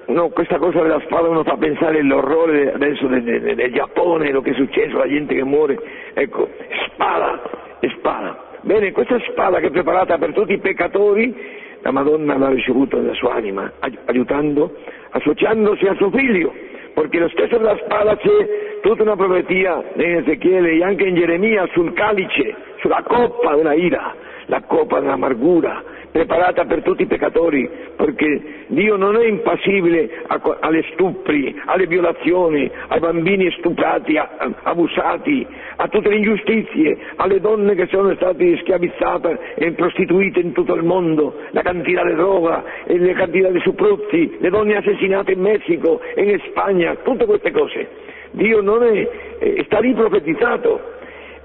No, 0.07 0.29
questa 0.29 0.59
cosa 0.59 0.81
della 0.81 0.99
spada 1.05 1.29
uno 1.29 1.43
fa 1.43 1.57
pensare 1.57 1.99
all'orrore 1.99 2.73
adesso 2.73 3.07
del, 3.07 3.23
del, 3.23 3.55
del 3.55 3.73
Giappone, 3.73 4.31
lo 4.31 4.41
che 4.41 4.51
è 4.51 4.53
successo, 4.53 4.97
la 4.97 5.07
gente 5.07 5.33
che 5.33 5.43
muore. 5.43 5.79
Ecco, 6.13 6.49
spada 6.91 7.41
e 7.79 7.89
spada. 7.97 8.43
Bene, 8.61 8.91
questa 8.91 9.19
spada 9.31 9.59
che 9.59 9.67
è 9.67 9.71
preparata 9.71 10.17
per 10.17 10.33
tutti 10.33 10.53
i 10.53 10.59
peccatori, 10.59 11.33
la 11.81 11.91
Madonna 11.91 12.37
l'ha 12.37 12.49
ricevuta 12.49 12.97
nella 12.97 13.13
sua 13.13 13.33
anima, 13.33 13.71
aiutando, 14.05 14.75
associandosi 15.09 15.85
a 15.85 15.95
suo 15.95 16.11
figlio, 16.11 16.53
perché 16.93 17.19
lo 17.19 17.29
stesso 17.29 17.57
della 17.57 17.77
spada 17.83 18.15
c'è 18.17 18.79
tutta 18.81 19.03
una 19.03 19.15
profetia 19.15 19.83
in 19.95 20.17
Ezechiele 20.17 20.71
e 20.71 20.83
anche 20.83 21.05
in 21.05 21.15
Geremia 21.15 21.67
sul 21.73 21.93
calice, 21.93 22.55
sulla 22.79 23.03
coppa 23.03 23.55
della 23.55 23.73
ira, 23.73 24.15
la 24.45 24.61
coppa 24.61 24.99
dell'amargura, 24.99 25.83
preparata 26.16 26.63
per 26.63 26.82
tutti 26.82 27.01
i 27.01 27.07
peccatori, 27.07 27.70
perché 27.97 28.41
Dio 28.68 28.95
non 28.95 29.18
è 29.18 29.26
impassibile 29.26 30.24
alle 30.61 30.86
stupri, 30.93 31.53
alle 31.66 31.88
violazioni, 31.88 32.72
ai 32.88 32.99
bambini 33.01 33.51
stuprati, 33.57 34.18
abusati, 34.63 35.45
a 35.76 35.89
tutte 35.89 36.07
le 36.07 36.16
ingiustizie, 36.16 36.97
alle 37.18 37.41
donne 37.41 37.76
che 37.76 37.88
sono 37.88 38.16
state 38.16 38.59
schiavizzate 38.59 39.55
e 39.55 39.74
prostituite 39.74 40.39
in 40.39 40.53
tutto 40.53 40.74
il 40.76 40.84
mondo, 40.84 41.36
la 41.49 41.61
quantità 41.61 42.05
di 42.05 42.16
droga 42.16 42.63
le 42.86 43.13
quantità 43.13 43.49
di 43.49 43.59
sopruzi, 43.59 44.38
le 44.39 44.49
donne 44.49 44.78
assassinate 44.78 45.34
in 45.34 45.41
Messico 45.41 45.99
in 46.16 46.39
Spagna, 46.47 46.95
tutte 47.03 47.26
queste 47.26 47.51
cose. 47.51 47.89
Dio 48.32 48.61
non 48.61 48.84
è, 48.84 49.63
sta 49.66 49.80
lì 49.80 49.93
profetizzato 49.93 50.94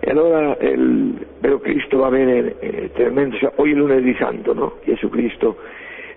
e 0.00 0.10
allora 0.10 0.56
il 0.60 1.26
vero 1.40 1.58
Cristo 1.58 1.98
va 1.98 2.08
bene, 2.08 2.58
eh, 2.58 2.90
tremendo, 2.92 3.36
oggi 3.56 3.72
è 3.72 3.74
lunedì 3.74 4.14
santo, 4.18 4.54
no? 4.54 4.78
Gesù 4.84 5.10
Cristo 5.10 5.58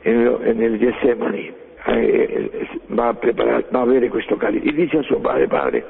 nel, 0.03 0.39
nel 0.55 0.77
Getsemani 0.77 1.53
eh, 1.85 2.49
va, 2.87 3.09
a 3.09 3.13
preparare, 3.13 3.65
va 3.69 3.79
a 3.79 3.83
avere 3.83 4.07
questo 4.07 4.37
calice 4.37 4.69
e 4.69 4.73
dice 4.73 4.99
a 4.99 5.01
suo 5.01 5.19
padre, 5.19 5.47
padre, 5.47 5.85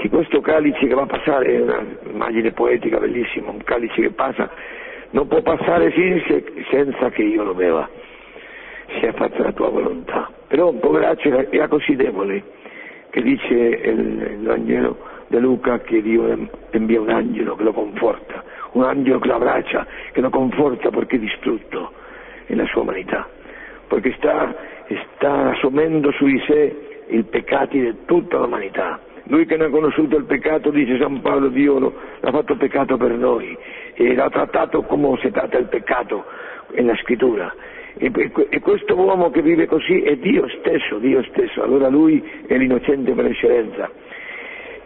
se 0.00 0.08
questo 0.08 0.40
calice 0.40 0.86
che 0.86 0.94
va 0.94 1.02
a 1.02 1.06
passare, 1.06 1.46
è 1.46 1.60
un'immagine 1.60 2.52
poetica 2.52 2.98
bellissima, 2.98 3.50
un 3.50 3.62
calice 3.64 4.02
che 4.02 4.10
passa, 4.10 4.48
non 5.10 5.26
può 5.26 5.42
passare 5.42 5.92
senza, 6.70 7.10
che 7.10 7.22
io 7.22 7.42
lo 7.42 7.54
beva, 7.54 7.88
sia 9.00 9.12
fatta 9.12 9.42
la 9.42 9.52
tua 9.52 9.68
volontà. 9.68 10.30
Però 10.46 10.70
un 10.70 10.78
poveraccio 10.78 11.48
era 11.50 11.66
così 11.66 11.96
debole 11.96 12.60
che 13.10 13.20
dice 13.20 14.38
l'Angelo 14.40 15.10
De 15.32 15.38
Luca 15.38 15.78
che 15.78 16.02
Dio 16.02 16.50
invia 16.72 17.00
un 17.00 17.08
angelo 17.08 17.56
che 17.56 17.62
lo 17.62 17.72
conforta, 17.72 18.44
un 18.72 18.82
angelo 18.82 19.18
che 19.18 19.28
lo 19.28 19.36
abbraccia, 19.36 19.86
che 20.12 20.20
lo 20.20 20.28
conforta 20.28 20.90
perché 20.90 21.16
è 21.16 21.18
distrutto 21.18 21.90
nella 22.48 22.66
sua 22.66 22.82
umanità, 22.82 23.26
perché 23.88 24.12
sta, 24.18 24.54
sta 25.14 25.52
assumendo 25.52 26.12
su 26.12 26.26
di 26.26 26.38
sé 26.46 27.04
i 27.06 27.22
peccati 27.22 27.80
di 27.80 27.94
tutta 28.04 28.36
l'umanità. 28.40 29.00
Lui 29.28 29.46
che 29.46 29.56
non 29.56 29.68
ha 29.68 29.70
conosciuto 29.70 30.18
il 30.18 30.24
peccato, 30.24 30.68
dice 30.68 30.98
San 30.98 31.22
Paolo, 31.22 31.48
Dio 31.48 31.78
l'ha 32.20 32.30
fatto 32.30 32.54
peccato 32.56 32.98
per 32.98 33.12
noi 33.12 33.56
e 33.94 34.14
l'ha 34.14 34.28
trattato 34.28 34.82
come 34.82 35.16
si 35.22 35.30
tratta 35.30 35.56
il 35.56 35.68
peccato 35.68 36.26
nella 36.72 36.94
scrittura. 36.96 37.54
E, 37.96 38.12
e, 38.50 38.60
questo 38.60 38.94
uomo 38.96 39.30
che 39.30 39.40
vive 39.40 39.64
così 39.64 40.02
è 40.02 40.14
Dio 40.16 40.46
stesso, 40.60 40.98
Dio 40.98 41.22
stesso, 41.22 41.62
allora 41.62 41.88
lui 41.88 42.22
è 42.46 42.54
l'innocente 42.58 43.14
per 43.14 43.24
eccellenza. 43.24 43.90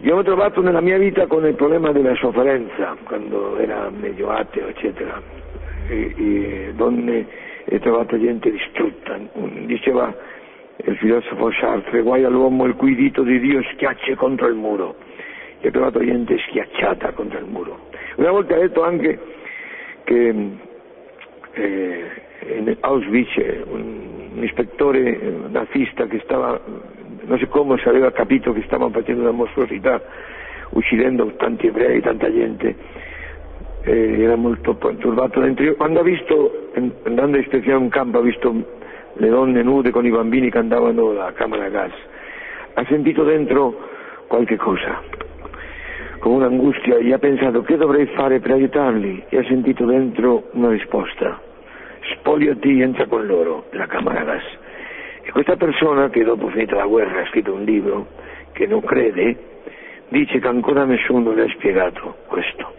Io 0.00 0.14
ho 0.14 0.22
trovato 0.22 0.60
nella 0.60 0.82
mia 0.82 0.98
vita 0.98 1.26
con 1.26 1.46
il 1.46 1.54
problema 1.54 1.90
della 1.90 2.14
sofferenza, 2.16 2.96
quando 3.04 3.56
era 3.56 3.88
medio 3.88 4.28
ateo, 4.28 4.68
eccetera, 4.68 5.22
e, 5.88 6.14
e 6.16 6.72
donne, 6.74 7.26
ho 7.64 7.78
trovato 7.78 8.20
gente 8.20 8.50
distrutta. 8.50 9.18
Diceva 9.64 10.14
il 10.84 10.96
filosofo 10.98 11.50
Sartre, 11.52 12.02
guai 12.02 12.24
all'uomo 12.24 12.66
il 12.66 12.74
cui 12.74 12.94
dito 12.94 13.22
di 13.22 13.40
Dio 13.40 13.62
schiaccia 13.72 14.14
contro 14.16 14.48
il 14.48 14.54
muro. 14.54 14.96
Io 15.60 15.68
ho 15.68 15.72
trovato 15.72 16.04
gente 16.04 16.36
schiacciata 16.46 17.12
contro 17.12 17.38
il 17.38 17.46
muro. 17.46 17.88
Una 18.16 18.30
volta 18.30 18.54
ha 18.54 18.58
detto 18.58 18.84
anche 18.84 19.18
che 20.04 20.34
eh, 21.52 22.04
in 22.54 22.76
Auschwitz 22.80 23.34
un, 23.64 24.30
un 24.34 24.44
ispettore 24.44 25.18
nazista 25.48 26.06
che 26.06 26.20
stava 26.24 26.60
non 27.26 27.38
so 27.38 27.46
come 27.48 27.76
si 27.78 27.88
aveva 27.88 28.10
capito 28.12 28.52
che 28.52 28.62
stavano 28.66 28.90
facendo 28.90 29.22
una 29.22 29.32
mostruosità, 29.32 30.00
uccidendo 30.70 31.26
tanti 31.36 31.66
ebrei, 31.66 32.00
tanta 32.00 32.32
gente, 32.32 32.74
eh, 33.82 34.22
era 34.22 34.36
molto 34.36 34.76
turbato 34.76 35.40
dentro. 35.40 35.74
Quando 35.74 36.00
ha 36.00 36.02
visto, 36.02 36.70
andando 37.02 37.36
a 37.36 37.40
ispezione 37.40 37.78
un 37.78 37.88
campo, 37.88 38.18
ha 38.18 38.22
visto 38.22 38.54
le 39.14 39.28
donne 39.28 39.62
nude 39.62 39.90
con 39.90 40.06
i 40.06 40.10
bambini 40.10 40.50
che 40.50 40.58
andavano 40.58 41.10
alla 41.10 41.32
camera 41.32 41.68
gas, 41.68 41.92
ha 42.74 42.84
sentito 42.86 43.24
dentro 43.24 43.74
qualche 44.28 44.56
cosa, 44.56 45.02
con 46.20 46.32
un'angustia, 46.32 46.98
e 46.98 47.12
ha 47.12 47.18
pensato 47.18 47.62
che 47.62 47.76
dovrei 47.76 48.06
fare 48.06 48.38
per 48.38 48.52
aiutarli, 48.52 49.24
e 49.28 49.38
ha 49.38 49.44
sentito 49.44 49.84
dentro 49.84 50.48
una 50.52 50.70
risposta, 50.70 51.40
spogliati 52.18 52.78
e 52.78 52.82
entra 52.82 53.06
con 53.06 53.26
loro 53.26 53.66
nella 53.72 53.86
camera 53.86 54.22
gas 54.22 54.64
e 55.26 55.32
questa 55.32 55.56
persona 55.56 56.08
che 56.08 56.22
dopo 56.22 56.46
finita 56.50 56.76
la 56.76 56.86
guerra 56.86 57.22
ha 57.22 57.26
scritto 57.26 57.52
un 57.52 57.64
libro 57.64 58.06
che 58.52 58.64
non 58.68 58.80
crede, 58.80 59.36
dice 60.08 60.38
che 60.38 60.46
ancora 60.46 60.84
nessuno 60.84 61.32
le 61.32 61.42
ha 61.42 61.48
spiegato 61.48 62.18
questo. 62.28 62.72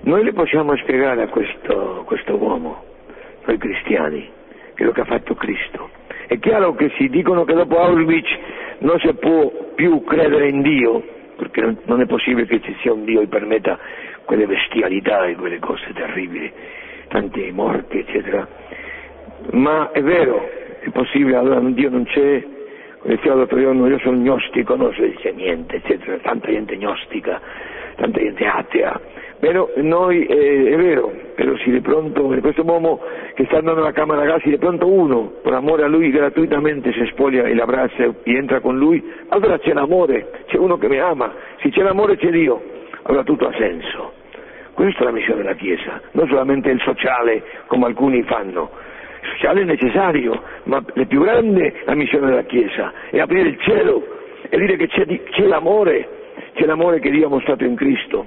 Noi 0.00 0.24
le 0.24 0.32
possiamo 0.32 0.74
spiegare 0.78 1.22
a 1.22 1.28
questo, 1.28 2.02
questo 2.06 2.34
uomo, 2.34 2.82
noi 3.44 3.56
cristiani, 3.56 4.28
quello 4.74 4.90
che 4.90 5.00
ha 5.02 5.04
fatto 5.04 5.36
Cristo. 5.36 5.90
È 6.26 6.40
chiaro 6.40 6.74
che 6.74 6.90
si 6.96 7.08
dicono 7.08 7.44
che 7.44 7.54
dopo 7.54 7.78
Auschwitz 7.78 8.36
non 8.78 8.98
si 8.98 9.12
può 9.14 9.52
più 9.76 10.02
credere 10.02 10.48
in 10.48 10.62
Dio, 10.62 11.04
perché 11.36 11.76
non 11.84 12.00
è 12.00 12.06
possibile 12.06 12.46
che 12.46 12.60
ci 12.62 12.74
sia 12.80 12.92
un 12.92 13.04
Dio 13.04 13.20
che 13.20 13.28
permetta 13.28 13.78
quelle 14.24 14.46
bestialità 14.46 15.24
e 15.26 15.36
quelle 15.36 15.60
cose 15.60 15.92
terribili, 15.92 16.52
tante 17.06 17.52
morti, 17.52 18.00
eccetera. 18.00 18.48
Ma 19.52 19.92
è 19.92 20.02
vero, 20.02 20.59
è 20.80 20.90
possibile, 20.90 21.36
allora 21.36 21.60
Dio 21.60 21.90
non 21.90 22.04
c'è, 22.04 22.42
come 23.00 23.14
diceva 23.14 23.34
l'altro 23.36 23.58
giorno, 23.58 23.86
io 23.86 23.98
sono 23.98 24.16
gnostico, 24.16 24.76
non 24.76 24.92
si 24.94 25.02
dice 25.02 25.32
niente, 25.32 25.76
eccetera, 25.76 26.16
tanta 26.18 26.48
gente 26.48 26.76
gnostica, 26.76 27.40
tanta 27.96 28.18
gente 28.18 28.46
atea. 28.46 29.00
Però 29.40 29.70
noi, 29.76 30.26
eh, 30.26 30.70
è 30.70 30.76
vero, 30.76 31.12
però 31.34 31.56
si 31.56 31.74
è 31.74 31.80
pronto, 31.80 32.24
questo 32.40 32.62
uomo 32.62 33.00
che 33.34 33.46
sta 33.46 33.56
andando 33.56 33.80
alla 33.80 33.92
camera 33.92 34.20
ragazzi, 34.20 34.52
è 34.52 34.58
pronto 34.58 34.86
uno, 34.86 35.32
per 35.42 35.54
amore 35.54 35.84
a 35.84 35.86
lui 35.86 36.10
gratuitamente 36.10 36.92
si 36.92 37.06
spoglia 37.12 37.44
e 37.44 37.54
l'abbraccia 37.54 38.04
e 38.04 38.14
entra 38.24 38.60
con 38.60 38.76
lui, 38.76 39.02
allora 39.28 39.58
c'è 39.58 39.72
l'amore, 39.72 40.44
c'è 40.46 40.58
uno 40.58 40.76
che 40.76 40.88
mi 40.88 40.98
ama, 40.98 41.32
se 41.60 41.70
c'è 41.70 41.82
l'amore 41.82 42.16
c'è 42.16 42.28
Dio, 42.28 42.62
allora 43.02 43.22
tutto 43.22 43.46
ha 43.46 43.52
senso. 43.56 44.12
Questa 44.74 45.00
è 45.00 45.04
la 45.04 45.12
missione 45.12 45.42
della 45.42 45.54
Chiesa, 45.54 46.00
non 46.12 46.28
solamente 46.28 46.70
il 46.70 46.80
sociale 46.80 47.42
come 47.66 47.86
alcuni 47.86 48.22
fanno, 48.24 48.70
sociale 49.22 49.62
è 49.62 49.64
necessario, 49.64 50.42
ma 50.64 50.82
la 50.94 51.04
più 51.04 51.22
grande 51.22 51.82
la 51.84 51.94
missione 51.94 52.28
della 52.28 52.44
Chiesa 52.44 52.92
è 53.10 53.18
aprire 53.18 53.48
il 53.48 53.58
cielo 53.60 54.02
e 54.48 54.58
dire 54.58 54.76
che 54.76 54.88
c'è, 54.88 55.06
c'è 55.06 55.44
l'amore, 55.44 56.08
c'è 56.54 56.64
l'amore 56.64 57.00
che 57.00 57.10
Dio 57.10 57.26
ha 57.26 57.30
mostrato 57.30 57.64
in 57.64 57.76
Cristo, 57.76 58.26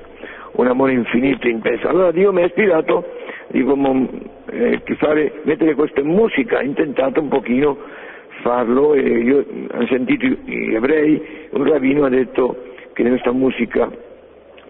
un 0.54 0.68
amore 0.68 0.94
infinito, 0.94 1.48
intenso. 1.48 1.88
Allora 1.88 2.12
Dio 2.12 2.32
mi 2.32 2.41
ha 2.41 2.46
ispirato 2.46 3.06
di 3.48 3.64
come 3.64 4.10
eh, 4.50 4.82
fare, 4.98 5.41
mettere 5.44 5.74
questo 5.76 6.02
in 6.02 6.08
musica, 6.08 6.58
ho 6.58 6.62
intentato 6.62 7.20
un 7.20 7.28
pochino 7.28 7.78
farlo 8.41 8.94
e 8.94 9.02
io 9.02 9.46
ho 9.72 9.88
sentito 9.88 10.26
gli 10.26 10.76
ebrei, 10.76 11.48
un 11.52 11.64
rabbino 11.68 12.06
ha 12.06 12.10
detto 12.10 12.72
che 12.94 13.04
questa 13.04 13.32
musica 13.32 13.89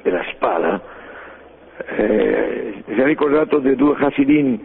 della 0.01 0.23
spalla 0.31 0.81
eh, 1.95 2.73
si 2.85 2.99
è 2.99 3.03
ricordato 3.03 3.59
dei 3.59 3.75
due 3.75 3.95
Hasidim 3.97 4.59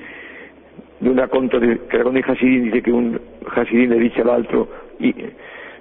di 0.99 1.09
un 1.09 1.17
racconto 1.17 1.59
che 1.59 1.81
racconta 1.89 2.19
i 2.19 2.25
Hasidim, 2.27 2.63
dice 2.65 2.81
che 2.81 2.91
un 2.91 3.19
Hasidim 3.45 3.91
le 3.91 3.99
dice 3.99 4.21
all'altro, 4.21 4.69
eh, 4.99 5.35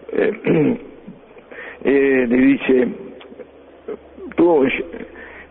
e 1.82 2.26
le 2.26 2.38
dice, 2.38 2.88
tu, 4.36 4.68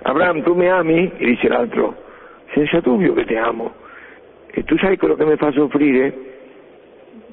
Abraham, 0.02 0.42
tu 0.42 0.54
mi 0.54 0.68
ami? 0.68 1.10
E 1.16 1.26
dice 1.26 1.48
l'altro, 1.48 1.96
senza 2.52 2.80
dubbio 2.80 3.12
che 3.14 3.24
ti 3.24 3.34
amo. 3.34 3.72
E 4.46 4.64
tu 4.64 4.76
sai 4.78 4.96
quello 4.96 5.16
che 5.16 5.24
mi 5.24 5.36
fa 5.36 5.50
soffrire? 5.50 6.14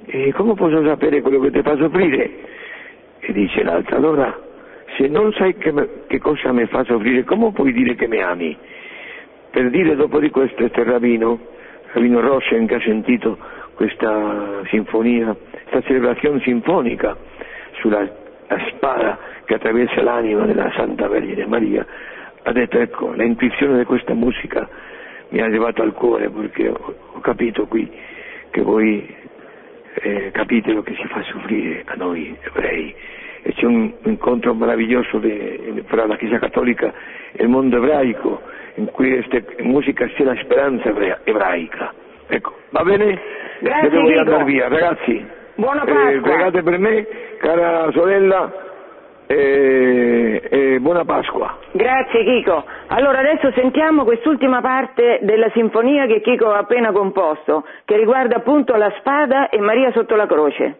E 0.05 0.33
come 0.33 0.55
posso 0.55 0.83
sapere 0.83 1.21
quello 1.21 1.39
che 1.39 1.51
ti 1.51 1.61
fa 1.61 1.77
soffrire? 1.77 2.31
E 3.19 3.31
dice 3.31 3.63
l'altra, 3.63 3.95
allora, 3.95 4.37
se 4.97 5.07
non 5.07 5.31
sai 5.33 5.55
che, 5.55 5.73
che 6.07 6.19
cosa 6.19 6.51
mi 6.51 6.65
fa 6.65 6.83
soffrire, 6.83 7.23
come 7.23 7.51
puoi 7.51 7.71
dire 7.71 7.95
che 7.95 8.07
mi 8.07 8.21
ami? 8.21 8.57
Per 9.51 9.69
dire 9.69 9.95
dopo 9.95 10.19
di 10.19 10.29
questo 10.31 10.65
este 10.65 10.83
Rabino, 10.83 11.39
Rabino 11.93 12.19
Roschen 12.21 12.65
che 12.65 12.75
ha 12.75 12.81
sentito 12.81 13.37
questa 13.75 14.61
sinfonia, 14.69 15.35
questa 15.51 15.81
celebrazione 15.81 16.39
sinfonica 16.41 17.15
sulla 17.79 18.07
spada 18.69 19.19
che 19.45 19.55
attraversa 19.55 20.01
l'anima 20.01 20.45
della 20.45 20.71
Santa 20.75 21.07
Vergine 21.07 21.45
Maria, 21.45 21.85
ha 22.43 22.51
detto 22.51 22.79
ecco, 22.79 23.11
l'intuizione 23.11 23.77
di 23.77 23.85
questa 23.85 24.13
musica 24.13 24.67
mi 25.29 25.39
ha 25.39 25.45
arrivato 25.45 25.81
al 25.81 25.93
cuore 25.93 26.29
perché 26.29 26.69
ho 26.69 27.19
capito 27.21 27.65
qui 27.67 27.89
che 28.49 28.61
voi 28.61 29.15
eh, 29.95 30.31
capite 30.31 30.71
lo 30.71 30.81
che 30.81 30.95
si 30.95 31.07
fa 31.07 31.21
soffrire 31.23 31.83
a 31.85 31.93
noi 31.95 32.35
ebrei 32.41 32.93
e 33.43 33.53
c'è 33.53 33.65
un 33.65 33.91
incontro 34.03 34.53
meraviglioso 34.53 35.19
de, 35.19 35.83
fra 35.87 36.07
la 36.07 36.15
Chiesa 36.15 36.39
Cattolica 36.39 36.93
e 37.33 37.43
il 37.43 37.49
mondo 37.49 37.77
ebraico 37.77 38.41
in 38.75 38.85
cui 38.85 39.11
questa 39.11 39.39
musica 39.61 40.09
sia 40.15 40.25
la 40.25 40.35
speranza 40.41 40.91
ebraica. 41.23 41.93
Ecco, 42.27 42.55
va 42.69 42.83
bene? 42.83 43.19
Grazie, 43.59 43.89
devo 43.89 44.19
andare 44.19 44.43
via, 44.45 44.67
ragazzi. 44.67 45.25
Buona 45.55 45.83
Pasqua. 45.83 46.09
Eh, 46.09 46.19
pregate 46.21 46.63
per 46.63 46.79
me, 46.79 47.07
cara 47.37 47.91
sorella, 47.91 48.51
e, 49.27 50.41
e, 50.49 50.79
buona 50.79 51.05
Pasqua. 51.05 51.57
Grazie 51.71 52.23
Chico. 52.23 52.63
Allora 52.87 53.19
adesso 53.19 53.51
sentiamo 53.51 54.03
quest'ultima 54.03 54.61
parte 54.61 55.19
della 55.21 55.49
sinfonia 55.53 56.05
che 56.07 56.21
Chico 56.21 56.49
ha 56.49 56.59
appena 56.59 56.91
composto, 56.91 57.65
che 57.85 57.97
riguarda 57.97 58.37
appunto 58.37 58.75
la 58.75 58.91
spada 58.99 59.49
e 59.49 59.59
Maria 59.59 59.91
sotto 59.91 60.15
la 60.15 60.25
croce. 60.25 60.77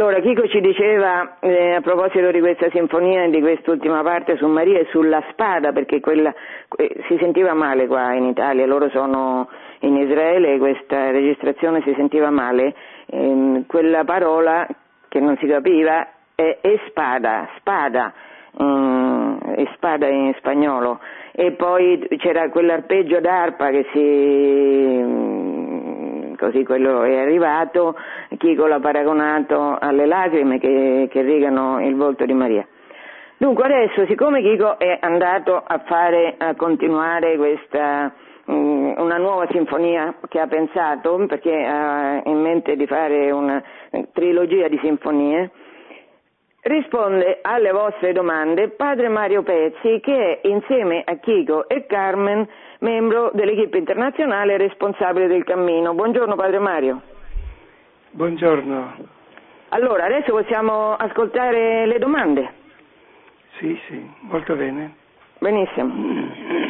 Allora, 0.00 0.20
Chico 0.20 0.46
ci 0.46 0.60
diceva, 0.60 1.38
eh, 1.40 1.74
a 1.74 1.80
proposito 1.80 2.30
di 2.30 2.38
questa 2.38 2.70
sinfonia 2.70 3.24
e 3.24 3.30
di 3.30 3.40
quest'ultima 3.40 4.00
parte 4.04 4.36
su 4.36 4.46
Maria 4.46 4.78
e 4.78 4.86
sulla 4.92 5.20
spada, 5.32 5.72
perché 5.72 5.98
quella, 5.98 6.32
eh, 6.76 7.02
si 7.08 7.16
sentiva 7.18 7.52
male 7.52 7.88
qua 7.88 8.14
in 8.14 8.26
Italia, 8.26 8.64
loro 8.64 8.88
sono 8.90 9.48
in 9.80 9.96
Israele 9.96 10.54
e 10.54 10.58
questa 10.58 11.10
registrazione 11.10 11.82
si 11.82 11.92
sentiva 11.96 12.30
male, 12.30 12.76
eh, 13.06 13.64
quella 13.66 14.04
parola 14.04 14.68
che 15.08 15.18
non 15.18 15.36
si 15.38 15.48
capiva 15.48 16.06
è, 16.32 16.58
è 16.60 16.78
spada, 16.86 17.48
spada, 17.56 18.12
mm, 18.62 19.38
è 19.56 19.68
spada 19.74 20.06
in 20.06 20.32
spagnolo, 20.36 21.00
e 21.32 21.50
poi 21.50 22.06
c'era 22.18 22.50
quell'arpeggio 22.50 23.18
d'arpa 23.18 23.70
che 23.70 23.86
si 23.92 25.38
così 26.38 26.64
quello 26.64 27.02
è 27.02 27.18
arrivato, 27.18 27.96
Chico 28.38 28.66
l'ha 28.66 28.80
paragonato 28.80 29.76
alle 29.78 30.06
lacrime 30.06 30.58
che, 30.58 31.08
che 31.10 31.20
rigano 31.20 31.84
il 31.84 31.94
volto 31.94 32.24
di 32.24 32.32
Maria. 32.32 32.66
Dunque 33.36 33.64
adesso, 33.64 34.06
siccome 34.06 34.40
Chico 34.40 34.78
è 34.78 34.98
andato 35.00 35.62
a 35.64 35.82
fare, 35.86 36.34
a 36.38 36.54
continuare 36.56 37.36
questa, 37.36 38.12
um, 38.46 38.94
una 38.96 39.18
nuova 39.18 39.46
sinfonia 39.50 40.14
che 40.28 40.40
ha 40.40 40.46
pensato, 40.46 41.24
perché 41.26 41.64
ha 41.64 42.22
in 42.24 42.40
mente 42.40 42.74
di 42.74 42.86
fare 42.86 43.30
una 43.30 43.62
trilogia 44.12 44.66
di 44.68 44.78
sinfonie, 44.82 45.50
risponde 46.62 47.38
alle 47.42 47.70
vostre 47.70 48.12
domande 48.12 48.70
padre 48.70 49.08
Mario 49.08 49.42
Pezzi 49.42 50.00
che 50.00 50.40
è 50.40 50.46
insieme 50.48 51.02
a 51.04 51.14
Chico 51.16 51.68
e 51.68 51.86
Carmen 51.86 52.46
membro 52.80 53.30
dell'equipe 53.32 53.78
internazionale 53.78 54.56
responsabile 54.56 55.28
del 55.28 55.44
cammino. 55.44 55.94
Buongiorno 55.94 56.34
Padre 56.34 56.58
Mario. 56.58 57.02
Buongiorno. 58.18 58.96
Allora, 59.68 60.06
adesso 60.06 60.32
possiamo 60.32 60.92
ascoltare 60.96 61.86
le 61.86 62.00
domande. 62.00 62.52
Sì, 63.60 63.78
sì, 63.86 64.10
molto 64.22 64.56
bene. 64.56 64.92
Benissimo. 65.38 65.94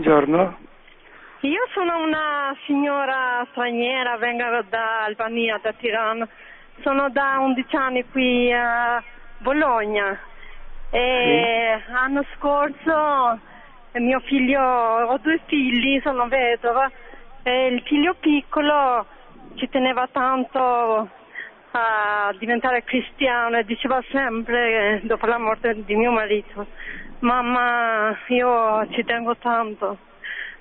Buongiorno. 0.00 0.56
Io 1.40 1.60
sono 1.74 2.02
una 2.02 2.56
signora 2.64 3.46
straniera, 3.50 4.16
vengo 4.16 4.44
da 4.70 5.04
Albania, 5.04 5.60
da 5.62 5.74
Tirana. 5.74 6.26
Sono 6.80 7.10
da 7.10 7.36
11 7.38 7.76
anni 7.76 8.04
qui 8.10 8.50
a 8.50 9.02
Bologna. 9.40 10.18
E 10.88 11.82
l'anno 11.90 12.24
scorso 12.34 13.38
mio 13.92 14.20
figlio, 14.20 14.62
ho 14.62 15.18
due 15.18 15.38
figli, 15.44 16.00
sono 16.00 16.28
vedova 16.28 16.90
e 17.42 17.66
il 17.66 17.82
figlio 17.82 18.14
piccolo 18.18 19.04
ci 19.56 19.68
teneva 19.68 20.08
tanto 20.10 21.10
a 21.72 22.34
diventare 22.38 22.84
cristiano 22.84 23.58
e 23.58 23.64
diceva 23.64 24.02
sempre 24.10 25.02
dopo 25.02 25.26
la 25.26 25.38
morte 25.38 25.84
di 25.84 25.94
mio 25.94 26.10
marito 26.10 26.66
mamma 27.20 28.16
io 28.28 28.86
ci 28.90 29.04
tengo 29.04 29.36
tanto. 29.36 29.98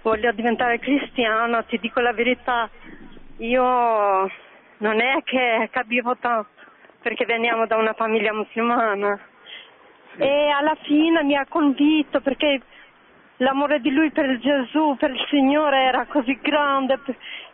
Voglio 0.02 0.32
diventare 0.32 0.80
cristiano 0.80 1.64
ti 1.66 1.78
dico 1.80 2.00
la 2.00 2.14
verità. 2.14 2.70
Io 3.38 4.32
non 4.78 5.02
è 5.02 5.22
che 5.24 5.70
capivo 5.72 6.16
tanto 6.18 6.50
perché 7.02 7.26
veniamo 7.26 7.66
da 7.66 7.78
una 7.78 7.94
famiglia 7.94 8.34
musulmana. 8.34 9.20
E 10.18 10.50
alla 10.50 10.76
fine 10.84 11.24
mi 11.24 11.36
ha 11.36 11.46
convinto 11.48 12.20
perché 12.22 12.62
l'amore 13.38 13.80
di 13.80 13.92
lui 13.92 14.12
per 14.12 14.38
Gesù, 14.40 14.96
per 14.98 15.12
il 15.12 15.26
Signore 15.30 15.84
era 15.84 16.06
così 16.08 16.38
grande 16.42 17.00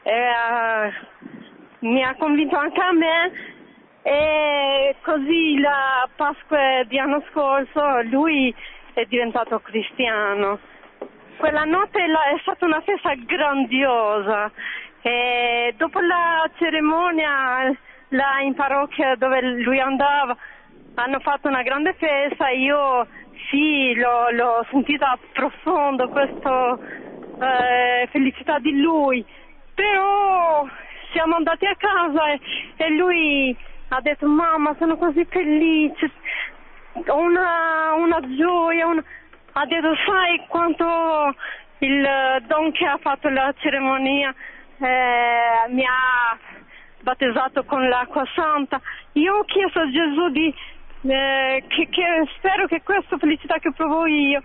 e, 0.01 0.29
uh, 0.29 1.85
mi 1.85 2.03
ha 2.03 2.15
convinto 2.15 2.57
anche 2.57 2.81
a 2.81 2.91
me. 2.91 3.53
E 4.01 4.95
così 5.01 5.59
la 5.59 6.07
Pasqua 6.15 6.83
di 6.85 6.99
anno 6.99 7.23
scorso 7.31 8.01
lui 8.03 8.53
è 8.95 9.05
diventato 9.05 9.59
cristiano. 9.59 10.57
Quella 11.37 11.65
notte 11.65 11.99
è 11.99 12.39
stata 12.41 12.65
una 12.65 12.81
festa 12.81 13.13
grandiosa 13.13 14.49
e 15.01 15.73
dopo 15.77 15.99
la 15.99 16.49
cerimonia 16.57 17.77
là 18.09 18.39
in 18.41 18.55
parrocchia 18.55 19.15
dove 19.15 19.41
lui 19.41 19.79
andava 19.79 20.35
hanno 20.95 21.19
fatto 21.19 21.49
una 21.49 21.61
grande 21.61 21.93
festa, 21.95 22.49
io 22.49 23.05
sì, 23.49 23.93
l'ho, 23.95 24.29
l'ho 24.31 24.65
sentita 24.71 25.17
profondo 25.33 26.07
questa 26.07 26.79
eh, 27.39 28.07
felicità 28.11 28.59
di 28.59 28.79
lui, 28.79 29.25
però 29.73 30.65
siamo 31.11 31.35
andati 31.35 31.65
a 31.65 31.75
casa 31.75 32.31
e, 32.31 32.39
e 32.77 32.89
lui 32.91 33.55
ha 33.89 34.01
detto 34.01 34.25
mamma 34.25 34.75
sono 34.79 34.97
così 34.97 35.25
felice, 35.25 36.11
una, 37.07 37.93
una 37.93 38.19
gioia, 38.35 38.87
una... 38.87 39.03
ha 39.53 39.65
detto 39.65 39.95
sai 40.05 40.43
quanto 40.47 41.35
il 41.79 42.07
don 42.47 42.71
che 42.71 42.85
ha 42.85 42.97
fatto 42.97 43.29
la 43.29 43.53
cerimonia 43.57 44.33
eh, 44.77 45.69
mi 45.69 45.83
ha 45.83 46.37
battezzato 47.01 47.63
con 47.63 47.87
l'acqua 47.87 48.25
santa. 48.33 48.81
Io 49.13 49.35
ho 49.35 49.43
chiesto 49.43 49.79
a 49.79 49.89
Gesù 49.89 50.29
di 50.29 50.53
eh, 51.07 51.63
che, 51.67 51.87
che 51.89 52.27
spero 52.37 52.67
che 52.67 52.81
questa 52.81 53.17
felicità 53.17 53.59
che 53.59 53.71
provo 53.73 54.05
io 54.07 54.41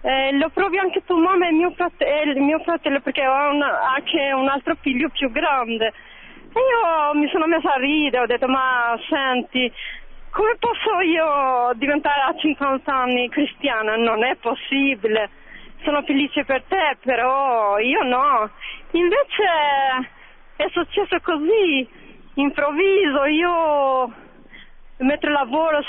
eh, 0.00 0.32
lo 0.32 0.48
provi 0.50 0.78
anche 0.78 1.04
tu 1.04 1.16
mamma 1.16 1.48
e 1.48 1.52
mio, 1.52 1.70
fratello, 1.72 2.32
eh, 2.32 2.40
mio 2.40 2.60
fratello 2.60 3.00
perché 3.00 3.26
ho 3.26 3.50
una, 3.50 3.92
anche 3.94 4.32
un 4.32 4.48
altro 4.48 4.76
figlio 4.80 5.08
più 5.10 5.30
grande 5.30 5.86
e 5.86 6.60
io 6.60 7.14
mi 7.18 7.28
sono 7.28 7.46
messa 7.46 7.74
a 7.74 7.78
ridere 7.78 8.22
ho 8.22 8.26
detto 8.26 8.48
ma 8.48 8.98
senti 9.08 9.70
come 10.30 10.56
posso 10.58 11.00
io 11.00 11.72
diventare 11.74 12.20
a 12.22 12.34
50 12.36 12.94
anni 12.94 13.28
cristiana? 13.28 13.96
Non 13.96 14.24
è 14.24 14.36
possibile. 14.36 15.30
Sono 15.84 16.02
felice 16.02 16.44
per 16.44 16.62
te 16.68 16.96
però 17.02 17.78
io 17.78 18.02
no. 18.02 18.50
Invece 18.92 19.44
è 20.56 20.66
successo 20.70 21.20
così 21.22 21.88
improvviso. 22.34 23.24
Io 23.24 24.12
mentre 24.98 25.30
lavoro 25.30 25.80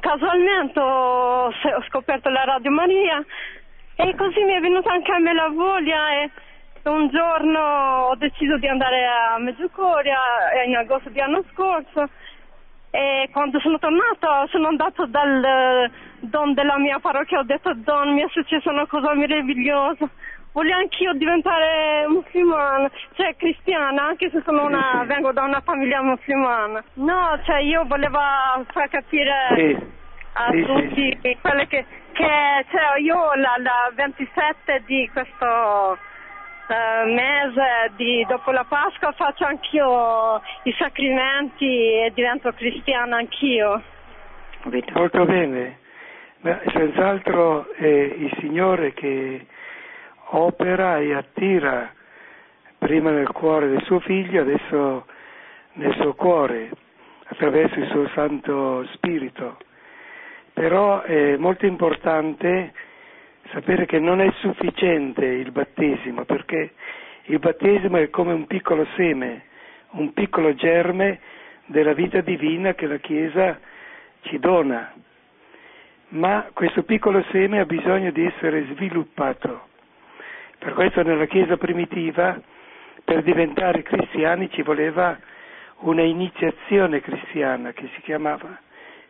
casualmente 0.00 0.80
ho, 0.80 1.52
scoperto 1.88 2.28
la 2.28 2.44
Radio 2.44 2.70
Maria 2.70 3.24
e 3.96 4.14
così 4.16 4.42
mi 4.42 4.52
è 4.52 4.60
venuta 4.60 4.92
anche 4.92 5.12
a 5.12 5.18
me 5.18 5.32
la 5.32 5.48
voglia 5.48 6.22
e 6.22 6.30
un 6.84 7.08
giorno 7.08 8.08
ho 8.08 8.16
deciso 8.16 8.58
di 8.58 8.66
andare 8.66 9.06
a 9.06 9.38
Meggiugoria 9.38 10.18
in 10.66 10.76
agosto 10.76 11.08
di 11.10 11.20
anno 11.20 11.42
scorso 11.52 12.08
e 12.94 13.28
quando 13.32 13.58
sono 13.58 13.76
tornata 13.80 14.46
sono 14.50 14.68
andato 14.68 15.04
dal 15.06 15.90
don 16.20 16.54
della 16.54 16.78
mia 16.78 17.00
parrocchia 17.00 17.40
ho 17.40 17.42
detto 17.42 17.74
don 17.74 18.14
mi 18.14 18.22
è 18.22 18.28
successa 18.30 18.70
una 18.70 18.86
cosa 18.86 19.12
meravigliosa 19.14 20.08
voglio 20.52 20.76
anch'io 20.76 21.12
diventare 21.14 22.06
musulmana, 22.06 22.88
cioè 23.14 23.34
cristiana, 23.34 24.04
anche 24.04 24.30
se 24.30 24.40
una, 24.46 25.00
sì. 25.00 25.06
vengo 25.08 25.32
da 25.32 25.42
una 25.42 25.60
famiglia 25.60 26.00
musulmana. 26.00 26.84
No, 26.94 27.40
cioè 27.44 27.58
io 27.58 27.84
volevo 27.86 28.20
far 28.70 28.88
capire 28.88 29.32
sì. 29.56 29.76
a 30.34 30.50
sì, 30.52 30.62
tutti 30.62 31.38
quelle 31.40 31.66
che, 31.66 31.84
che 32.12 32.64
cioè 32.70 33.00
io 33.00 33.34
la, 33.34 33.56
la 33.58 33.90
27 33.96 34.84
di 34.86 35.10
questo 35.12 35.98
Uh, 36.66 37.12
mese 37.12 37.92
di, 37.96 38.24
dopo 38.26 38.50
la 38.50 38.64
Pasqua 38.64 39.12
faccio 39.12 39.44
anch'io 39.44 40.40
i 40.62 40.74
sacramenti 40.78 41.66
e 41.66 42.10
divento 42.14 42.52
cristiana 42.52 43.18
anch'io. 43.18 43.82
Molto 44.94 45.26
bene, 45.26 45.78
ma 46.40 46.58
senz'altro 46.72 47.70
è 47.74 47.86
il 47.86 48.34
Signore 48.40 48.94
che 48.94 49.46
opera 50.30 51.00
e 51.00 51.14
attira 51.14 51.92
prima 52.78 53.10
nel 53.10 53.30
cuore 53.30 53.68
del 53.68 53.82
suo 53.82 54.00
figlio, 54.00 54.40
adesso 54.40 55.04
nel 55.74 55.94
suo 55.96 56.14
cuore, 56.14 56.70
attraverso 57.26 57.78
il 57.78 57.88
suo 57.88 58.08
Santo 58.14 58.86
Spirito. 58.94 59.58
Però 60.54 61.02
è 61.02 61.36
molto 61.36 61.66
importante 61.66 62.72
sapere 63.50 63.86
che 63.86 63.98
non 63.98 64.20
è 64.20 64.30
sufficiente 64.38 65.24
il 65.24 65.50
battesimo, 65.50 66.24
perché 66.24 66.72
il 67.24 67.38
battesimo 67.38 67.96
è 67.98 68.10
come 68.10 68.32
un 68.32 68.46
piccolo 68.46 68.86
seme, 68.96 69.42
un 69.90 70.12
piccolo 70.12 70.54
germe 70.54 71.20
della 71.66 71.92
vita 71.92 72.20
divina 72.20 72.74
che 72.74 72.86
la 72.86 72.98
Chiesa 72.98 73.58
ci 74.22 74.38
dona. 74.38 74.92
Ma 76.08 76.48
questo 76.52 76.82
piccolo 76.82 77.24
seme 77.30 77.60
ha 77.60 77.64
bisogno 77.64 78.10
di 78.10 78.24
essere 78.24 78.64
sviluppato 78.74 79.72
per 80.64 80.72
questo 80.72 81.02
nella 81.02 81.26
Chiesa 81.26 81.58
primitiva 81.58 82.40
per 83.04 83.22
diventare 83.22 83.82
cristiani 83.82 84.48
ci 84.50 84.62
voleva 84.62 85.18
una 85.80 86.00
iniziazione 86.00 87.02
cristiana 87.02 87.72
che 87.72 87.90
si 87.94 88.00
chiamava 88.00 88.58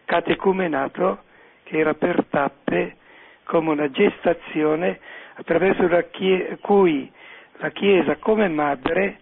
catecumenato, 0.04 1.22
che 1.62 1.78
era 1.78 1.94
per 1.94 2.24
tappe 2.28 2.96
come 3.44 3.70
una 3.70 3.90
gestazione 3.90 4.98
attraverso 5.34 5.86
la 5.88 6.02
chie- 6.02 6.58
cui 6.60 7.10
la 7.58 7.70
Chiesa 7.70 8.16
come 8.16 8.48
madre 8.48 9.18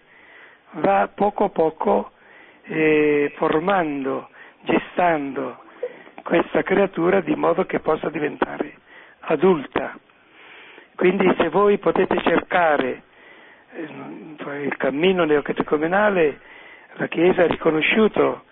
va 0.73 1.09
poco 1.15 1.45
a 1.45 1.49
poco 1.51 2.11
eh, 2.65 3.33
formando, 3.37 4.29
gestando 4.63 5.61
questa 6.23 6.63
creatura 6.63 7.21
di 7.21 7.35
modo 7.35 7.65
che 7.67 7.81
possa 7.81 8.09
diventare 8.09 8.75
adulta. 9.21 9.99
Quindi 10.95 11.33
se 11.39 11.49
voi 11.49 11.79
potete 11.79 12.21
cercare 12.23 13.03
eh, 13.75 14.63
il 14.65 14.77
cammino 14.77 15.25
neocatecumenale, 15.25 16.41
la 16.95 17.07
Chiesa 17.09 17.43
ha 17.43 17.47
riconosciuto 17.47 18.45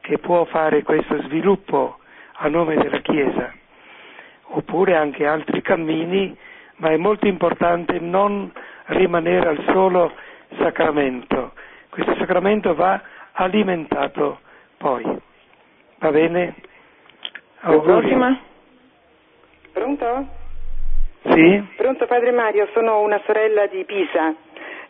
che 0.00 0.18
può 0.18 0.44
fare 0.46 0.82
questo 0.82 1.20
sviluppo 1.22 1.98
a 2.34 2.48
nome 2.48 2.74
della 2.76 2.98
Chiesa, 3.00 3.52
oppure 4.54 4.94
anche 4.94 5.26
altri 5.26 5.62
cammini, 5.62 6.36
ma 6.76 6.90
è 6.90 6.96
molto 6.96 7.26
importante 7.26 7.98
non 7.98 8.50
rimanere 8.86 9.48
al 9.48 9.64
solo 9.72 10.12
sacramento. 10.58 11.52
Questo 11.88 12.14
sacramento 12.16 12.74
va 12.74 13.00
alimentato 13.32 14.40
poi. 14.76 15.04
Va 15.98 16.10
bene? 16.10 16.54
Auguri. 17.60 18.40
Pronto? 19.72 20.26
Sì? 21.22 21.64
Pronto 21.76 22.06
Padre 22.06 22.32
Mario, 22.32 22.68
sono 22.72 23.00
una 23.00 23.20
sorella 23.24 23.66
di 23.66 23.84
Pisa, 23.84 24.34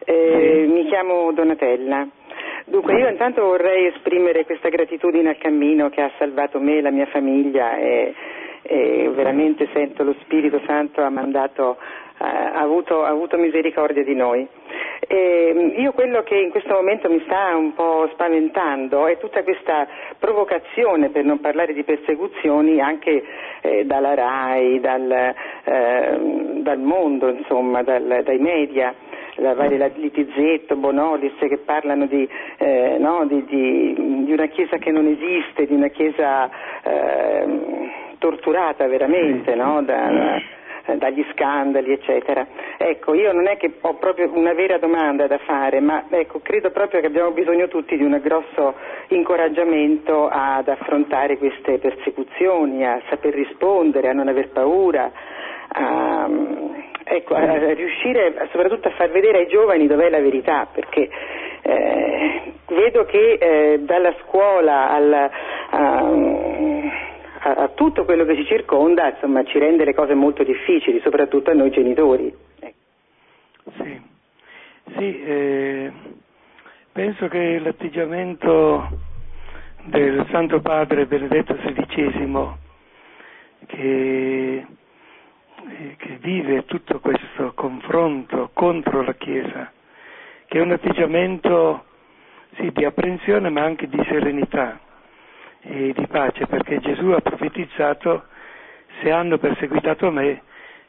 eh, 0.04 0.64
sì. 0.66 0.72
mi 0.72 0.86
chiamo 0.86 1.30
Donatella. 1.32 2.08
Dunque 2.64 2.98
io 2.98 3.08
intanto 3.08 3.42
vorrei 3.42 3.86
esprimere 3.88 4.44
questa 4.44 4.68
gratitudine 4.68 5.30
al 5.30 5.38
cammino 5.38 5.90
che 5.90 6.00
ha 6.00 6.10
salvato 6.16 6.58
me 6.58 6.78
e 6.78 6.80
la 6.80 6.90
mia 6.90 7.06
famiglia 7.06 7.76
e, 7.76 8.14
e 8.62 9.10
veramente 9.14 9.68
sento 9.72 10.04
lo 10.04 10.14
Spirito 10.20 10.60
Santo 10.66 11.02
ha 11.02 11.10
mandato, 11.10 11.76
ha 12.18 12.52
avuto, 12.54 13.04
ha 13.04 13.08
avuto 13.08 13.36
misericordia 13.36 14.04
di 14.04 14.14
noi. 14.14 14.46
E 15.06 15.74
io 15.76 15.92
quello 15.92 16.22
che 16.22 16.36
in 16.36 16.50
questo 16.50 16.74
momento 16.74 17.10
mi 17.10 17.20
sta 17.24 17.56
un 17.56 17.74
po' 17.74 18.08
spaventando 18.12 19.06
è 19.06 19.18
tutta 19.18 19.42
questa 19.42 19.86
provocazione, 20.18 21.10
per 21.10 21.24
non 21.24 21.40
parlare 21.40 21.72
di 21.72 21.82
persecuzioni, 21.82 22.80
anche 22.80 23.22
eh, 23.62 23.84
dalla 23.84 24.14
RAI, 24.14 24.80
dal, 24.80 25.10
eh, 25.10 26.18
dal 26.62 26.78
mondo, 26.78 27.28
insomma, 27.28 27.82
dal, 27.82 28.22
dai 28.24 28.38
media 28.38 28.94
la, 29.36 29.54
la 29.54 29.90
Litizzetto, 29.94 30.76
Bonolis 30.76 31.32
che 31.38 31.58
parlano 31.58 32.06
di, 32.06 32.28
eh, 32.58 32.96
no, 32.98 33.24
di, 33.26 33.44
di, 33.44 34.24
di, 34.24 34.32
una 34.32 34.46
chiesa 34.46 34.76
che 34.76 34.90
non 34.90 35.06
esiste, 35.06 35.66
di 35.66 35.74
una 35.74 35.88
chiesa 35.88 36.50
eh, 36.82 37.90
torturata 38.23 38.87
veramente 38.87 39.53
no? 39.57 39.83
da, 39.83 40.41
dagli 40.95 41.25
scandali 41.33 41.93
eccetera. 41.93 42.47
Ecco, 42.79 43.14
io 43.14 43.33
non 43.33 43.49
è 43.49 43.57
che 43.57 43.73
ho 43.81 43.95
proprio 43.95 44.31
una 44.33 44.55
vera 44.55 44.79
domanda 44.79 45.27
da 45.27 45.39
fare, 45.39 45.81
ma 45.81 46.05
ecco, 46.09 46.39
credo 46.41 46.70
proprio 46.70 47.01
che 47.01 47.09
abbiamo 47.09 47.33
bisogno 47.33 47.66
tutti 47.66 47.97
di 47.97 48.05
un 48.05 48.16
grosso 48.23 48.75
incoraggiamento 49.09 50.29
ad 50.29 50.68
affrontare 50.68 51.37
queste 51.37 51.79
persecuzioni, 51.79 52.87
a 52.87 53.01
saper 53.09 53.35
rispondere, 53.35 54.09
a 54.09 54.12
non 54.12 54.29
aver 54.29 54.51
paura, 54.51 55.11
a, 55.68 56.29
ecco, 57.03 57.35
a 57.35 57.73
riuscire 57.75 58.35
soprattutto 58.53 58.87
a 58.87 58.93
far 58.93 59.11
vedere 59.11 59.39
ai 59.39 59.49
giovani 59.49 59.89
dov'è 59.89 60.09
la 60.11 60.20
verità, 60.20 60.68
perché 60.73 61.09
eh, 61.62 62.53
vedo 62.68 63.05
che 63.05 63.33
eh, 63.33 63.79
dalla 63.81 64.14
scuola 64.23 64.91
al, 64.91 65.31
a, 65.70 66.70
a, 67.45 67.68
tutto 67.74 68.05
quello 68.05 68.24
che 68.24 68.36
ci 68.36 68.45
circonda 68.45 69.11
insomma, 69.11 69.43
ci 69.45 69.59
rende 69.59 69.84
le 69.84 69.95
cose 69.95 70.14
molto 70.14 70.45
difficili, 70.45 71.01
soprattutto 71.01 71.51
a 71.51 71.55
noi 71.55 71.70
genitori. 71.70 72.32
Ecco. 72.61 73.72
Sì, 73.76 74.01
sì 74.97 75.22
eh, 75.22 75.93
penso 76.93 77.28
che 77.28 77.59
l'atteggiamento 77.59 78.88
del 79.84 80.24
Santo 80.30 80.61
Padre 80.61 81.07
Benedetto 81.07 81.55
XVI 81.55 82.51
che 83.66 84.66
eh, 85.64 85.95
che 85.97 86.18
vive 86.20 86.64
tutto 86.64 86.99
questo 87.01 87.53
confronto 87.55 88.51
contro 88.53 89.03
la 89.03 89.14
Chiesa, 89.14 89.70
che 90.47 90.59
è 90.59 90.61
un 90.61 90.72
atteggiamento 90.72 91.84
sì, 92.57 92.70
di 92.72 92.84
apprensione 92.84 93.49
ma 93.49 93.62
anche 93.62 93.88
di 93.88 94.01
serenità 94.09 94.80
e 95.62 95.92
di 95.94 96.06
pace, 96.06 96.46
perché 96.46 96.80
Gesù 96.80 97.06
ha 97.08 97.20
profetizzato 97.20 98.24
se 99.00 99.10
hanno 99.10 99.38
perseguitato 99.38 100.10
me, 100.10 100.42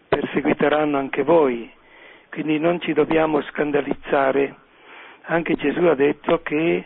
perseguiteranno 0.07 0.97
anche 0.97 1.23
voi, 1.23 1.71
quindi 2.29 2.59
non 2.59 2.79
ci 2.81 2.93
dobbiamo 2.93 3.41
scandalizzare. 3.43 4.55
Anche 5.25 5.55
Gesù 5.55 5.85
ha 5.85 5.95
detto 5.95 6.41
che 6.41 6.85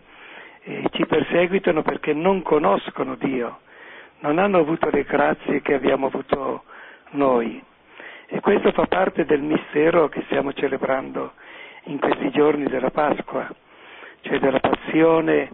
eh, 0.61 0.83
ci 0.91 1.05
perseguitano 1.05 1.81
perché 1.81 2.13
non 2.13 2.41
conoscono 2.41 3.15
Dio, 3.15 3.59
non 4.19 4.37
hanno 4.37 4.59
avuto 4.59 4.89
le 4.89 5.03
grazie 5.03 5.61
che 5.61 5.73
abbiamo 5.73 6.07
avuto 6.07 6.63
noi. 7.11 7.63
E 8.27 8.41
questo 8.41 8.71
fa 8.73 8.85
parte 8.85 9.25
del 9.25 9.41
mistero 9.41 10.09
che 10.09 10.21
stiamo 10.25 10.51
celebrando 10.51 11.31
in 11.83 11.99
questi 11.99 12.29
giorni 12.31 12.65
della 12.65 12.91
Pasqua, 12.91 13.47
cioè 14.21 14.39
della 14.39 14.59
passione, 14.59 15.51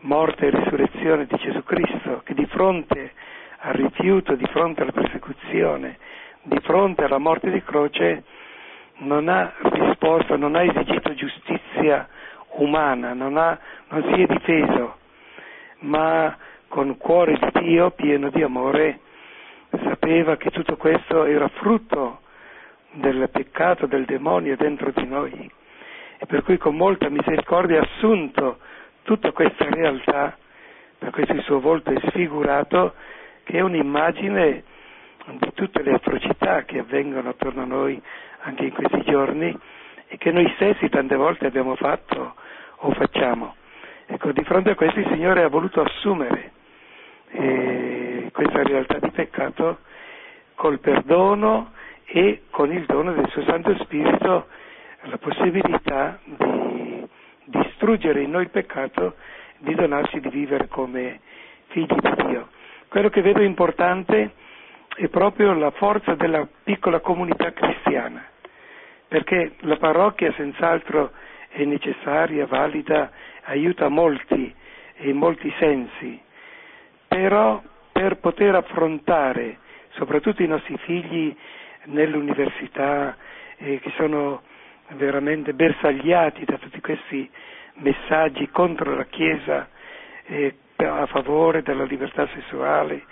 morte 0.00 0.46
e 0.46 0.50
risurrezione 0.50 1.26
di 1.26 1.36
Gesù 1.36 1.62
Cristo, 1.62 2.22
che 2.24 2.34
di 2.34 2.46
fronte 2.46 3.12
al 3.58 3.74
rifiuto, 3.74 4.34
di 4.34 4.46
fronte 4.46 4.82
alla 4.82 4.92
persecuzione, 4.92 5.98
di 6.42 6.58
fronte 6.60 7.04
alla 7.04 7.18
morte 7.18 7.50
di 7.50 7.62
croce, 7.62 8.24
non 8.98 9.28
ha 9.28 9.52
risposto, 9.60 10.36
non 10.36 10.54
ha 10.54 10.62
esigito 10.62 11.14
giustizia 11.14 12.08
umana, 12.56 13.12
non, 13.12 13.36
ha, 13.36 13.58
non 13.88 14.02
si 14.12 14.22
è 14.22 14.26
difeso, 14.26 14.96
ma 15.80 16.36
con 16.68 16.96
cuore 16.96 17.38
di 17.38 17.60
Dio 17.60 17.90
pieno 17.90 18.30
di 18.30 18.42
amore 18.42 19.00
sapeva 19.70 20.36
che 20.36 20.50
tutto 20.50 20.76
questo 20.76 21.24
era 21.24 21.48
frutto 21.48 22.20
del 22.92 23.28
peccato 23.30 23.86
del 23.86 24.04
demonio 24.04 24.56
dentro 24.56 24.90
di 24.90 25.06
noi. 25.06 25.50
E 26.18 26.26
per 26.26 26.42
cui 26.42 26.58
con 26.58 26.76
molta 26.76 27.08
misericordia 27.08 27.80
ha 27.80 27.88
assunto 27.96 28.58
tutta 29.10 29.32
questa 29.32 29.68
realtà, 29.68 30.36
per 30.96 31.10
questo 31.10 31.40
suo 31.40 31.58
volto 31.58 31.90
è 31.90 31.98
sfigurato, 32.10 32.94
che 33.42 33.58
è 33.58 33.60
un'immagine 33.60 34.62
di 35.26 35.52
tutte 35.52 35.82
le 35.82 35.94
atrocità 35.94 36.62
che 36.62 36.78
avvengono 36.78 37.30
attorno 37.30 37.62
a 37.62 37.64
noi 37.64 38.00
anche 38.42 38.66
in 38.66 38.72
questi 38.72 39.02
giorni 39.02 39.52
e 40.06 40.16
che 40.16 40.30
noi 40.30 40.48
stessi 40.54 40.88
tante 40.88 41.16
volte 41.16 41.46
abbiamo 41.46 41.74
fatto 41.74 42.36
o 42.76 42.92
facciamo. 42.92 43.56
Ecco, 44.06 44.30
di 44.30 44.44
fronte 44.44 44.70
a 44.70 44.74
questo 44.76 45.00
il 45.00 45.08
Signore 45.08 45.42
ha 45.42 45.48
voluto 45.48 45.80
assumere 45.82 46.52
eh, 47.32 48.30
questa 48.32 48.62
realtà 48.62 49.00
di 49.00 49.10
peccato 49.10 49.78
col 50.54 50.78
perdono 50.78 51.72
e 52.04 52.42
con 52.50 52.72
il 52.72 52.84
dono 52.86 53.12
del 53.12 53.28
suo 53.30 53.42
Santo 53.42 53.76
Spirito 53.78 54.46
la 55.02 55.18
possibilità 55.18 56.20
di 56.22 56.69
distruggere 57.50 58.22
in 58.22 58.30
noi 58.30 58.42
il 58.42 58.50
peccato, 58.50 59.14
di 59.58 59.74
donarci 59.74 60.20
di 60.20 60.28
vivere 60.30 60.68
come 60.68 61.20
figli 61.68 61.86
di 61.86 62.14
Dio. 62.26 62.48
Quello 62.88 63.08
che 63.10 63.20
vedo 63.20 63.42
importante 63.42 64.32
è 64.96 65.08
proprio 65.08 65.52
la 65.52 65.70
forza 65.70 66.14
della 66.14 66.46
piccola 66.64 67.00
comunità 67.00 67.52
cristiana, 67.52 68.24
perché 69.08 69.52
la 69.60 69.76
parrocchia 69.76 70.32
senz'altro 70.32 71.12
è 71.48 71.64
necessaria, 71.64 72.46
valida, 72.46 73.10
aiuta 73.44 73.88
molti 73.88 74.54
in 75.02 75.16
molti 75.16 75.52
sensi, 75.58 76.20
però 77.08 77.62
per 77.92 78.18
poter 78.18 78.54
affrontare 78.54 79.58
soprattutto 79.92 80.42
i 80.42 80.46
nostri 80.46 80.76
figli 80.78 81.34
nell'università 81.86 83.16
eh, 83.56 83.78
che 83.80 83.90
sono 83.96 84.42
veramente 84.96 85.52
bersagliati 85.54 86.44
da 86.44 86.58
tutti 86.58 86.80
questi 86.80 87.28
messaggi 87.74 88.48
contro 88.50 88.94
la 88.94 89.04
Chiesa 89.04 89.68
eh, 90.26 90.54
a 90.76 91.06
favore 91.06 91.62
della 91.62 91.84
libertà 91.84 92.26
sessuale, 92.34 93.04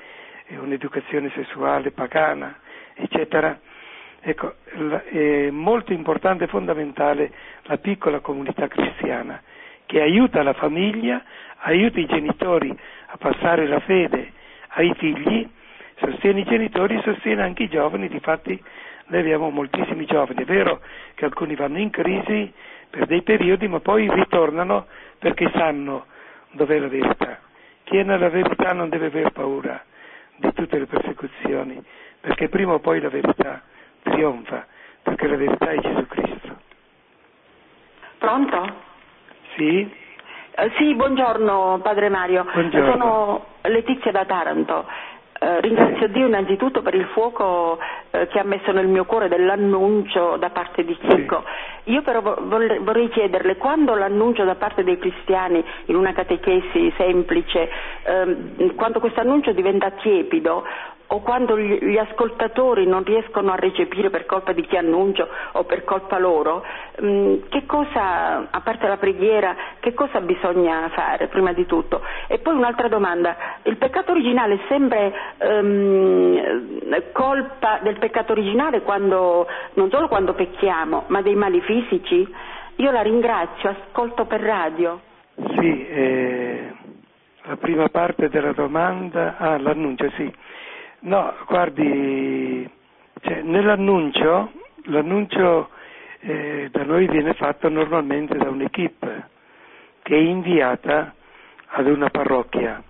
un'educazione 0.48 1.30
sessuale 1.34 1.90
pagana, 1.90 2.58
eccetera. 2.94 3.58
Ecco, 4.20 4.54
è 5.10 5.48
molto 5.50 5.92
importante 5.92 6.44
e 6.44 6.48
fondamentale 6.48 7.30
la 7.64 7.76
piccola 7.78 8.20
comunità 8.20 8.66
cristiana 8.66 9.40
che 9.86 10.00
aiuta 10.02 10.42
la 10.42 10.52
famiglia, 10.54 11.22
aiuta 11.60 11.98
i 12.00 12.06
genitori 12.06 12.76
a 13.06 13.16
passare 13.16 13.66
la 13.66 13.80
fede 13.80 14.32
ai 14.74 14.92
figli, 14.96 15.48
sostiene 15.98 16.40
i 16.40 16.44
genitori, 16.44 17.00
sostiene 17.02 17.42
anche 17.42 17.62
i 17.64 17.68
giovani, 17.68 18.08
difatti 18.08 18.62
noi 19.08 19.20
abbiamo 19.20 19.50
moltissimi 19.50 20.04
giovani, 20.04 20.42
è 20.42 20.44
vero 20.44 20.80
che 21.14 21.24
alcuni 21.24 21.54
vanno 21.54 21.78
in 21.78 21.90
crisi 21.90 22.52
per 22.90 23.06
dei 23.06 23.22
periodi, 23.22 23.68
ma 23.68 23.80
poi 23.80 24.08
ritornano 24.10 24.86
perché 25.18 25.50
sanno 25.54 26.06
dov'è 26.52 26.78
la 26.78 26.88
verità. 26.88 27.38
Chi 27.84 27.96
è 27.98 28.02
nella 28.02 28.28
verità 28.28 28.72
non 28.72 28.88
deve 28.88 29.06
aver 29.06 29.30
paura 29.30 29.82
di 30.36 30.52
tutte 30.52 30.78
le 30.78 30.86
persecuzioni, 30.86 31.82
perché 32.20 32.48
prima 32.48 32.74
o 32.74 32.78
poi 32.80 33.00
la 33.00 33.08
verità 33.08 33.62
trionfa, 34.02 34.66
perché 35.02 35.26
la 35.26 35.36
verità 35.36 35.70
è 35.70 35.80
Gesù 35.80 36.06
Cristo. 36.06 36.56
Pronto? 38.18 38.74
Sì? 39.56 39.90
Eh, 40.50 40.70
sì, 40.76 40.94
buongiorno 40.94 41.80
Padre 41.82 42.08
Mario. 42.08 42.44
Buongiorno. 42.52 42.90
Sono 42.92 43.46
Letizia 43.62 44.10
da 44.10 44.24
Taranto. 44.24 44.86
Eh, 45.40 45.60
ringrazio 45.60 46.08
Dio 46.08 46.26
innanzitutto 46.26 46.82
per 46.82 46.94
il 46.94 47.06
fuoco 47.12 47.78
eh, 48.10 48.26
che 48.28 48.38
ha 48.38 48.44
messo 48.44 48.72
nel 48.72 48.86
mio 48.86 49.04
cuore 49.04 49.28
dell'annuncio 49.28 50.36
da 50.38 50.50
parte 50.50 50.84
di 50.84 50.96
Chico. 50.96 51.44
Sì. 51.84 51.92
Io 51.92 52.02
però 52.02 52.20
vorrei, 52.20 52.78
vorrei 52.78 53.08
chiederle, 53.08 53.56
quando 53.56 53.94
l'annuncio 53.94 54.44
da 54.44 54.54
parte 54.54 54.84
dei 54.84 54.98
cristiani 54.98 55.64
in 55.86 55.96
una 55.96 56.12
catechesi 56.12 56.92
semplice, 56.96 57.68
ehm, 58.04 58.74
quando 58.74 59.00
questo 59.00 59.20
annuncio 59.20 59.52
diventa 59.52 59.90
tiepido, 59.90 60.64
o 61.10 61.20
quando 61.20 61.58
gli 61.58 61.96
ascoltatori 61.96 62.86
non 62.86 63.02
riescono 63.02 63.52
a 63.52 63.56
recepire 63.56 64.10
per 64.10 64.26
colpa 64.26 64.52
di 64.52 64.62
chi 64.66 64.76
annuncio 64.76 65.26
o 65.52 65.64
per 65.64 65.84
colpa 65.84 66.18
loro, 66.18 66.64
mm, 67.02 67.48
che 67.48 67.64
cosa, 67.64 68.48
a 68.50 68.60
parte 68.60 68.86
la 68.86 68.98
preghiera, 68.98 69.56
che 69.80 69.94
cosa 69.94 70.20
bisogna 70.20 70.88
fare 70.90 71.28
prima 71.28 71.52
di 71.52 71.64
tutto? 71.64 72.02
E 72.26 72.38
poi 72.38 72.54
un'altra 72.54 72.88
domanda, 72.88 73.36
il 73.62 73.76
peccato 73.76 74.10
originale 74.10 74.54
è 74.54 74.60
sempre 74.68 75.12
um, 75.38 77.02
colpa 77.12 77.80
del 77.82 77.98
peccato 77.98 78.32
originale 78.32 78.82
quando, 78.82 79.46
non 79.74 79.90
solo 79.90 80.08
quando 80.08 80.34
pecchiamo, 80.34 81.04
ma 81.06 81.22
dei 81.22 81.34
mali 81.34 81.60
fisici? 81.62 82.26
Io 82.76 82.90
la 82.90 83.00
ringrazio, 83.00 83.70
ascolto 83.70 84.26
per 84.26 84.40
radio. 84.40 85.00
Sì, 85.34 85.86
eh, 85.86 86.72
la 87.44 87.56
prima 87.56 87.88
parte 87.88 88.28
della 88.28 88.52
domanda, 88.52 89.36
ah 89.38 89.58
l'annuncio 89.58 90.10
sì. 90.16 90.30
No, 91.00 91.32
guardi, 91.46 92.68
cioè, 93.20 93.42
nell'annuncio, 93.42 94.50
l'annuncio 94.84 95.68
eh, 96.20 96.68
da 96.72 96.82
noi 96.82 97.06
viene 97.06 97.34
fatto 97.34 97.68
normalmente 97.68 98.36
da 98.36 98.48
un'equipe 98.48 99.28
che 100.02 100.16
è 100.16 100.18
inviata 100.18 101.14
ad 101.66 101.86
una 101.86 102.10
parrocchia. 102.10 102.82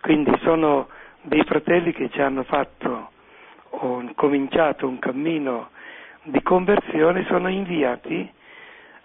Quindi 0.00 0.32
sono 0.42 0.88
dei 1.22 1.42
fratelli 1.44 1.92
che 1.92 2.08
ci 2.08 2.22
hanno 2.22 2.44
fatto 2.44 3.10
o 3.70 4.10
cominciato 4.14 4.86
un 4.88 4.98
cammino 4.98 5.70
di 6.22 6.40
conversione, 6.42 7.26
sono 7.26 7.48
inviati 7.48 8.32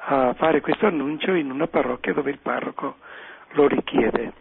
a 0.04 0.34
fare 0.36 0.62
questo 0.62 0.88
annuncio 0.88 1.34
in 1.34 1.52
una 1.52 1.68
parrocchia 1.68 2.14
dove 2.14 2.32
il 2.32 2.40
parroco 2.40 2.96
lo 3.52 3.68
richiede. 3.68 4.32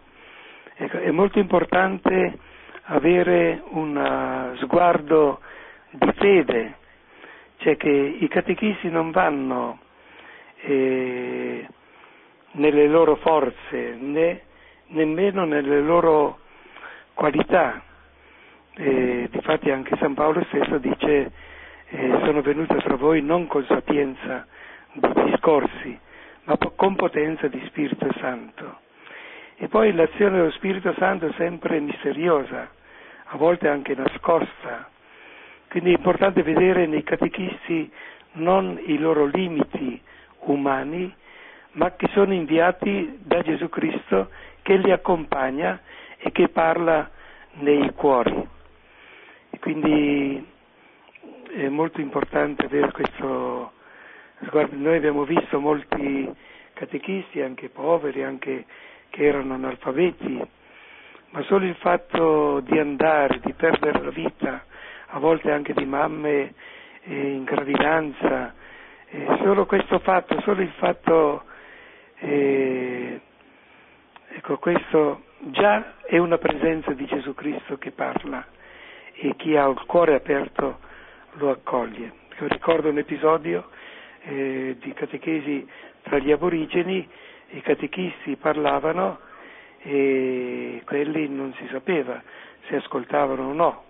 Ecco, 0.77 0.99
è 0.99 1.11
molto 1.11 1.39
importante 1.41 2.39
avere 2.91 3.63
un 3.71 3.97
uh, 3.97 4.57
sguardo 4.57 5.41
di 5.91 6.13
fede, 6.17 6.75
cioè 7.59 7.77
che 7.77 7.91
i 7.91 8.29
catechisti 8.29 8.89
non 8.89 9.11
vanno 9.11 9.79
eh, 10.63 11.67
nelle 12.53 12.87
loro 12.89 13.17
forze 13.17 13.97
né 13.99 14.43
nemmeno 14.89 15.45
nelle 15.45 15.81
loro 15.81 16.39
qualità. 17.15 17.83
Eh, 18.75 19.29
difatti 19.31 19.71
anche 19.71 19.97
San 19.97 20.15
Paolo 20.15 20.43
stesso 20.45 20.79
dice 20.79 21.33
eh, 21.89 22.21
sono 22.25 22.41
venuto 22.41 22.77
tra 22.77 22.97
voi 22.97 23.21
non 23.21 23.47
con 23.47 23.65
sapienza 23.67 24.47
di 24.93 25.09
discorsi, 25.27 25.99
ma 26.45 26.57
con 26.77 26.97
potenza 26.97 27.47
di 27.49 27.63
Spirito 27.67 28.09
Santo. 28.19 28.79
E 29.57 29.69
poi 29.69 29.93
l'azione 29.93 30.39
dello 30.39 30.51
Spirito 30.53 30.95
Santo 30.95 31.27
è 31.27 31.33
sempre 31.37 31.81
misteriosa, 31.81 32.71
a 33.33 33.37
volte 33.37 33.69
anche 33.69 33.95
nascosta. 33.95 34.89
Quindi 35.69 35.93
è 35.93 35.97
importante 35.97 36.43
vedere 36.43 36.87
nei 36.87 37.03
catechisti 37.05 37.91
non 38.33 38.81
i 38.87 38.99
loro 38.99 39.27
limiti 39.27 40.01
umani, 40.41 41.13
ma 41.73 41.93
che 41.95 42.09
sono 42.09 42.33
inviati 42.33 43.19
da 43.23 43.41
Gesù 43.43 43.69
Cristo 43.69 44.31
che 44.63 44.77
li 44.77 44.91
accompagna 44.91 45.81
e 46.19 46.33
che 46.33 46.49
parla 46.49 47.09
nei 47.55 47.93
cuori. 47.95 48.49
E 49.51 49.59
quindi 49.61 50.45
è 51.55 51.69
molto 51.69 52.01
importante 52.01 52.65
avere 52.67 52.91
questo 52.91 53.73
sguardo. 54.45 54.75
Noi 54.77 54.97
abbiamo 54.97 55.25
visto 55.25 55.61
molti 55.61 56.29
catechisti, 56.73 57.41
anche 57.41 57.69
poveri, 57.69 58.25
anche 58.25 58.65
che 59.11 59.25
erano 59.25 59.55
analfabeti, 59.55 60.45
ma 61.31 61.43
solo 61.43 61.65
il 61.65 61.77
fatto 61.77 62.61
di 62.61 62.79
andare, 62.79 63.41
di 63.41 63.53
perdere 63.53 64.03
la 64.03 64.11
vita, 64.11 64.65
a 65.09 65.19
volte 65.19 65.51
anche 65.51 65.73
di 65.73 65.85
mamme 65.85 66.55
eh, 67.05 67.31
in 67.33 67.45
gravidanza, 67.45 68.55
eh, 69.09 69.27
solo 69.43 69.67
questo 69.67 69.99
fatto, 70.01 70.41
solo 70.41 70.61
il 70.63 70.73
fatto, 70.79 71.45
eh, 72.19 73.21
ecco 74.29 74.59
questo 74.59 75.25
già 75.39 75.95
è 76.03 76.19
una 76.19 76.39
presenza 76.39 76.93
di 76.93 77.07
Gesù 77.07 77.35
Cristo 77.35 77.79
che 77.79 77.93
parla 77.93 78.45
e 79.15 79.35
chi 79.37 79.57
ha 79.57 79.67
il 79.67 79.81
cuore 79.87 80.15
aperto 80.15 80.79
lo 81.35 81.51
accoglie. 81.51 82.13
Io 82.41 82.49
ricordo 82.49 82.89
un 82.89 82.99
episodio 82.99 83.69
eh, 84.23 84.77
di 84.81 84.93
catechesi 84.93 85.67
tra 86.03 86.19
gli 86.19 86.33
aborigeni 86.33 87.09
i 87.51 87.61
catechisti 87.63 88.37
parlavano 88.37 89.19
e 89.83 90.83
quelli 90.85 91.29
non 91.29 91.53
si 91.55 91.67
sapeva 91.71 92.23
se 92.67 92.77
ascoltavano 92.77 93.43
o 93.49 93.53
no, 93.53 93.85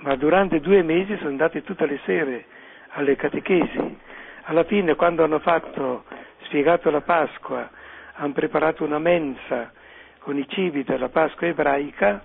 ma 0.00 0.14
durante 0.16 0.60
due 0.60 0.82
mesi 0.82 1.16
sono 1.16 1.30
andati 1.30 1.62
tutte 1.62 1.86
le 1.86 1.98
sere 2.04 2.44
alle 2.90 3.16
catechesi. 3.16 3.98
Alla 4.44 4.64
fine, 4.64 4.94
quando 4.94 5.24
hanno 5.24 5.38
fatto, 5.38 6.04
spiegato 6.42 6.90
la 6.90 7.02
Pasqua, 7.02 7.68
hanno 8.14 8.32
preparato 8.32 8.84
una 8.84 8.98
mensa 8.98 9.72
con 10.18 10.36
i 10.36 10.46
cibi 10.48 10.84
della 10.84 11.08
Pasqua 11.08 11.46
ebraica 11.46 12.22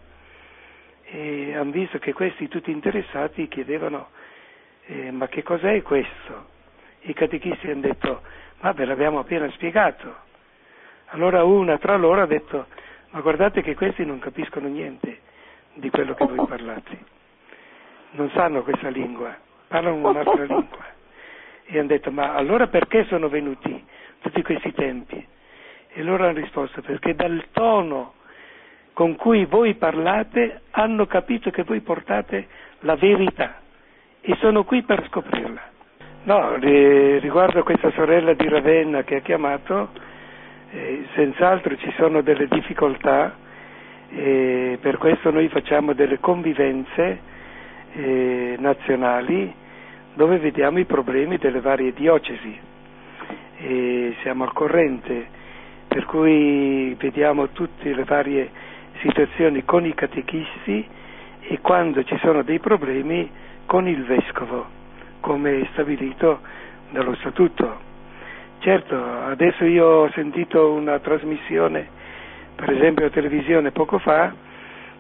e 1.04 1.56
hanno 1.56 1.72
visto 1.72 2.00
che 2.00 2.14
questi 2.14 2.48
tutti 2.48 2.72
interessati 2.72 3.48
chiedevano 3.48 4.10
eh, 4.88 5.12
ma 5.12 5.28
che 5.28 5.44
cos'è 5.44 5.82
questo? 5.82 6.54
I 7.02 7.14
catechisti 7.14 7.70
hanno 7.70 7.82
detto 7.82 8.22
ma 8.62 8.72
ve 8.72 8.86
l'abbiamo 8.86 9.20
appena 9.20 9.50
spiegato. 9.52 10.24
Allora 11.10 11.44
una 11.44 11.78
tra 11.78 11.96
loro 11.96 12.22
ha 12.22 12.26
detto, 12.26 12.68
ma 13.12 13.22
guardate 13.22 13.62
che 13.62 13.76
questi 13.76 14.06
non 14.06 14.20
capiscono 14.20 14.68
niente 14.68 15.20
di 15.74 15.90
quello 15.90 16.14
che 16.14 16.26
voi 16.26 16.46
parlate, 16.48 16.98
non 18.12 18.30
sanno 18.32 18.64
questa 18.64 18.90
lingua, 18.90 19.36
parlano 19.68 20.10
un'altra 20.10 20.44
lingua. 20.46 20.94
E 21.66 21.80
hanno 21.80 21.88
detto, 21.88 22.12
ma 22.12 22.34
allora 22.34 22.68
perché 22.68 23.06
sono 23.06 23.28
venuti 23.28 23.84
tutti 24.22 24.42
questi 24.42 24.74
tempi? 24.74 25.26
E 25.90 26.04
loro 26.04 26.26
hanno 26.26 26.40
risposto, 26.40 26.82
perché 26.82 27.16
dal 27.16 27.46
tono 27.52 28.14
con 28.94 29.16
cui 29.16 29.46
voi 29.46 29.76
parlate 29.76 30.62
hanno 30.72 31.06
capito 31.06 31.52
che 31.52 31.64
voi 31.64 31.82
portate 31.82 32.48
la 32.80 32.96
verità 32.96 33.60
e 34.22 34.36
sono 34.40 34.64
qui 34.64 34.84
per 34.84 35.06
scoprirla. 35.08 35.62
No, 36.24 36.56
riguardo 36.56 37.60
a 37.60 37.64
questa 37.64 37.92
sorella 37.92 38.34
di 38.34 38.48
Ravenna 38.48 39.04
che 39.04 39.18
ha 39.18 39.20
chiamato, 39.20 39.90
senz'altro 41.14 41.76
ci 41.78 41.92
sono 41.98 42.22
delle 42.22 42.48
difficoltà 42.48 43.36
e 44.10 44.78
per 44.82 44.98
questo 44.98 45.32
noi 45.32 45.48
facciamo 45.50 45.94
delle 45.94 46.20
convivenze 46.20 47.20
eh, 47.94 48.56
nazionali 48.60 49.54
dove 50.16 50.38
vediamo 50.38 50.80
i 50.80 50.86
problemi 50.86 51.38
delle 51.38 51.60
varie 51.62 51.94
diocesi 51.94 52.58
e 53.58 54.16
siamo 54.22 54.44
al 54.44 54.54
corrente, 54.54 55.28
per 55.88 56.06
cui 56.06 56.94
vediamo 57.00 57.50
tutte 57.50 57.94
le 57.94 58.04
varie 58.04 58.50
situazioni 59.02 59.64
con 59.66 59.86
i 59.86 59.94
catechisti 59.94 60.88
e 61.42 61.60
quando 61.62 62.04
ci 62.04 62.18
sono 62.20 62.42
dei 62.44 62.60
problemi 62.60 63.30
con 63.66 63.88
il 63.88 64.04
vescovo 64.04 64.66
come 65.20 65.68
stabilito 65.72 66.40
dallo 66.92 67.16
statuto. 67.16 67.85
Certo, 68.66 68.96
adesso 69.00 69.64
io 69.64 69.86
ho 69.86 70.10
sentito 70.14 70.72
una 70.72 70.98
trasmissione, 70.98 71.88
per 72.56 72.72
esempio 72.72 73.06
a 73.06 73.10
televisione 73.12 73.70
poco 73.70 74.00
fa, 74.00 74.34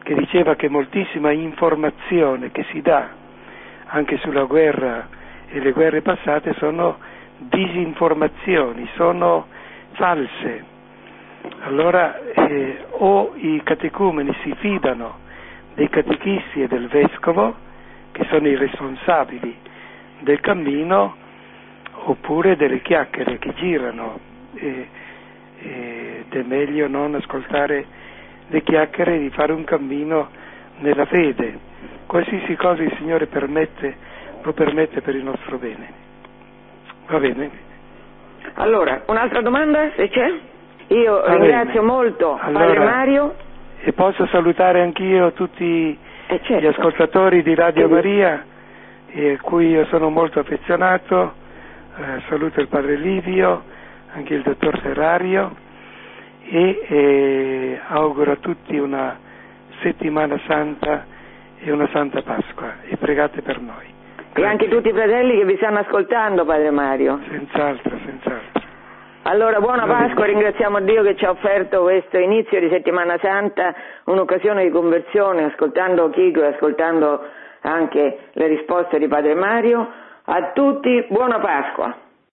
che 0.03 0.13
diceva 0.13 0.53
che 0.53 0.69
moltissima 0.69 1.31
informazione 1.31 2.51
che 2.51 2.63
si 2.69 2.79
dà 2.81 3.09
anche 3.87 4.17
sulla 4.17 4.43
guerra 4.43 5.07
e 5.49 5.59
le 5.61 5.71
guerre 5.71 6.03
passate 6.03 6.53
sono 6.59 6.99
disinformazioni, 7.39 8.87
sono 8.97 9.47
false. 9.93 10.63
Allora 11.61 12.19
eh, 12.19 12.85
o 12.91 13.31
i 13.33 13.61
catecumeni 13.63 14.31
si 14.43 14.53
fidano 14.59 15.17
dei 15.73 15.89
catechisti 15.89 16.61
e 16.61 16.67
del 16.67 16.87
vescovo, 16.87 17.55
che 18.11 18.25
sono 18.29 18.47
i 18.47 18.55
responsabili 18.55 19.57
del 20.19 20.39
cammino 20.39 21.23
oppure 22.07 22.55
delle 22.55 22.81
chiacchiere 22.81 23.37
che 23.39 23.53
girano 23.55 24.19
e, 24.55 24.87
ed 25.59 26.33
è 26.33 26.41
meglio 26.43 26.87
non 26.87 27.15
ascoltare 27.15 27.85
le 28.47 28.61
chiacchiere 28.61 29.17
di 29.17 29.29
fare 29.31 29.53
un 29.53 29.63
cammino 29.63 30.29
nella 30.79 31.05
fede. 31.05 31.57
Qualsiasi 32.05 32.55
cosa 32.55 32.83
il 32.83 32.93
Signore 32.97 33.25
permette, 33.25 33.95
lo 34.43 34.53
permette 34.53 35.01
per 35.01 35.15
il 35.15 35.23
nostro 35.23 35.57
bene. 35.57 36.03
Va 37.07 37.17
bene? 37.19 37.49
Allora, 38.55 39.03
un'altra 39.07 39.41
domanda 39.41 39.89
se 39.95 40.07
c'è? 40.09 40.33
Io 40.87 41.19
Va 41.19 41.33
ringrazio 41.35 41.81
bene. 41.81 41.91
molto 41.91 42.37
allora, 42.39 42.65
Padre 42.65 42.79
Mario. 42.79 43.35
E 43.81 43.93
posso 43.93 44.27
salutare 44.27 44.81
anch'io 44.81 45.31
tutti 45.33 45.97
eh 46.27 46.39
certo. 46.43 46.59
gli 46.59 46.65
ascoltatori 46.67 47.41
di 47.41 47.55
Radio 47.55 47.87
Maria 47.87 48.45
e 49.07 49.31
a 49.33 49.41
cui 49.41 49.69
io 49.69 49.85
sono 49.85 50.09
molto 50.09 50.39
affezionato, 50.39 51.33
eh, 51.97 52.21
saluto 52.27 52.59
il 52.59 52.67
padre 52.67 52.95
Livio, 52.95 53.63
anche 54.13 54.33
il 54.33 54.41
dottor 54.41 54.79
Ferrario 54.79 55.55
e 56.47 56.85
eh, 56.87 57.79
auguro 57.87 58.33
a 58.33 58.35
tutti 58.35 58.77
una 58.77 59.17
settimana 59.81 60.39
santa 60.45 61.05
e 61.59 61.71
una 61.71 61.87
santa 61.91 62.21
Pasqua 62.21 62.81
e 62.87 62.97
pregate 62.97 63.41
per 63.41 63.59
noi. 63.59 63.93
E 64.33 64.45
anche 64.45 64.67
tutti 64.67 64.89
i 64.89 64.93
fratelli 64.93 65.37
che 65.37 65.45
vi 65.45 65.55
stanno 65.55 65.79
ascoltando, 65.79 66.43
padre 66.43 66.69
Mario. 66.69 67.21
Senz'altro, 67.29 67.97
senz'altro. 68.05 68.63
Allora, 69.23 69.59
buona 69.59 69.87
Pasqua, 69.87 70.25
ringraziamo 70.25 70.81
Dio 70.81 71.01
che 71.01 71.15
ci 71.15 71.25
ha 71.25 71.31
offerto 71.31 71.81
questo 71.81 72.19
inizio 72.19 72.59
di 72.59 72.69
settimana 72.69 73.17
santa, 73.19 73.73
un'occasione 74.03 74.63
di 74.63 74.69
conversione, 74.69 75.45
ascoltando 75.45 76.09
Chico 76.09 76.43
e 76.43 76.47
ascoltando 76.47 77.25
anche 77.61 78.19
le 78.33 78.47
risposte 78.47 78.99
di 78.99 79.07
Padre 79.07 79.33
Mario. 79.33 80.03
A 80.25 80.51
tutti 80.53 81.05
buona 81.09 81.39
Pasqua. 81.39 82.04